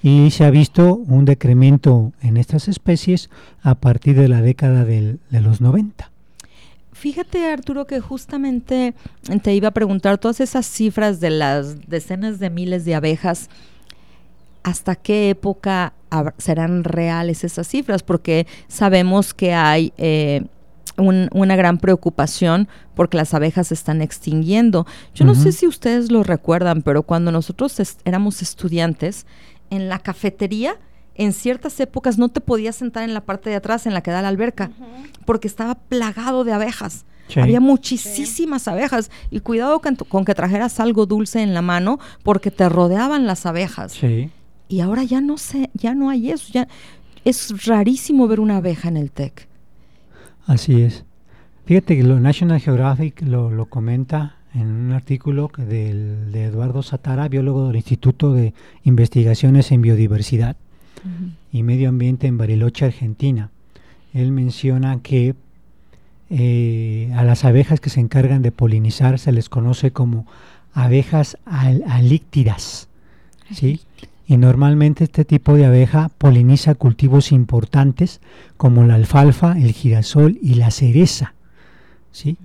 Y 0.02 0.30
se 0.30 0.44
ha 0.44 0.50
visto 0.50 0.94
un 0.94 1.24
decremento 1.24 2.12
en 2.22 2.36
estas 2.36 2.68
especies 2.68 3.30
a 3.62 3.74
partir 3.74 4.16
de 4.16 4.28
la 4.28 4.40
década 4.42 4.84
del- 4.84 5.18
de 5.30 5.40
los 5.40 5.60
90. 5.60 6.10
Fíjate, 6.92 7.50
Arturo, 7.50 7.86
que 7.86 8.00
justamente 8.00 8.94
te 9.42 9.54
iba 9.54 9.68
a 9.68 9.72
preguntar 9.72 10.18
todas 10.18 10.40
esas 10.40 10.64
cifras 10.66 11.20
de 11.20 11.30
las 11.30 11.88
decenas 11.88 12.38
de 12.38 12.50
miles 12.50 12.84
de 12.84 12.94
abejas, 12.94 13.50
¿hasta 14.62 14.94
qué 14.96 15.30
época 15.30 15.92
serán 16.38 16.84
reales 16.84 17.44
esas 17.44 17.68
cifras? 17.68 18.02
Porque 18.02 18.46
sabemos 18.68 19.34
que 19.34 19.52
hay 19.54 19.92
eh, 19.98 20.44
un- 20.98 21.28
una 21.32 21.56
gran 21.56 21.78
preocupación 21.78 22.68
porque 22.94 23.16
las 23.16 23.34
abejas 23.34 23.68
se 23.68 23.74
están 23.74 24.00
extinguiendo. 24.02 24.86
Yo 25.14 25.24
no 25.24 25.34
sé 25.34 25.52
si 25.52 25.66
ustedes 25.66 26.10
lo 26.10 26.22
recuerdan, 26.22 26.82
pero 26.82 27.02
cuando 27.02 27.30
nosotros 27.32 27.76
éramos 28.04 28.42
estudiantes, 28.42 29.26
en 29.70 29.88
la 29.88 29.98
cafetería, 29.98 30.76
en 31.14 31.32
ciertas 31.32 31.78
épocas 31.80 32.18
no 32.18 32.28
te 32.28 32.40
podías 32.40 32.76
sentar 32.76 33.02
en 33.02 33.14
la 33.14 33.20
parte 33.22 33.50
de 33.50 33.56
atrás 33.56 33.86
en 33.86 33.94
la 33.94 34.00
que 34.02 34.10
da 34.10 34.22
la 34.22 34.28
alberca, 34.28 34.70
porque 35.24 35.48
estaba 35.48 35.74
plagado 35.74 36.44
de 36.44 36.52
abejas. 36.52 37.04
Sí. 37.28 37.40
Había 37.40 37.58
muchísimas 37.60 38.68
abejas 38.68 39.10
y 39.30 39.40
cuidado 39.40 39.80
con, 39.80 40.24
que 40.24 40.34
trajeras 40.34 40.78
algo 40.78 41.06
dulce 41.06 41.42
en 41.42 41.54
la 41.54 41.62
mano 41.62 41.98
porque 42.22 42.50
te 42.52 42.68
rodeaban 42.68 43.26
las 43.26 43.46
abejas. 43.46 43.92
Sí. 43.92 44.30
Y 44.68 44.80
ahora 44.80 45.02
ya 45.04 45.20
no 45.20 45.36
sé, 45.38 45.70
ya 45.74 45.94
no 45.94 46.08
hay 46.10 46.30
eso, 46.30 46.52
ya 46.52 46.68
es 47.24 47.66
rarísimo 47.66 48.28
ver 48.28 48.38
una 48.40 48.58
abeja 48.58 48.88
en 48.88 48.96
el 48.96 49.10
TEC. 49.10 49.48
Así 50.46 50.80
es. 50.82 51.04
Fíjate 51.64 51.96
que 51.96 52.02
lo 52.04 52.20
National 52.20 52.60
Geographic 52.60 53.22
lo, 53.22 53.50
lo 53.50 53.66
comenta 53.66 54.36
en 54.54 54.68
un 54.68 54.92
artículo 54.92 55.48
que 55.48 55.64
del, 55.64 56.30
de 56.32 56.44
Eduardo 56.44 56.82
Satara, 56.82 57.28
biólogo 57.28 57.66
del 57.66 57.76
Instituto 57.76 58.32
de 58.32 58.54
Investigaciones 58.84 59.72
en 59.72 59.82
Biodiversidad 59.82 60.56
y 61.52 61.62
Medio 61.62 61.88
Ambiente 61.88 62.26
en 62.26 62.38
Bariloche, 62.38 62.84
Argentina. 62.86 63.50
Él 64.14 64.32
menciona 64.32 65.00
que 65.02 65.34
eh, 66.30 67.12
a 67.14 67.22
las 67.22 67.44
abejas 67.44 67.80
que 67.80 67.90
se 67.90 68.00
encargan 68.00 68.42
de 68.42 68.50
polinizar 68.50 69.18
se 69.18 69.30
les 69.32 69.48
conoce 69.48 69.90
como 69.92 70.26
abejas 70.72 71.36
al- 71.44 71.84
alíctidas. 71.86 72.88
¿sí? 73.52 73.80
Y 74.28 74.36
normalmente 74.38 75.04
este 75.04 75.24
tipo 75.24 75.54
de 75.54 75.66
abeja 75.66 76.10
poliniza 76.18 76.74
cultivos 76.74 77.30
importantes 77.30 78.20
como 78.56 78.82
la 78.84 78.96
alfalfa, 78.96 79.52
el 79.56 79.72
girasol 79.72 80.38
y 80.42 80.54
la 80.54 80.70
cereza. 80.72 81.34
¿sí? 82.10 82.36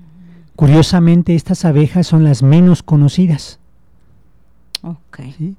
Curiosamente, 0.55 1.34
estas 1.34 1.65
abejas 1.65 2.05
son 2.05 2.23
las 2.23 2.43
menos 2.43 2.84
conocidas. 2.84 3.59
Ok. 4.84 5.19
¿sí? 5.38 5.55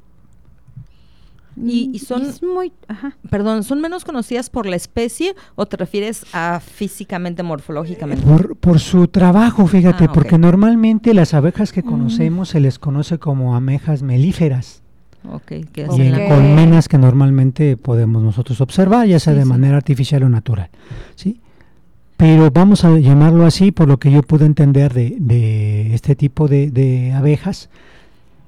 Y- 1.57 1.91
y 1.93 1.99
son- 1.99 2.23
Es 2.23 2.43
muy... 2.43 2.73
Ajá. 2.89 3.17
Perdón, 3.29 3.63
¿son 3.65 3.81
menos 3.81 4.05
conocidas 4.05 4.49
por 4.49 4.65
la 4.67 4.77
especie 4.77 5.35
o 5.55 5.67
te 5.67 5.77
refieres 5.77 6.25
a 6.33 6.61
físicamente, 6.61 7.43
morfológicamente? 7.43 8.25
Por, 8.25 8.57
por 8.57 8.79
su 8.81 9.07
trabajo, 9.09 9.67
fíjate, 9.67 10.05
Ah, 10.05 10.13
porque 10.13 10.39
normalmente 10.39 11.13
las 11.15 11.35
abejas 11.35 11.73
que 11.73 11.83
conocemos 11.83 12.51
se 12.51 12.61
les 12.61 12.79
conoce 12.79 13.19
como 13.19 13.55
abejas 13.55 14.03
melíferas 14.03 14.82
Ok, 15.31 15.43
que 15.73 15.87
y 15.97 16.01
en 16.03 16.15
Ok. 16.15 16.29
colmenas 16.29 16.89
que 16.89 16.99
normalmente 16.99 17.77
podemos 17.77 18.23
nosotros 18.23 18.61
observar, 18.61 19.07
ya 19.07 19.19
sea 19.21 19.33
Sí, 19.35 19.39
de 19.39 19.45
sí. 19.45 19.49
manera 19.49 19.77
artificial 19.77 20.23
o 20.25 20.29
natural. 20.29 20.69
¿sí? 21.15 21.41
Pero 22.17 22.51
vamos 22.51 22.85
a 22.85 22.97
llamarlo 22.99 23.47
así 23.47 23.73
por 23.73 23.89
lo 23.89 23.99
que 23.99 24.11
yo 24.11 24.23
pude 24.23 24.47
entender 24.47 24.93
de, 24.95 25.17
de 25.19 25.95
este 25.95 26.15
tipo 26.17 26.49
de, 26.49 26.71
de 26.71 27.13
abejas. 27.13 27.69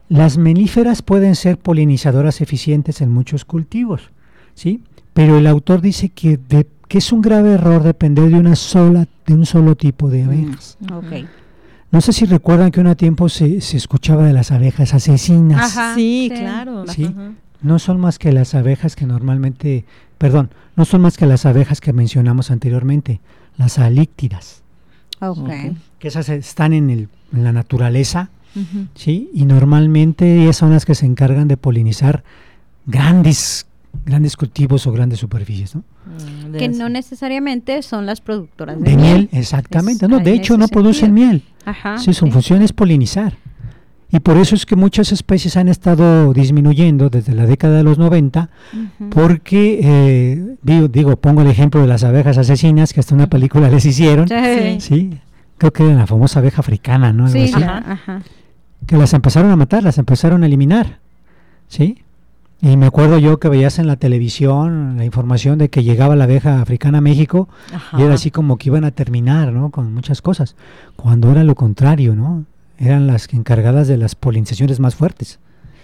Las 0.09 0.37
melíferas 0.39 1.03
pueden 1.03 1.35
ser 1.35 1.59
polinizadoras 1.59 2.41
eficientes 2.41 3.01
en 3.01 3.11
muchos 3.11 3.45
cultivos, 3.45 4.11
¿sí? 4.55 4.81
Pero 5.12 5.39
el 5.39 5.47
autor 5.47 5.81
dice 5.81 6.09
que, 6.11 6.37
de- 6.37 6.66
que 6.89 6.99
es 6.99 7.11
un 7.12 7.20
grave 7.22 7.53
error 7.53 7.83
depender 7.83 8.29
de 8.31 8.37
una 8.39 8.55
sola, 8.57 9.07
de 9.27 9.35
un 9.35 9.47
solo 9.47 9.75
tipo 9.77 10.09
de 10.11 10.25
abejas. 10.25 10.77
Ok. 10.93 11.27
No 11.95 12.01
sé 12.01 12.12
si 12.12 12.24
recuerdan 12.26 12.72
que 12.72 12.80
un 12.80 12.92
tiempo 12.97 13.28
se, 13.28 13.61
se 13.61 13.76
escuchaba 13.76 14.26
de 14.26 14.32
las 14.32 14.51
abejas 14.51 14.92
asesinas. 14.95 15.76
Ajá. 15.76 15.95
Sí, 15.95 16.28
sí. 16.28 16.40
claro. 16.40 16.84
Sí. 16.88 17.05
Ajá. 17.05 17.30
No 17.62 17.78
son 17.78 18.01
más 18.01 18.18
que 18.18 18.32
las 18.32 18.57
abejas 18.57 18.97
que 18.97 19.07
normalmente, 19.07 19.84
perdón, 20.18 20.51
no 20.74 20.84
son 20.84 21.03
más 21.03 21.16
que 21.16 21.24
las 21.26 21.47
abejas 21.47 21.80
que 21.80 21.92
mencionamos 21.92 22.51
anteriormente, 22.51 23.20
las 23.57 23.78
alíctidas, 23.78 24.62
Ok. 25.20 25.38
Ok. 25.38 25.51
que 26.01 26.09
esas 26.09 26.28
están 26.30 26.72
en, 26.72 26.90
el, 26.90 27.09
en 27.32 27.45
la 27.45 27.53
naturaleza. 27.53 28.28
¿sí? 28.97 29.30
Y 29.32 29.45
normalmente 29.45 30.42
ellas 30.42 30.57
son 30.57 30.72
las 30.72 30.84
que 30.84 30.97
se 30.97 31.07
encargan 31.07 31.47
de 31.47 31.57
polinizar 31.57 32.24
grandes, 32.86 33.66
grandes 34.05 34.36
cultivos 34.36 34.86
o 34.86 34.92
grandes 34.92 35.18
superficies, 35.20 35.74
¿no? 35.76 35.82
Mm, 36.07 36.53
de 36.53 36.59
Que 36.59 36.68
no 36.68 36.88
necesariamente 36.88 37.80
son 37.82 38.07
las 38.07 38.20
productoras 38.20 38.80
de, 38.80 38.90
De 38.90 38.97
miel, 38.97 39.28
exactamente. 39.32 40.05
Es- 40.07 40.11
no, 40.11 40.18
de 40.20 40.32
hecho 40.34 40.57
no 40.59 40.68
producen 40.68 41.07
sentido. 41.09 41.26
miel. 41.28 41.42
Ajá. 41.64 41.99
Sí, 41.99 42.12
su 42.12 42.26
sí. 42.26 42.30
función 42.32 42.62
es 42.62 42.72
polinizar. 42.72 43.34
Y 44.11 44.20
por 44.20 44.36
eso 44.36 44.55
es 44.55 44.64
que 44.64 44.76
muchas 44.76 45.11
especies 45.11 45.57
han 45.57 45.68
estado 45.68 46.32
disminuyendo 46.32 47.11
desde 47.11 47.34
la 47.34 47.47
década 47.47 47.78
de 47.78 47.82
los 47.82 47.99
90, 47.99 48.49
Ujú. 48.72 49.11
porque, 49.11 49.80
eh, 49.82 50.57
digo, 50.62 50.86
digo, 50.88 51.16
pongo 51.16 51.42
el 51.42 51.49
ejemplo 51.49 51.80
de 51.80 51.88
las 51.88 52.05
abejas 52.05 52.38
asesinas, 52.38 52.92
que 52.92 53.01
hasta 53.01 53.14
una 53.14 53.26
película 53.28 53.68
les 53.70 53.84
hicieron, 53.86 54.28
Sí. 54.28 54.80
¿sí? 54.80 55.11
Creo 55.59 55.72
que 55.72 55.84
era 55.84 55.95
la 55.95 56.07
famosa 56.07 56.38
abeja 56.40 56.61
africana, 56.61 57.12
¿no? 57.12 57.26
Algo 57.26 57.36
Sí, 57.36 57.51
así. 57.53 57.62
ajá. 57.64 58.22
Que 58.86 58.97
las 58.97 59.14
empezaron 59.14 59.51
a 59.51 59.57
matar, 59.57 59.82
las 59.82 59.99
empezaron 59.99 60.42
a 60.45 60.47
eliminar, 60.47 61.01
¿sí? 61.66 62.04
Y 62.65 62.79
me 62.79 62.87
acuerdo 62.87 63.19
yo 63.19 63.39
que 63.39 63.51
veías 63.51 63.79
en 63.79 63.87
la 63.87 63.97
televisión 63.97 64.97
la 64.97 65.05
información 65.05 65.59
de 65.59 65.69
que 65.69 65.85
llegaba 65.85 66.17
la 66.17 66.25
abeja 66.25 66.62
africana 66.62 66.97
a 66.97 67.01
México 67.03 67.47
y 67.99 68.01
era 68.01 68.15
así 68.15 68.31
como 68.31 68.57
que 68.57 68.71
iban 68.71 68.85
a 68.85 68.91
terminar, 68.91 69.53
¿no? 69.53 69.71
Con 69.71 69.93
muchas 69.93 70.23
cosas, 70.23 70.57
cuando 70.97 71.31
era 71.31 71.45
lo 71.45 71.57
contrario, 71.57 72.15
¿no? 72.15 72.47
Eran 72.79 73.07
las 73.07 73.31
encargadas 73.35 73.87
de 73.87 73.99
las 73.99 74.15
polinizaciones 74.15 74.81
más 74.81 74.95
fuertes. 74.95 75.39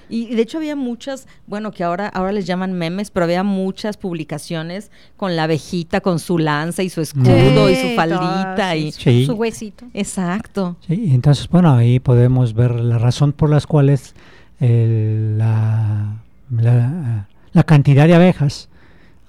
Y 0.08 0.34
de 0.34 0.40
hecho 0.40 0.56
había 0.56 0.74
muchas, 0.74 1.28
bueno, 1.46 1.70
que 1.70 1.84
ahora, 1.84 2.08
ahora 2.08 2.32
les 2.32 2.46
llaman 2.46 2.72
memes, 2.72 3.10
pero 3.10 3.24
había 3.24 3.42
muchas 3.42 3.98
publicaciones 3.98 4.90
con 5.18 5.36
la 5.36 5.44
abejita, 5.44 6.00
con 6.00 6.18
su 6.18 6.38
lanza 6.38 6.82
y 6.82 6.88
su 6.88 7.02
escudo 7.02 7.68
y 7.68 7.76
su 7.76 7.88
faldita 7.94 8.74
y... 8.74 8.90
Sí. 8.92 9.26
Su 9.26 9.34
huesito. 9.34 9.84
Exacto. 9.92 10.76
Sí, 10.88 11.10
entonces, 11.12 11.46
bueno, 11.46 11.74
ahí 11.74 12.00
podemos 12.00 12.54
ver 12.54 12.74
la 12.74 12.96
razón 12.96 13.32
por 13.32 13.50
las 13.50 13.66
cuales 13.66 14.14
eh, 14.60 15.34
la, 15.36 16.22
la, 16.50 17.26
la 17.52 17.62
cantidad 17.64 18.06
de 18.06 18.14
abejas 18.14 18.68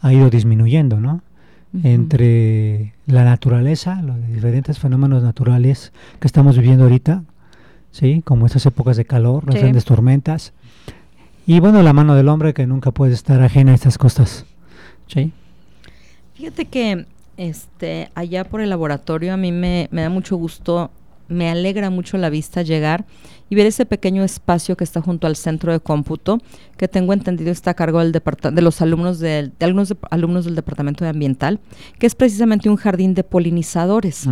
ha 0.01 0.11
ido 0.13 0.29
disminuyendo, 0.29 0.99
¿no? 0.99 1.21
Entre 1.83 2.93
la 3.05 3.23
naturaleza, 3.23 4.01
los 4.01 4.27
diferentes 4.27 4.77
fenómenos 4.77 5.23
naturales 5.23 5.93
que 6.19 6.27
estamos 6.27 6.57
viviendo 6.57 6.83
ahorita, 6.83 7.23
¿sí? 7.91 8.21
Como 8.25 8.45
estas 8.45 8.65
épocas 8.65 8.97
de 8.97 9.05
calor, 9.05 9.45
las 9.45 9.55
Sí. 9.55 9.61
grandes 9.61 9.85
tormentas, 9.85 10.51
y 11.47 11.59
bueno, 11.59 11.81
la 11.81 11.93
mano 11.93 12.15
del 12.15 12.27
hombre 12.27 12.53
que 12.53 12.67
nunca 12.67 12.91
puede 12.91 13.13
estar 13.13 13.41
ajena 13.41 13.71
a 13.71 13.75
estas 13.75 13.97
cosas, 13.97 14.45
¿sí? 15.07 15.31
Fíjate 16.35 16.65
que 16.65 17.05
este 17.37 18.09
allá 18.15 18.43
por 18.43 18.61
el 18.61 18.69
laboratorio 18.69 19.33
a 19.33 19.37
mí 19.37 19.51
me, 19.51 19.87
me 19.91 20.01
da 20.01 20.09
mucho 20.09 20.35
gusto, 20.35 20.91
me 21.29 21.49
alegra 21.49 21.89
mucho 21.89 22.17
la 22.17 22.29
vista 22.29 22.61
llegar 22.63 23.05
y 23.51 23.55
ver 23.55 23.67
ese 23.67 23.85
pequeño 23.85 24.23
espacio 24.23 24.75
que 24.77 24.83
está 24.85 25.01
junto 25.01 25.27
al 25.27 25.35
centro 25.35 25.73
de 25.73 25.81
cómputo, 25.81 26.39
que 26.77 26.87
tengo 26.87 27.11
entendido 27.13 27.51
está 27.51 27.71
a 27.71 27.73
cargo 27.73 27.99
del 27.99 28.11
de 28.13 28.61
los 28.61 28.81
alumnos 28.81 29.19
del, 29.19 29.51
de 29.59 29.65
algunos 29.65 29.89
de- 29.89 29.97
alumnos 30.09 30.45
del 30.45 30.55
departamento 30.55 31.03
de 31.03 31.09
ambiental, 31.09 31.59
que 31.99 32.07
es 32.07 32.15
precisamente 32.15 32.69
un 32.69 32.77
jardín 32.77 33.13
de 33.13 33.23
polinizadores, 33.25 34.25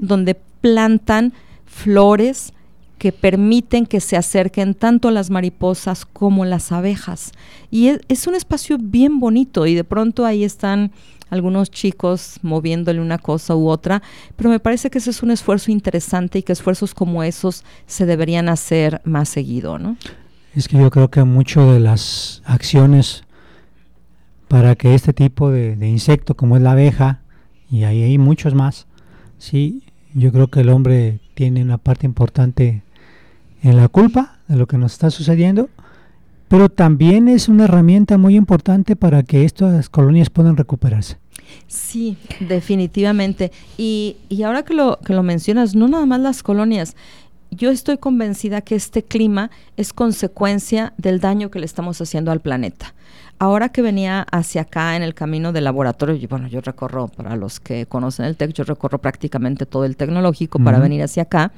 donde 0.00 0.34
plantan 0.60 1.32
flores 1.64 2.52
que 2.98 3.12
permiten 3.12 3.86
que 3.86 4.00
se 4.00 4.16
acerquen 4.16 4.74
tanto 4.74 5.10
las 5.10 5.28
mariposas 5.30 6.04
como 6.06 6.44
las 6.44 6.72
abejas. 6.72 7.32
Y 7.70 7.88
es, 7.88 8.00
es 8.08 8.26
un 8.26 8.34
espacio 8.34 8.76
bien 8.80 9.20
bonito 9.20 9.66
y 9.66 9.74
de 9.74 9.84
pronto 9.84 10.24
ahí 10.24 10.42
están 10.44 10.90
algunos 11.34 11.70
chicos 11.70 12.38
moviéndole 12.42 13.00
una 13.00 13.18
cosa 13.18 13.54
u 13.54 13.68
otra, 13.68 14.02
pero 14.36 14.48
me 14.48 14.60
parece 14.60 14.88
que 14.88 14.98
ese 14.98 15.10
es 15.10 15.22
un 15.22 15.30
esfuerzo 15.30 15.70
interesante 15.70 16.38
y 16.38 16.42
que 16.42 16.52
esfuerzos 16.52 16.94
como 16.94 17.22
esos 17.22 17.64
se 17.86 18.06
deberían 18.06 18.48
hacer 18.48 19.02
más 19.04 19.28
seguido, 19.28 19.78
¿no? 19.78 19.96
Es 20.54 20.68
que 20.68 20.78
yo 20.78 20.90
creo 20.90 21.10
que 21.10 21.24
mucho 21.24 21.72
de 21.72 21.80
las 21.80 22.42
acciones 22.44 23.24
para 24.48 24.76
que 24.76 24.94
este 24.94 25.12
tipo 25.12 25.50
de, 25.50 25.76
insecto 25.88 26.36
como 26.36 26.56
es 26.56 26.62
la 26.62 26.72
abeja, 26.72 27.22
y 27.70 27.84
ahí 27.84 28.02
hay 28.02 28.18
muchos 28.18 28.54
más, 28.54 28.86
sí, 29.38 29.82
yo 30.14 30.30
creo 30.30 30.48
que 30.48 30.60
el 30.60 30.68
hombre 30.68 31.18
tiene 31.34 31.62
una 31.62 31.78
parte 31.78 32.06
importante 32.06 32.82
en 33.62 33.76
la 33.76 33.88
culpa 33.88 34.38
de 34.46 34.56
lo 34.56 34.66
que 34.68 34.78
nos 34.78 34.92
está 34.92 35.10
sucediendo, 35.10 35.68
pero 36.48 36.68
también 36.68 37.28
es 37.28 37.48
una 37.48 37.64
herramienta 37.64 38.18
muy 38.18 38.36
importante 38.36 38.96
para 38.96 39.22
que 39.22 39.44
estas 39.44 39.88
colonias 39.88 40.30
puedan 40.30 40.56
recuperarse. 40.56 41.18
Sí, 41.66 42.16
definitivamente. 42.40 43.52
Y, 43.76 44.16
y 44.28 44.42
ahora 44.42 44.62
que 44.62 44.74
lo, 44.74 44.98
que 45.04 45.12
lo 45.12 45.22
mencionas, 45.22 45.74
no 45.74 45.88
nada 45.88 46.06
más 46.06 46.20
las 46.20 46.42
colonias. 46.42 46.96
Yo 47.50 47.70
estoy 47.70 47.98
convencida 47.98 48.62
que 48.62 48.74
este 48.74 49.04
clima 49.04 49.50
es 49.76 49.92
consecuencia 49.92 50.92
del 50.96 51.20
daño 51.20 51.50
que 51.50 51.60
le 51.60 51.66
estamos 51.66 52.00
haciendo 52.00 52.32
al 52.32 52.40
planeta. 52.40 52.94
Ahora 53.38 53.68
que 53.68 53.82
venía 53.82 54.26
hacia 54.30 54.62
acá 54.62 54.96
en 54.96 55.02
el 55.02 55.14
camino 55.14 55.52
del 55.52 55.64
laboratorio, 55.64 56.14
y 56.14 56.26
bueno, 56.26 56.48
yo 56.48 56.60
recorro, 56.60 57.08
para 57.08 57.36
los 57.36 57.60
que 57.60 57.86
conocen 57.86 58.26
el 58.26 58.36
TEC, 58.36 58.52
yo 58.52 58.64
recorro 58.64 58.98
prácticamente 58.98 59.66
todo 59.66 59.84
el 59.84 59.96
tecnológico 59.96 60.58
para 60.58 60.78
venir 60.78 61.02
hacia 61.02 61.24
acá. 61.24 61.52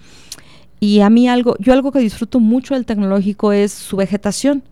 Y 0.80 1.00
a 1.00 1.10
mí 1.10 1.28
algo, 1.28 1.56
yo 1.58 1.72
algo 1.72 1.92
que 1.92 1.98
disfruto 1.98 2.40
mucho 2.40 2.74
del 2.74 2.86
tecnológico 2.86 3.52
es 3.52 3.72
su 3.72 3.96
vegetación. 3.96 4.62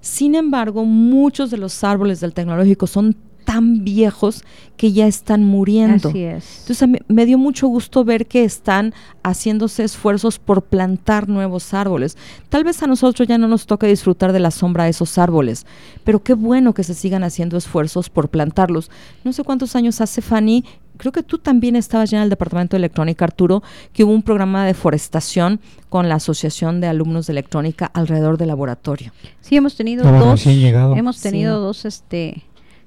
Sin 0.00 0.34
embargo, 0.34 0.84
muchos 0.84 1.50
de 1.50 1.58
los 1.58 1.84
árboles 1.84 2.20
del 2.20 2.32
tecnológico 2.34 2.86
son 2.86 3.16
tan 3.46 3.84
viejos 3.84 4.42
que 4.76 4.92
ya 4.92 5.06
están 5.06 5.44
muriendo. 5.44 6.08
Así 6.08 6.24
es. 6.24 6.58
Entonces 6.62 6.88
mí 6.88 6.98
me 7.06 7.24
dio 7.24 7.38
mucho 7.38 7.68
gusto 7.68 8.04
ver 8.04 8.26
que 8.26 8.42
están 8.42 8.92
haciéndose 9.22 9.84
esfuerzos 9.84 10.40
por 10.40 10.62
plantar 10.62 11.28
nuevos 11.28 11.72
árboles. 11.72 12.18
Tal 12.48 12.64
vez 12.64 12.82
a 12.82 12.88
nosotros 12.88 13.26
ya 13.28 13.38
no 13.38 13.46
nos 13.46 13.66
toca 13.66 13.86
disfrutar 13.86 14.32
de 14.32 14.40
la 14.40 14.50
sombra 14.50 14.84
de 14.84 14.90
esos 14.90 15.16
árboles, 15.16 15.64
pero 16.02 16.24
qué 16.24 16.34
bueno 16.34 16.74
que 16.74 16.82
se 16.82 16.92
sigan 16.92 17.22
haciendo 17.22 17.56
esfuerzos 17.56 18.10
por 18.10 18.28
plantarlos. 18.28 18.90
No 19.22 19.32
sé 19.32 19.44
cuántos 19.44 19.76
años 19.76 20.00
hace 20.00 20.22
Fanny, 20.22 20.64
creo 20.96 21.12
que 21.12 21.22
tú 21.22 21.38
también 21.38 21.76
estabas 21.76 22.10
ya 22.10 22.18
en 22.18 22.24
el 22.24 22.30
departamento 22.30 22.76
de 22.76 22.78
electrónica, 22.78 23.24
Arturo, 23.24 23.62
que 23.92 24.04
hubo 24.04 24.12
un 24.12 24.22
programa 24.22 24.62
de 24.62 24.68
deforestación 24.68 25.60
con 25.88 26.08
la 26.08 26.16
Asociación 26.16 26.80
de 26.80 26.86
Alumnos 26.88 27.26
de 27.26 27.32
Electrónica 27.32 27.86
alrededor 27.94 28.38
del 28.38 28.48
laboratorio. 28.48 29.12
Sí, 29.40 29.56
hemos 29.56 29.76
tenido 29.76 30.04
Estaba 30.04 30.18
dos. 30.18 30.46
Hemos 30.46 31.16
Sí. 31.16 31.22
tenido 31.22 31.60
dos, 31.60 31.84
este, 31.84 32.42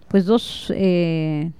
pues 0.07 0.25
dos 0.25 0.71
eh, 0.75 1.51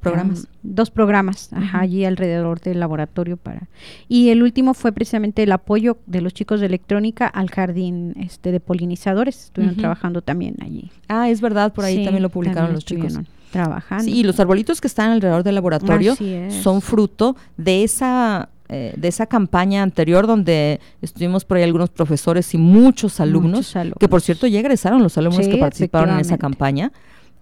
Programas. 0.00 0.38
am, 0.44 0.44
dos 0.62 0.90
programas 0.92 1.52
ajá, 1.52 1.80
allí 1.80 2.04
alrededor 2.04 2.60
del 2.60 2.78
laboratorio 2.78 3.36
para 3.36 3.66
y 4.06 4.28
el 4.28 4.44
último 4.44 4.72
fue 4.72 4.92
precisamente 4.92 5.42
el 5.42 5.50
apoyo 5.50 5.98
de 6.06 6.20
los 6.20 6.32
chicos 6.32 6.60
de 6.60 6.66
electrónica 6.66 7.26
al 7.26 7.50
jardín 7.50 8.14
este 8.16 8.52
de 8.52 8.60
polinizadores 8.60 9.46
estuvieron 9.46 9.76
trabajando 9.76 10.22
también 10.22 10.54
allí 10.62 10.92
Ah, 11.08 11.28
es 11.30 11.40
verdad, 11.40 11.72
por 11.72 11.84
ahí 11.84 11.96
Sí, 11.96 12.04
también 12.04 12.22
lo 12.22 12.28
publicaron 12.28 12.56
también 12.68 12.74
los 12.76 12.84
chicos. 12.84 13.18
Trabajando 13.50 14.04
Sí, 14.04 14.12
y 14.12 14.22
los 14.22 14.38
arbolitos 14.40 14.80
que 14.80 14.86
están 14.86 15.10
alrededor 15.10 15.42
del 15.42 15.54
laboratorio 15.54 16.16
son 16.62 16.80
fruto 16.80 17.36
de 17.56 17.84
esa 17.84 18.48
eh, 18.70 18.92
de 18.98 19.08
esa 19.08 19.24
campaña 19.26 19.82
anterior 19.82 20.26
donde 20.26 20.78
estuvimos 21.00 21.46
por 21.46 21.56
ahí 21.56 21.62
algunos 21.62 21.88
profesores 21.88 22.52
y 22.52 22.58
muchos 22.58 23.18
alumnos, 23.18 23.60
Muchos 23.60 23.76
alumnos. 23.76 23.96
que 23.98 24.08
por 24.08 24.20
cierto 24.20 24.46
ya 24.46 24.60
egresaron 24.60 25.02
los 25.02 25.16
alumnos 25.16 25.46
Sí, 25.46 25.50
que 25.52 25.56
participaron 25.56 26.10
en 26.14 26.20
esa 26.20 26.36
campaña. 26.36 26.92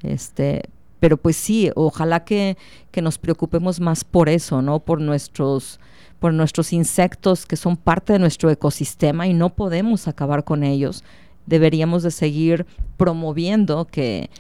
Este, 0.04 0.62
pero 1.00 1.16
pues 1.16 1.34
sí, 1.36 1.70
ojalá 1.74 2.24
que, 2.24 2.56
que 2.92 3.02
nos 3.02 3.18
preocupemos 3.18 3.80
más 3.80 4.04
por 4.04 4.28
eso, 4.28 4.62
¿no? 4.62 4.78
Por 4.78 5.00
nuestros 5.00 5.80
por 6.20 6.32
nuestros 6.32 6.72
insectos 6.72 7.44
que 7.44 7.56
son 7.56 7.76
parte 7.76 8.12
de 8.12 8.18
nuestro 8.20 8.48
ecosistema 8.50 9.26
y 9.26 9.34
no 9.34 9.50
podemos 9.50 10.08
acabar 10.08 10.44
con 10.44 10.62
ellos. 10.62 11.02
Deberíamos 11.46 12.04
de 12.04 12.10
seguir 12.10 12.66
promoviendo 12.96 13.84
que, 13.84 14.30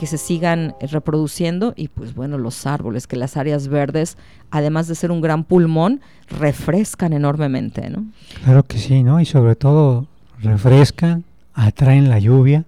que 0.00 0.06
se 0.06 0.16
sigan 0.16 0.74
reproduciendo 0.80 1.74
y 1.76 1.88
pues 1.88 2.14
bueno, 2.14 2.38
los 2.38 2.64
árboles, 2.66 3.06
que 3.06 3.16
las 3.16 3.36
áreas 3.36 3.68
verdes, 3.68 4.16
además 4.50 4.88
de 4.88 4.94
ser 4.94 5.10
un 5.10 5.20
gran 5.20 5.44
pulmón, 5.44 6.00
refrescan 6.30 7.12
enormemente, 7.12 7.90
¿no? 7.90 8.06
Claro 8.42 8.62
que 8.62 8.78
sí, 8.78 9.02
¿no? 9.02 9.20
Y 9.20 9.26
sobre 9.26 9.56
todo 9.56 10.06
refrescan, 10.40 11.24
atraen 11.52 12.08
la 12.08 12.18
lluvia, 12.18 12.64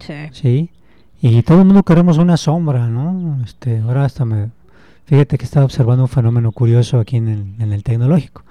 Sí. 0.00 0.14
¿sí? 0.32 0.70
Y 1.22 1.42
todo 1.42 1.60
el 1.60 1.66
mundo 1.66 1.84
queremos 1.84 2.18
una 2.18 2.36
sombra, 2.36 2.88
¿no? 2.88 3.38
Este, 3.44 3.78
ahora 3.78 4.04
hasta 4.04 4.24
me... 4.24 4.48
Fíjate 5.06 5.38
que 5.38 5.44
estaba 5.44 5.64
observando 5.64 6.02
un 6.02 6.08
fenómeno 6.08 6.50
curioso 6.50 6.98
aquí 6.98 7.18
en 7.18 7.28
el, 7.28 7.54
en 7.60 7.72
el 7.72 7.84
tecnológico. 7.84 8.42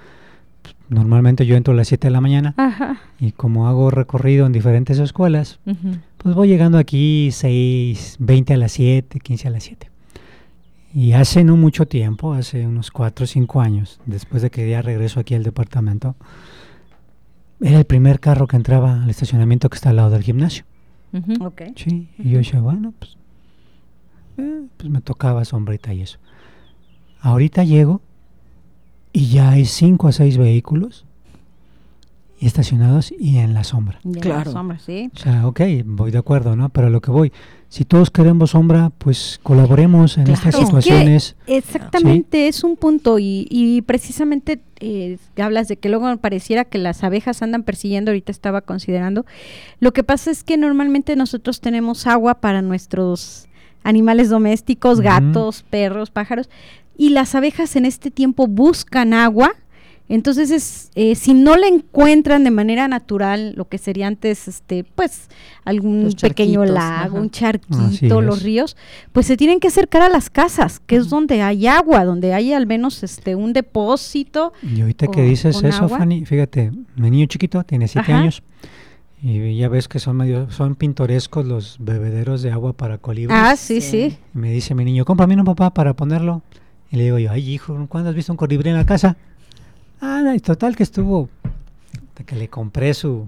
Normalmente 0.93 1.45
yo 1.45 1.55
entro 1.55 1.73
a 1.73 1.77
las 1.77 1.87
7 1.87 2.07
de 2.07 2.11
la 2.11 2.21
mañana 2.21 2.53
Ajá. 2.57 2.97
y 3.19 3.31
como 3.31 3.67
hago 3.67 3.89
recorrido 3.89 4.45
en 4.45 4.51
diferentes 4.53 4.99
escuelas, 4.99 5.59
Ujú. 5.65 5.97
pues 6.17 6.35
voy 6.35 6.47
llegando 6.47 6.77
aquí 6.77 7.29
6, 7.31 8.17
20 8.19 8.53
a 8.53 8.57
las 8.57 8.71
7, 8.73 9.19
15 9.19 9.47
a 9.47 9.51
las 9.51 9.63
7. 9.63 9.89
Y 10.93 11.13
hace 11.13 11.43
no 11.43 11.57
mucho 11.57 11.87
tiempo, 11.87 12.33
hace 12.33 12.67
unos 12.67 12.91
4 12.91 13.23
o 13.23 13.27
5 13.27 13.61
años, 13.61 13.99
después 14.05 14.43
de 14.43 14.51
que 14.51 14.69
ya 14.69 14.81
regreso 14.83 15.19
aquí 15.19 15.33
al 15.33 15.43
departamento, 15.43 16.15
era 17.59 17.79
el 17.79 17.85
primer 17.85 18.19
carro 18.19 18.45
que 18.45 18.55
entraba 18.57 19.03
al 19.03 19.09
estacionamiento 19.09 19.69
que 19.69 19.75
está 19.75 19.89
al 19.89 19.95
lado 19.95 20.11
del 20.11 20.21
gimnasio. 20.23 20.65
Ujú. 21.13 21.45
Ok. 21.45 21.61
Sí, 21.75 22.09
y 22.19 22.29
yo 22.31 22.37
decía, 22.39 22.59
bueno, 22.59 22.93
pues, 22.99 23.17
eh, 24.37 24.63
pues 24.77 24.89
me 24.89 25.01
tocaba 25.01 25.43
sombrita 25.45 25.93
y 25.93 26.01
eso. 26.01 26.19
Ahorita 27.21 27.63
llego 27.63 28.01
y 29.13 29.27
ya 29.29 29.51
hay 29.51 29.65
5 29.65 30.07
a 30.07 30.11
6 30.11 30.37
vehículos 30.37 31.05
estacionados 32.41 33.13
y 33.17 33.37
en 33.37 33.53
la 33.53 33.63
sombra. 33.63 33.99
Claro. 34.19 34.51
sombra, 34.51 34.77
sí. 34.77 35.09
O 35.15 35.17
sea, 35.17 35.47
ok, 35.47 35.61
voy 35.85 36.11
de 36.11 36.17
acuerdo, 36.17 36.57
¿no? 36.57 36.67
Pero 36.69 36.87
a 36.87 36.89
lo 36.89 36.99
que 36.99 37.09
voy, 37.09 37.31
si 37.69 37.85
todos 37.85 38.11
queremos 38.11 38.49
sombra, 38.51 38.91
pues 38.97 39.39
colaboremos 39.43 40.17
en 40.17 40.23
estas 40.29 40.53
Claro. 40.53 40.57
Es 40.57 40.59
que- 40.59 40.65
situaciones. 40.65 41.35
Exactamente, 41.47 42.49
es 42.49 42.65
un 42.65 42.75
punto 42.75 43.17
y, 43.17 43.47
y 43.49 43.81
precisamente 43.83 44.59
eh, 44.81 45.17
hablas 45.37 45.69
de 45.69 45.77
que 45.77 45.87
luego 45.87 46.17
pareciera 46.17 46.65
que 46.65 46.79
las 46.79 47.05
abejas 47.05 47.41
andan 47.41 47.63
persiguiendo, 47.63 48.11
ahorita 48.11 48.33
estaba 48.33 48.59
considerando. 48.59 49.25
Lo 49.79 49.93
que 49.93 50.03
pasa 50.03 50.29
es 50.29 50.43
que 50.43 50.57
normalmente 50.57 51.15
nosotros 51.15 51.61
tenemos 51.61 52.07
agua 52.07 52.41
para 52.41 52.61
nuestros 52.61 53.47
animales 53.85 54.29
domésticos, 54.29 54.99
gatos, 54.99 55.63
perros, 55.69 56.09
pájaros, 56.11 56.49
y 56.97 57.09
las 57.09 57.35
abejas 57.35 57.75
en 57.75 57.85
este 57.85 58.11
tiempo 58.11 58.47
buscan 58.47 59.13
agua. 59.13 59.51
Entonces, 60.09 60.51
es, 60.51 60.91
eh, 60.95 61.15
si 61.15 61.33
no 61.33 61.55
la 61.55 61.67
encuentran 61.67 62.43
de 62.43 62.51
manera 62.51 62.89
natural, 62.89 63.53
lo 63.55 63.69
que 63.69 63.77
sería 63.77 64.05
antes, 64.07 64.49
este, 64.49 64.83
pues, 64.83 65.29
algún 65.63 66.13
pequeño 66.21 66.65
lago, 66.65 67.15
ajá. 67.15 67.21
un 67.21 67.29
charquito, 67.31 68.21
los 68.21 68.43
ríos, 68.43 68.75
pues 69.13 69.25
se 69.25 69.37
tienen 69.37 69.61
que 69.61 69.69
acercar 69.69 70.01
a 70.01 70.09
las 70.09 70.29
casas, 70.29 70.81
que 70.85 70.97
es 70.97 71.09
donde 71.09 71.41
hay 71.41 71.67
agua, 71.67 72.03
donde 72.03 72.33
hay 72.33 72.51
al 72.51 72.67
menos 72.67 73.01
este 73.01 73.33
un 73.35 73.53
depósito. 73.53 74.51
Y 74.61 74.81
ahorita 74.81 75.07
que 75.07 75.13
con- 75.21 75.29
dices 75.29 75.55
con 75.55 75.65
eso, 75.67 75.85
agua. 75.85 75.99
Fanny, 75.99 76.25
fíjate, 76.25 76.71
mi 76.97 77.09
niño 77.09 77.25
chiquito 77.27 77.63
tiene 77.63 77.87
7 77.87 78.11
Ajá. 78.11 78.21
años 78.21 78.43
Y 79.25 79.55
ya 79.55 79.69
ves 79.69 79.87
que 79.87 79.99
son 79.99 80.17
medio, 80.17 80.51
son 80.51 80.75
pintorescos 80.75 81.45
los 81.45 81.77
bebederos 81.79 82.41
de 82.41 82.51
agua 82.51 82.73
para 82.73 82.97
colibríes. 82.97 83.39
Ah, 83.41 83.55
sí, 83.55 83.79
Sí. 83.79 84.09
sí. 84.09 84.17
Y 84.35 84.37
me 84.37 84.51
dice 84.51 84.75
mi 84.75 84.83
niño, 84.83 85.05
cómprame 85.05 85.35
uno 85.35 85.45
papá 85.45 85.73
para 85.73 85.93
ponerlo. 85.93 86.41
Y 86.93 86.97
le 86.97 87.05
digo 87.05 87.17
yo, 87.17 87.31
ay 87.31 87.49
hijo, 87.49 87.75
¿cuándo 87.89 88.11
has 88.11 88.15
visto 88.15 88.31
un 88.31 88.37
colibrí 88.37 88.69
en 88.69 88.75
la 88.77 88.85
casa? 88.85 89.17
Ah, 89.99 90.31
y 90.35 90.39
total 90.39 90.75
que 90.75 90.83
estuvo, 90.83 91.27
hasta 92.09 92.23
que 92.23 92.35
le 92.35 92.49
compré 92.49 92.93
su 92.93 93.25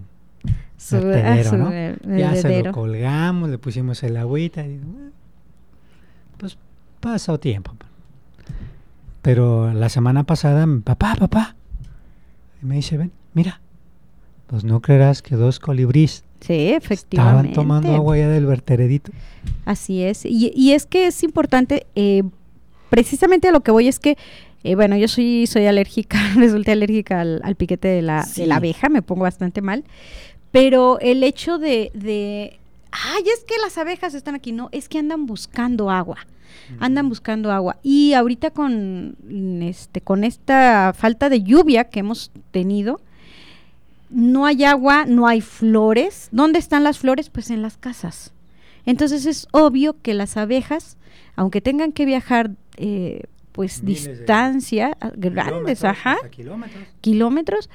Su, 0.78 0.98
ah, 0.98 1.00
vertedero, 1.00 1.50
su 1.50 1.58
¿no? 1.58 1.70
ver- 1.72 2.00
Ya 2.16 2.36
se 2.36 2.62
lo 2.62 2.72
colgamos, 2.72 3.50
le 3.50 3.58
pusimos 3.58 4.04
el 4.04 4.18
agüita. 4.18 4.64
Y 4.64 4.74
digo, 4.74 4.84
"Bueno, 4.86 5.12
pues 6.38 6.60
pasó 7.00 7.40
tiempo. 7.40 7.74
Pero 9.24 9.74
la 9.74 9.90
semana 9.90 10.26
pasada, 10.26 10.68
papá, 10.84 11.16
papá, 11.16 11.56
y 12.62 12.68
me 12.68 12.76
dice, 12.76 12.98
ven, 12.98 13.12
mira, 13.34 13.62
pues 14.46 14.64
no 14.64 14.80
creerás 14.80 15.24
que 15.24 15.36
dos 15.36 15.60
Sí, 16.40 16.68
efectivamente. 16.70 17.50
estaban 17.50 17.54
tomando 17.54 17.96
agua 17.96 18.16
ya 18.16 18.30
del 18.30 18.46
vertederito. 18.46 19.12
Así 19.66 20.04
es. 20.04 20.24
Y, 20.24 20.52
y 20.56 20.74
es 20.74 20.86
que 20.86 21.08
es 21.08 21.24
importante, 21.24 21.88
eh, 21.96 22.22
precisamente 22.96 23.50
a 23.50 23.52
lo 23.52 23.60
que 23.60 23.72
voy 23.72 23.90
es 23.90 24.00
que, 24.00 24.18
eh, 24.64 24.76
bueno, 24.76 24.96
yo 24.96 25.10
soy, 25.10 25.48
soy 25.48 25.66
alérgica, 25.66 26.18
resulté 26.38 26.72
alérgica 26.72 27.20
al, 27.20 27.42
al 27.44 27.56
piquete 27.56 27.90
de 27.90 28.02
la, 28.02 28.26
de 28.38 28.48
la 28.48 28.56
abeja, 28.56 28.88
me 28.88 29.02
pongo 29.02 29.24
bastante 29.24 29.62
mal. 29.62 29.84
Pero 30.52 30.98
el 31.02 31.22
hecho 31.24 31.58
de, 31.58 31.92
de, 31.94 32.58
ay, 32.92 33.24
es 33.34 33.44
que 33.44 33.56
las 33.62 33.78
abejas 33.78 34.14
están 34.14 34.34
aquí, 34.34 34.54
no, 34.54 34.70
es 34.72 34.88
que 34.88 34.98
andan 34.98 35.26
buscando 35.26 35.92
agua. 35.92 36.26
Andan 36.80 37.10
buscando 37.10 37.52
agua. 37.52 37.76
Y 37.84 38.14
ahorita 38.14 38.52
con 38.52 39.18
este, 39.62 40.00
con 40.00 40.24
esta 40.24 40.94
falta 40.98 41.28
de 41.28 41.44
lluvia 41.44 41.90
que 41.90 42.00
hemos 42.00 42.32
tenido, 42.52 43.02
no 44.10 44.46
hay 44.46 44.64
agua, 44.64 45.06
no 45.06 45.28
hay 45.28 45.42
flores. 45.42 46.30
¿Dónde 46.32 46.60
están 46.60 46.86
las 46.86 46.98
flores? 46.98 47.30
Pues 47.30 47.50
en 47.50 47.62
las 47.62 47.76
casas. 47.76 48.32
Entonces 48.86 49.26
es 49.26 49.50
obvio 49.52 49.98
que 50.02 50.14
las 50.14 50.38
abejas, 50.38 50.96
aunque 51.36 51.60
tengan 51.60 51.92
que 51.92 52.06
viajar, 52.06 52.52
eh, 52.78 53.24
pues 53.52 53.82
Miles 53.82 54.06
distancia 54.06 54.98
ah, 55.00 55.12
grandes, 55.16 55.80
Kilómetros, 55.80 55.84
ajá, 55.84 56.18
kilómetros. 56.30 56.84
kilómetros, 57.02 57.70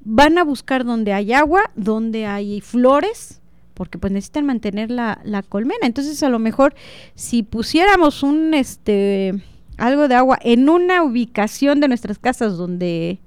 van 0.00 0.38
a 0.38 0.44
buscar 0.44 0.84
donde 0.84 1.12
hay 1.12 1.32
agua, 1.32 1.70
donde 1.74 2.26
hay 2.26 2.60
flores, 2.60 3.40
porque 3.74 3.98
pues 3.98 4.12
necesitan 4.12 4.46
mantener 4.46 4.90
la, 4.90 5.20
la 5.24 5.42
colmena. 5.42 5.86
Entonces 5.86 6.22
a 6.22 6.30
lo 6.30 6.38
mejor 6.38 6.74
si 7.14 7.42
pusiéramos 7.42 8.22
un 8.22 8.54
este 8.54 9.34
algo 9.76 10.08
de 10.08 10.14
agua 10.14 10.38
en 10.40 10.68
una 10.70 11.02
ubicación 11.02 11.80
de 11.80 11.88
nuestras 11.88 12.18
casas 12.18 12.56
donde 12.56 13.18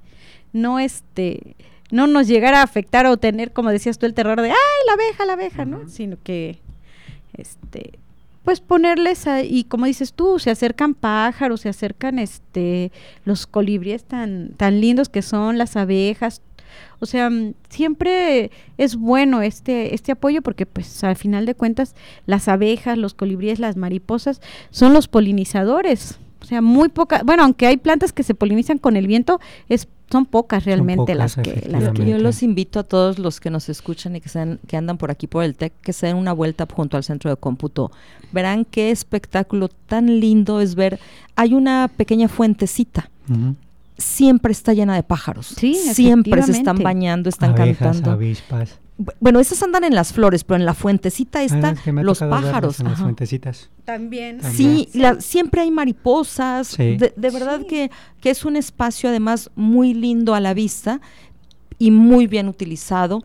no 0.52 0.80
este 0.80 1.54
no 1.92 2.06
nos 2.06 2.26
llegara 2.26 2.60
a 2.60 2.64
afectar 2.64 3.06
o 3.06 3.16
tener, 3.16 3.52
como 3.52 3.70
decías 3.70 3.98
tú, 3.98 4.06
el 4.06 4.14
terror 4.14 4.40
de 4.40 4.50
ay 4.50 4.56
la 4.86 4.92
abeja, 4.94 5.26
la 5.26 5.32
abeja, 5.34 5.64
¿no? 5.64 5.88
Sino 5.88 6.16
que 6.22 6.58
este 7.34 7.98
pues 8.44 8.60
ponerles 8.60 9.26
y 9.44 9.64
como 9.64 9.86
dices 9.86 10.12
tú, 10.14 10.38
se 10.38 10.50
acercan 10.50 10.94
pájaros, 10.94 11.62
se 11.62 11.68
acercan 11.68 12.18
este 12.18 12.90
los 13.24 13.46
colibríes 13.46 14.04
tan 14.04 14.54
tan 14.56 14.80
lindos 14.80 15.08
que 15.08 15.22
son 15.22 15.58
las 15.58 15.76
abejas. 15.76 16.42
O 17.00 17.06
sea, 17.06 17.30
mm, 17.30 17.54
siempre 17.68 18.50
es 18.78 18.96
bueno 18.96 19.42
este 19.42 19.94
este 19.94 20.12
apoyo 20.12 20.42
porque 20.42 20.66
pues 20.66 21.02
al 21.04 21.16
final 21.16 21.46
de 21.46 21.54
cuentas 21.54 21.94
las 22.26 22.48
abejas, 22.48 22.96
los 22.98 23.14
colibríes, 23.14 23.58
las 23.58 23.76
mariposas 23.76 24.40
son 24.70 24.94
los 24.94 25.08
polinizadores. 25.08 26.18
O 26.42 26.44
sea, 26.44 26.62
muy 26.62 26.88
pocas, 26.88 27.22
bueno, 27.24 27.42
aunque 27.44 27.66
hay 27.66 27.76
plantas 27.76 28.12
que 28.12 28.22
se 28.22 28.34
polinizan 28.34 28.78
con 28.78 28.96
el 28.96 29.06
viento, 29.06 29.40
es 29.68 29.88
son 30.10 30.26
pocas 30.26 30.64
realmente 30.64 30.96
pocas, 30.96 31.16
las 31.16 31.36
que 31.36 31.68
las 31.68 31.92
que 31.92 32.04
yo 32.04 32.18
los 32.18 32.42
invito 32.42 32.80
a 32.80 32.82
todos 32.82 33.18
los 33.18 33.38
que 33.38 33.48
nos 33.48 33.68
escuchan 33.68 34.16
y 34.16 34.20
que, 34.20 34.28
sean, 34.28 34.58
que 34.66 34.76
andan 34.76 34.98
por 34.98 35.10
aquí 35.10 35.28
por 35.28 35.44
el 35.44 35.54
TEC 35.54 35.72
que 35.80 35.92
se 35.92 36.08
den 36.08 36.16
una 36.16 36.32
vuelta 36.32 36.66
junto 36.70 36.96
al 36.96 37.04
centro 37.04 37.30
de 37.30 37.36
cómputo. 37.36 37.92
Verán 38.32 38.64
qué 38.64 38.90
espectáculo 38.90 39.68
tan 39.68 40.18
lindo 40.18 40.60
es 40.60 40.74
ver. 40.74 40.98
Hay 41.36 41.54
una 41.54 41.88
pequeña 41.96 42.28
fuentecita. 42.28 43.08
Siempre 43.98 44.50
está 44.50 44.72
llena 44.72 44.96
de 44.96 45.04
pájaros. 45.04 45.46
Sí, 45.46 45.74
Siempre 45.74 46.42
se 46.42 46.52
están 46.52 46.78
bañando, 46.78 47.28
están 47.28 47.50
Abejas, 47.50 47.78
cantando. 47.78 48.10
avispas. 48.10 48.78
Bu- 49.02 49.14
Bueno, 49.18 49.40
esas 49.40 49.62
andan 49.62 49.84
en 49.84 49.94
las 49.94 50.12
flores, 50.12 50.44
pero 50.44 50.56
en 50.60 50.66
la 50.66 50.74
fuentecita 50.74 51.38
Ah, 51.38 51.44
están 51.44 51.74
es 51.76 51.80
que 51.80 51.90
me 51.92 52.02
ha 52.02 52.04
los 52.04 52.18
pájaros. 52.18 52.80
En 52.80 52.88
las 52.88 53.00
fuentecitas. 53.00 53.70
También. 53.86 54.40
Sí, 54.42 54.88
la- 54.92 55.20
siempre 55.20 55.62
hay 55.62 55.70
mariposas. 55.70 56.66
Sí. 56.68 56.96
De, 56.98 57.12
de 57.16 57.30
verdad 57.30 57.60
Sí. 57.60 57.66
que, 57.66 57.90
que 58.20 58.30
es 58.30 58.44
un 58.44 58.56
espacio 58.56 59.08
además 59.08 59.50
muy 59.56 59.94
lindo 59.94 60.34
a 60.34 60.40
la 60.40 60.52
vista 60.52 61.00
y 61.78 61.90
muy 61.90 62.26
bien 62.26 62.46
utilizado 62.48 63.24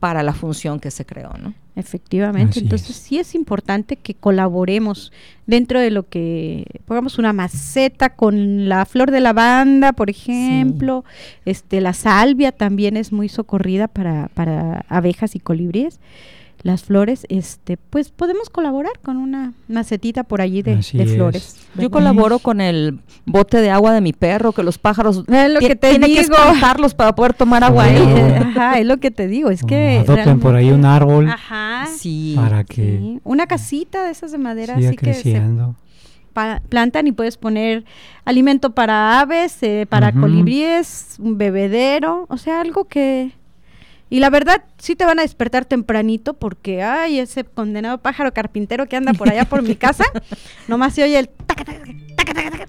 para 0.00 0.22
la 0.22 0.32
función 0.32 0.80
que 0.80 0.90
se 0.90 1.04
creó, 1.04 1.32
¿no? 1.38 1.52
Efectivamente, 1.76 2.52
Así 2.52 2.60
entonces 2.60 2.90
es. 2.90 2.96
sí 2.96 3.18
es 3.18 3.34
importante 3.34 3.96
que 3.96 4.14
colaboremos 4.14 5.12
dentro 5.46 5.78
de 5.78 5.90
lo 5.90 6.08
que 6.08 6.64
pongamos 6.86 7.18
una 7.18 7.34
maceta 7.34 8.08
con 8.08 8.66
la 8.66 8.86
flor 8.86 9.10
de 9.10 9.20
lavanda, 9.20 9.92
por 9.92 10.08
ejemplo, 10.08 11.04
este 11.44 11.82
la 11.82 11.92
salvia 11.92 12.50
también 12.50 12.96
es 12.96 13.12
muy 13.12 13.28
socorrida 13.28 13.88
para, 13.88 14.30
para 14.32 14.86
abejas 14.88 15.34
y 15.36 15.38
colibríes. 15.38 16.00
Las 16.62 16.84
flores, 16.84 17.26
este, 17.28 17.76
pues 17.76 18.10
podemos 18.10 18.50
colaborar 18.50 18.98
con 19.02 19.16
una 19.18 19.52
macetita 19.68 20.24
por 20.24 20.40
allí 20.40 20.62
de, 20.62 20.82
flores. 20.82 21.56
Yo 21.76 21.90
colaboro 21.90 22.38
con 22.38 22.60
el 22.60 22.98
bote 23.24 23.60
de 23.60 23.70
agua 23.70 23.92
de 23.92 24.00
mi 24.00 24.12
perro, 24.12 24.52
que 24.52 24.62
los 24.62 24.78
pájaros 24.78 25.24
Es 25.28 25.50
lo 25.50 25.60
que 25.60 25.76
te 25.76 25.90
tiene 25.90 26.06
que 26.08 26.20
espantarlos 26.20 26.94
para 26.94 27.14
poder 27.14 27.34
tomar 27.34 27.62
agua. 27.62 27.88
Eh, 27.88 28.36
Ajá, 28.36 28.78
es 28.78 28.86
lo 28.86 28.96
que 28.98 29.10
te 29.10 29.28
digo, 29.28 29.50
es 29.50 29.62
que 29.62 29.98
adopten 29.98 30.40
por 30.40 30.54
ahí 30.54 30.70
un 30.70 30.84
árbol 30.84 31.28
Ajá. 31.28 31.86
Sí. 31.96 32.34
para 32.36 32.64
que 32.64 32.98
sí, 32.98 33.20
Una 33.22 33.46
casita 33.46 34.04
de 34.04 34.10
esas 34.10 34.32
de 34.32 34.38
madera 34.38 34.76
siga 34.76 34.88
así 34.88 34.96
que 34.96 35.14
se 35.14 35.40
plantan 36.68 37.06
y 37.06 37.12
puedes 37.12 37.36
poner 37.36 37.84
alimento 38.24 38.74
para 38.74 39.20
aves, 39.20 39.62
eh, 39.62 39.86
para 39.88 40.12
colibríes, 40.12 41.16
un 41.18 41.38
bebedero, 41.38 42.26
o 42.28 42.36
sea, 42.36 42.60
algo 42.60 42.84
que... 42.84 43.32
Y 44.08 44.20
la 44.20 44.30
verdad, 44.30 44.62
sí 44.78 44.94
te 44.94 45.04
van 45.04 45.18
a 45.18 45.22
despertar 45.22 45.64
tempranito 45.64 46.34
porque, 46.34 46.82
ay, 46.82 47.18
ese 47.18 47.42
condenado 47.44 47.98
pájaro 47.98 48.32
carpintero 48.32 48.86
que 48.86 48.96
anda 48.96 49.12
por 49.14 49.28
allá 49.28 49.44
por 49.46 49.62
mi 49.62 49.74
casa, 49.74 50.04
nomás 50.68 50.94
se 50.94 51.02
oye 51.02 51.18
el... 51.18 51.28
taca, 51.28 51.64
taca, 51.64 51.80
taca, 52.16 52.34
taca, 52.34 52.50
taca, 52.50 52.66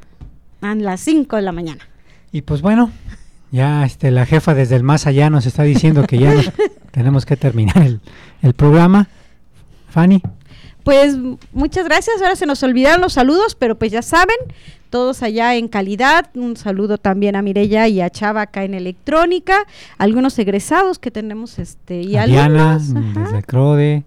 a 0.61 0.75
las 0.75 0.99
5 1.01 1.35
de 1.35 1.41
la 1.43 1.51
mañana. 1.51 1.87
Y 2.31 2.41
pues 2.41 2.61
bueno, 2.63 2.91
ya 3.51 3.85
este, 3.85 4.09
la 4.11 4.25
jefa 4.25 4.53
desde 4.55 4.75
el 4.75 4.83
más 4.83 5.05
allá 5.05 5.29
nos 5.29 5.45
está 5.45 5.61
diciendo 5.63 6.05
que 6.07 6.17
ya 6.17 6.33
nos- 6.33 6.51
tenemos 6.91 7.25
que 7.27 7.37
terminar 7.37 7.77
el, 7.83 8.01
el 8.41 8.53
programa. 8.53 9.07
Fanny, 9.89 10.21
Pues 10.87 11.17
muchas 11.51 11.83
gracias. 11.85 12.21
Ahora 12.21 12.37
se 12.37 12.45
nos 12.45 12.63
olvidaron 12.63 13.01
los 13.01 13.11
saludos, 13.13 13.55
pero 13.55 13.77
pues 13.77 13.91
ya 13.91 14.01
saben, 14.01 14.37
todos 14.89 15.21
allá 15.21 15.53
en 15.55 15.67
calidad. 15.67 16.29
Un 16.33 16.55
saludo 16.55 16.97
también 16.97 17.35
a 17.35 17.41
Mirella 17.41 17.89
y 17.89 17.99
a 17.99 18.09
Chava 18.09 18.43
acá 18.43 18.63
en 18.63 18.73
electrónica, 18.73 19.65
algunos 19.97 20.39
egresados 20.39 20.97
que 20.97 21.11
tenemos 21.11 21.59
este 21.59 22.01
y 22.01 22.15
a 22.15 22.25
Diana, 22.25 22.79
desde 22.79 23.43
Crode. 23.43 24.05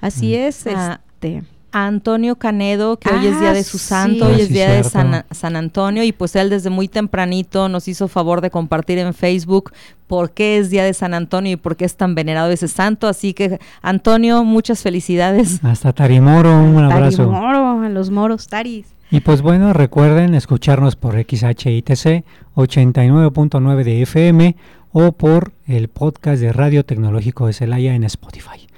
Así 0.00 0.28
Mm. 0.32 0.34
es, 0.48 0.66
Ah, 0.66 1.00
este. 1.20 1.42
A 1.74 1.86
Antonio 1.88 2.36
Canedo, 2.36 2.96
que 2.98 3.10
hoy 3.10 3.26
es 3.26 3.40
día 3.40 3.50
Ah, 3.50 3.52
de 3.52 3.64
su 3.64 3.78
santo, 3.78 4.28
hoy 4.28 4.40
es 4.40 4.46
sí, 4.46 4.54
día 4.54 4.70
de. 4.70 4.84
San, 4.84 5.24
San 5.32 5.56
Antonio, 5.56 6.04
y 6.04 6.12
pues 6.12 6.36
él 6.36 6.48
desde 6.48 6.70
muy 6.70 6.86
tempranito 6.86 7.68
nos 7.68 7.88
hizo 7.88 8.06
favor 8.06 8.40
de 8.40 8.50
compartir 8.50 8.98
en 8.98 9.12
Facebook 9.12 9.72
por 10.06 10.30
qué 10.30 10.58
es 10.58 10.70
día 10.70 10.84
de 10.84 10.94
San 10.94 11.14
Antonio 11.14 11.52
y 11.52 11.56
por 11.56 11.76
qué 11.76 11.84
es 11.84 11.96
tan 11.96 12.14
venerado 12.14 12.50
ese 12.52 12.68
santo. 12.68 13.08
Así 13.08 13.34
que, 13.34 13.58
Antonio, 13.82 14.44
muchas 14.44 14.82
felicidades. 14.82 15.58
Hasta 15.64 15.92
Tarimoro, 15.92 16.56
un 16.56 16.84
abrazo. 16.84 17.26
Tarimoro, 17.26 17.82
a 17.82 17.88
los 17.88 18.10
moros, 18.10 18.46
taris. 18.46 18.86
Y 19.10 19.20
pues 19.20 19.42
bueno, 19.42 19.72
recuerden 19.72 20.34
escucharnos 20.34 20.94
por 20.96 21.14
XHITC 21.14 22.24
89.9 22.54 23.82
de 23.84 24.02
FM 24.02 24.56
o 24.92 25.12
por 25.12 25.52
el 25.66 25.88
podcast 25.88 26.40
de 26.40 26.52
Radio 26.52 26.84
Tecnológico 26.84 27.48
de 27.48 27.52
Celaya 27.52 27.94
en 27.94 28.04
Spotify. 28.04 28.68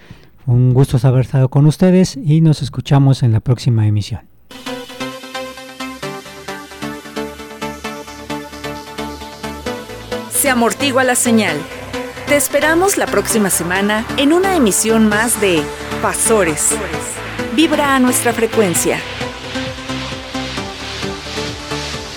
Un 0.47 0.73
gusto 0.73 0.97
haber 1.03 1.23
estado 1.23 1.49
con 1.49 1.67
ustedes 1.67 2.17
y 2.17 2.41
nos 2.41 2.63
escuchamos 2.63 3.25
en 3.25 3.33
la 3.33 3.41
próxima 3.41 3.87
emisión. 3.87 4.21
Se 10.31 10.49
amortigua 10.49 11.03
la 11.03 11.17
señal. 11.17 11.57
Te 12.29 12.37
esperamos 12.37 12.97
la 12.97 13.07
próxima 13.07 13.51
semana 13.51 14.07
en 14.17 14.33
una 14.33 14.55
emisión 14.55 15.09
más 15.09 15.41
de 15.41 15.63
Pasores. 16.01 16.71
Vibra 17.57 17.97
a 17.97 17.99
nuestra 17.99 18.33
frecuencia. 18.33 19.01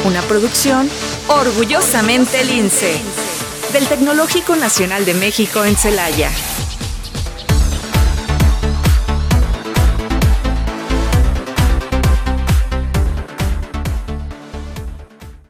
Una 0.06 0.22
producción 0.22 0.88
orgullosamente 1.28 2.44
lince 2.44 3.02
del 3.74 3.88
Tecnológico 3.88 4.56
Nacional 4.56 5.06
de 5.06 5.16
México 5.16 5.66
en 5.66 5.76
Celaya. 5.76 6.30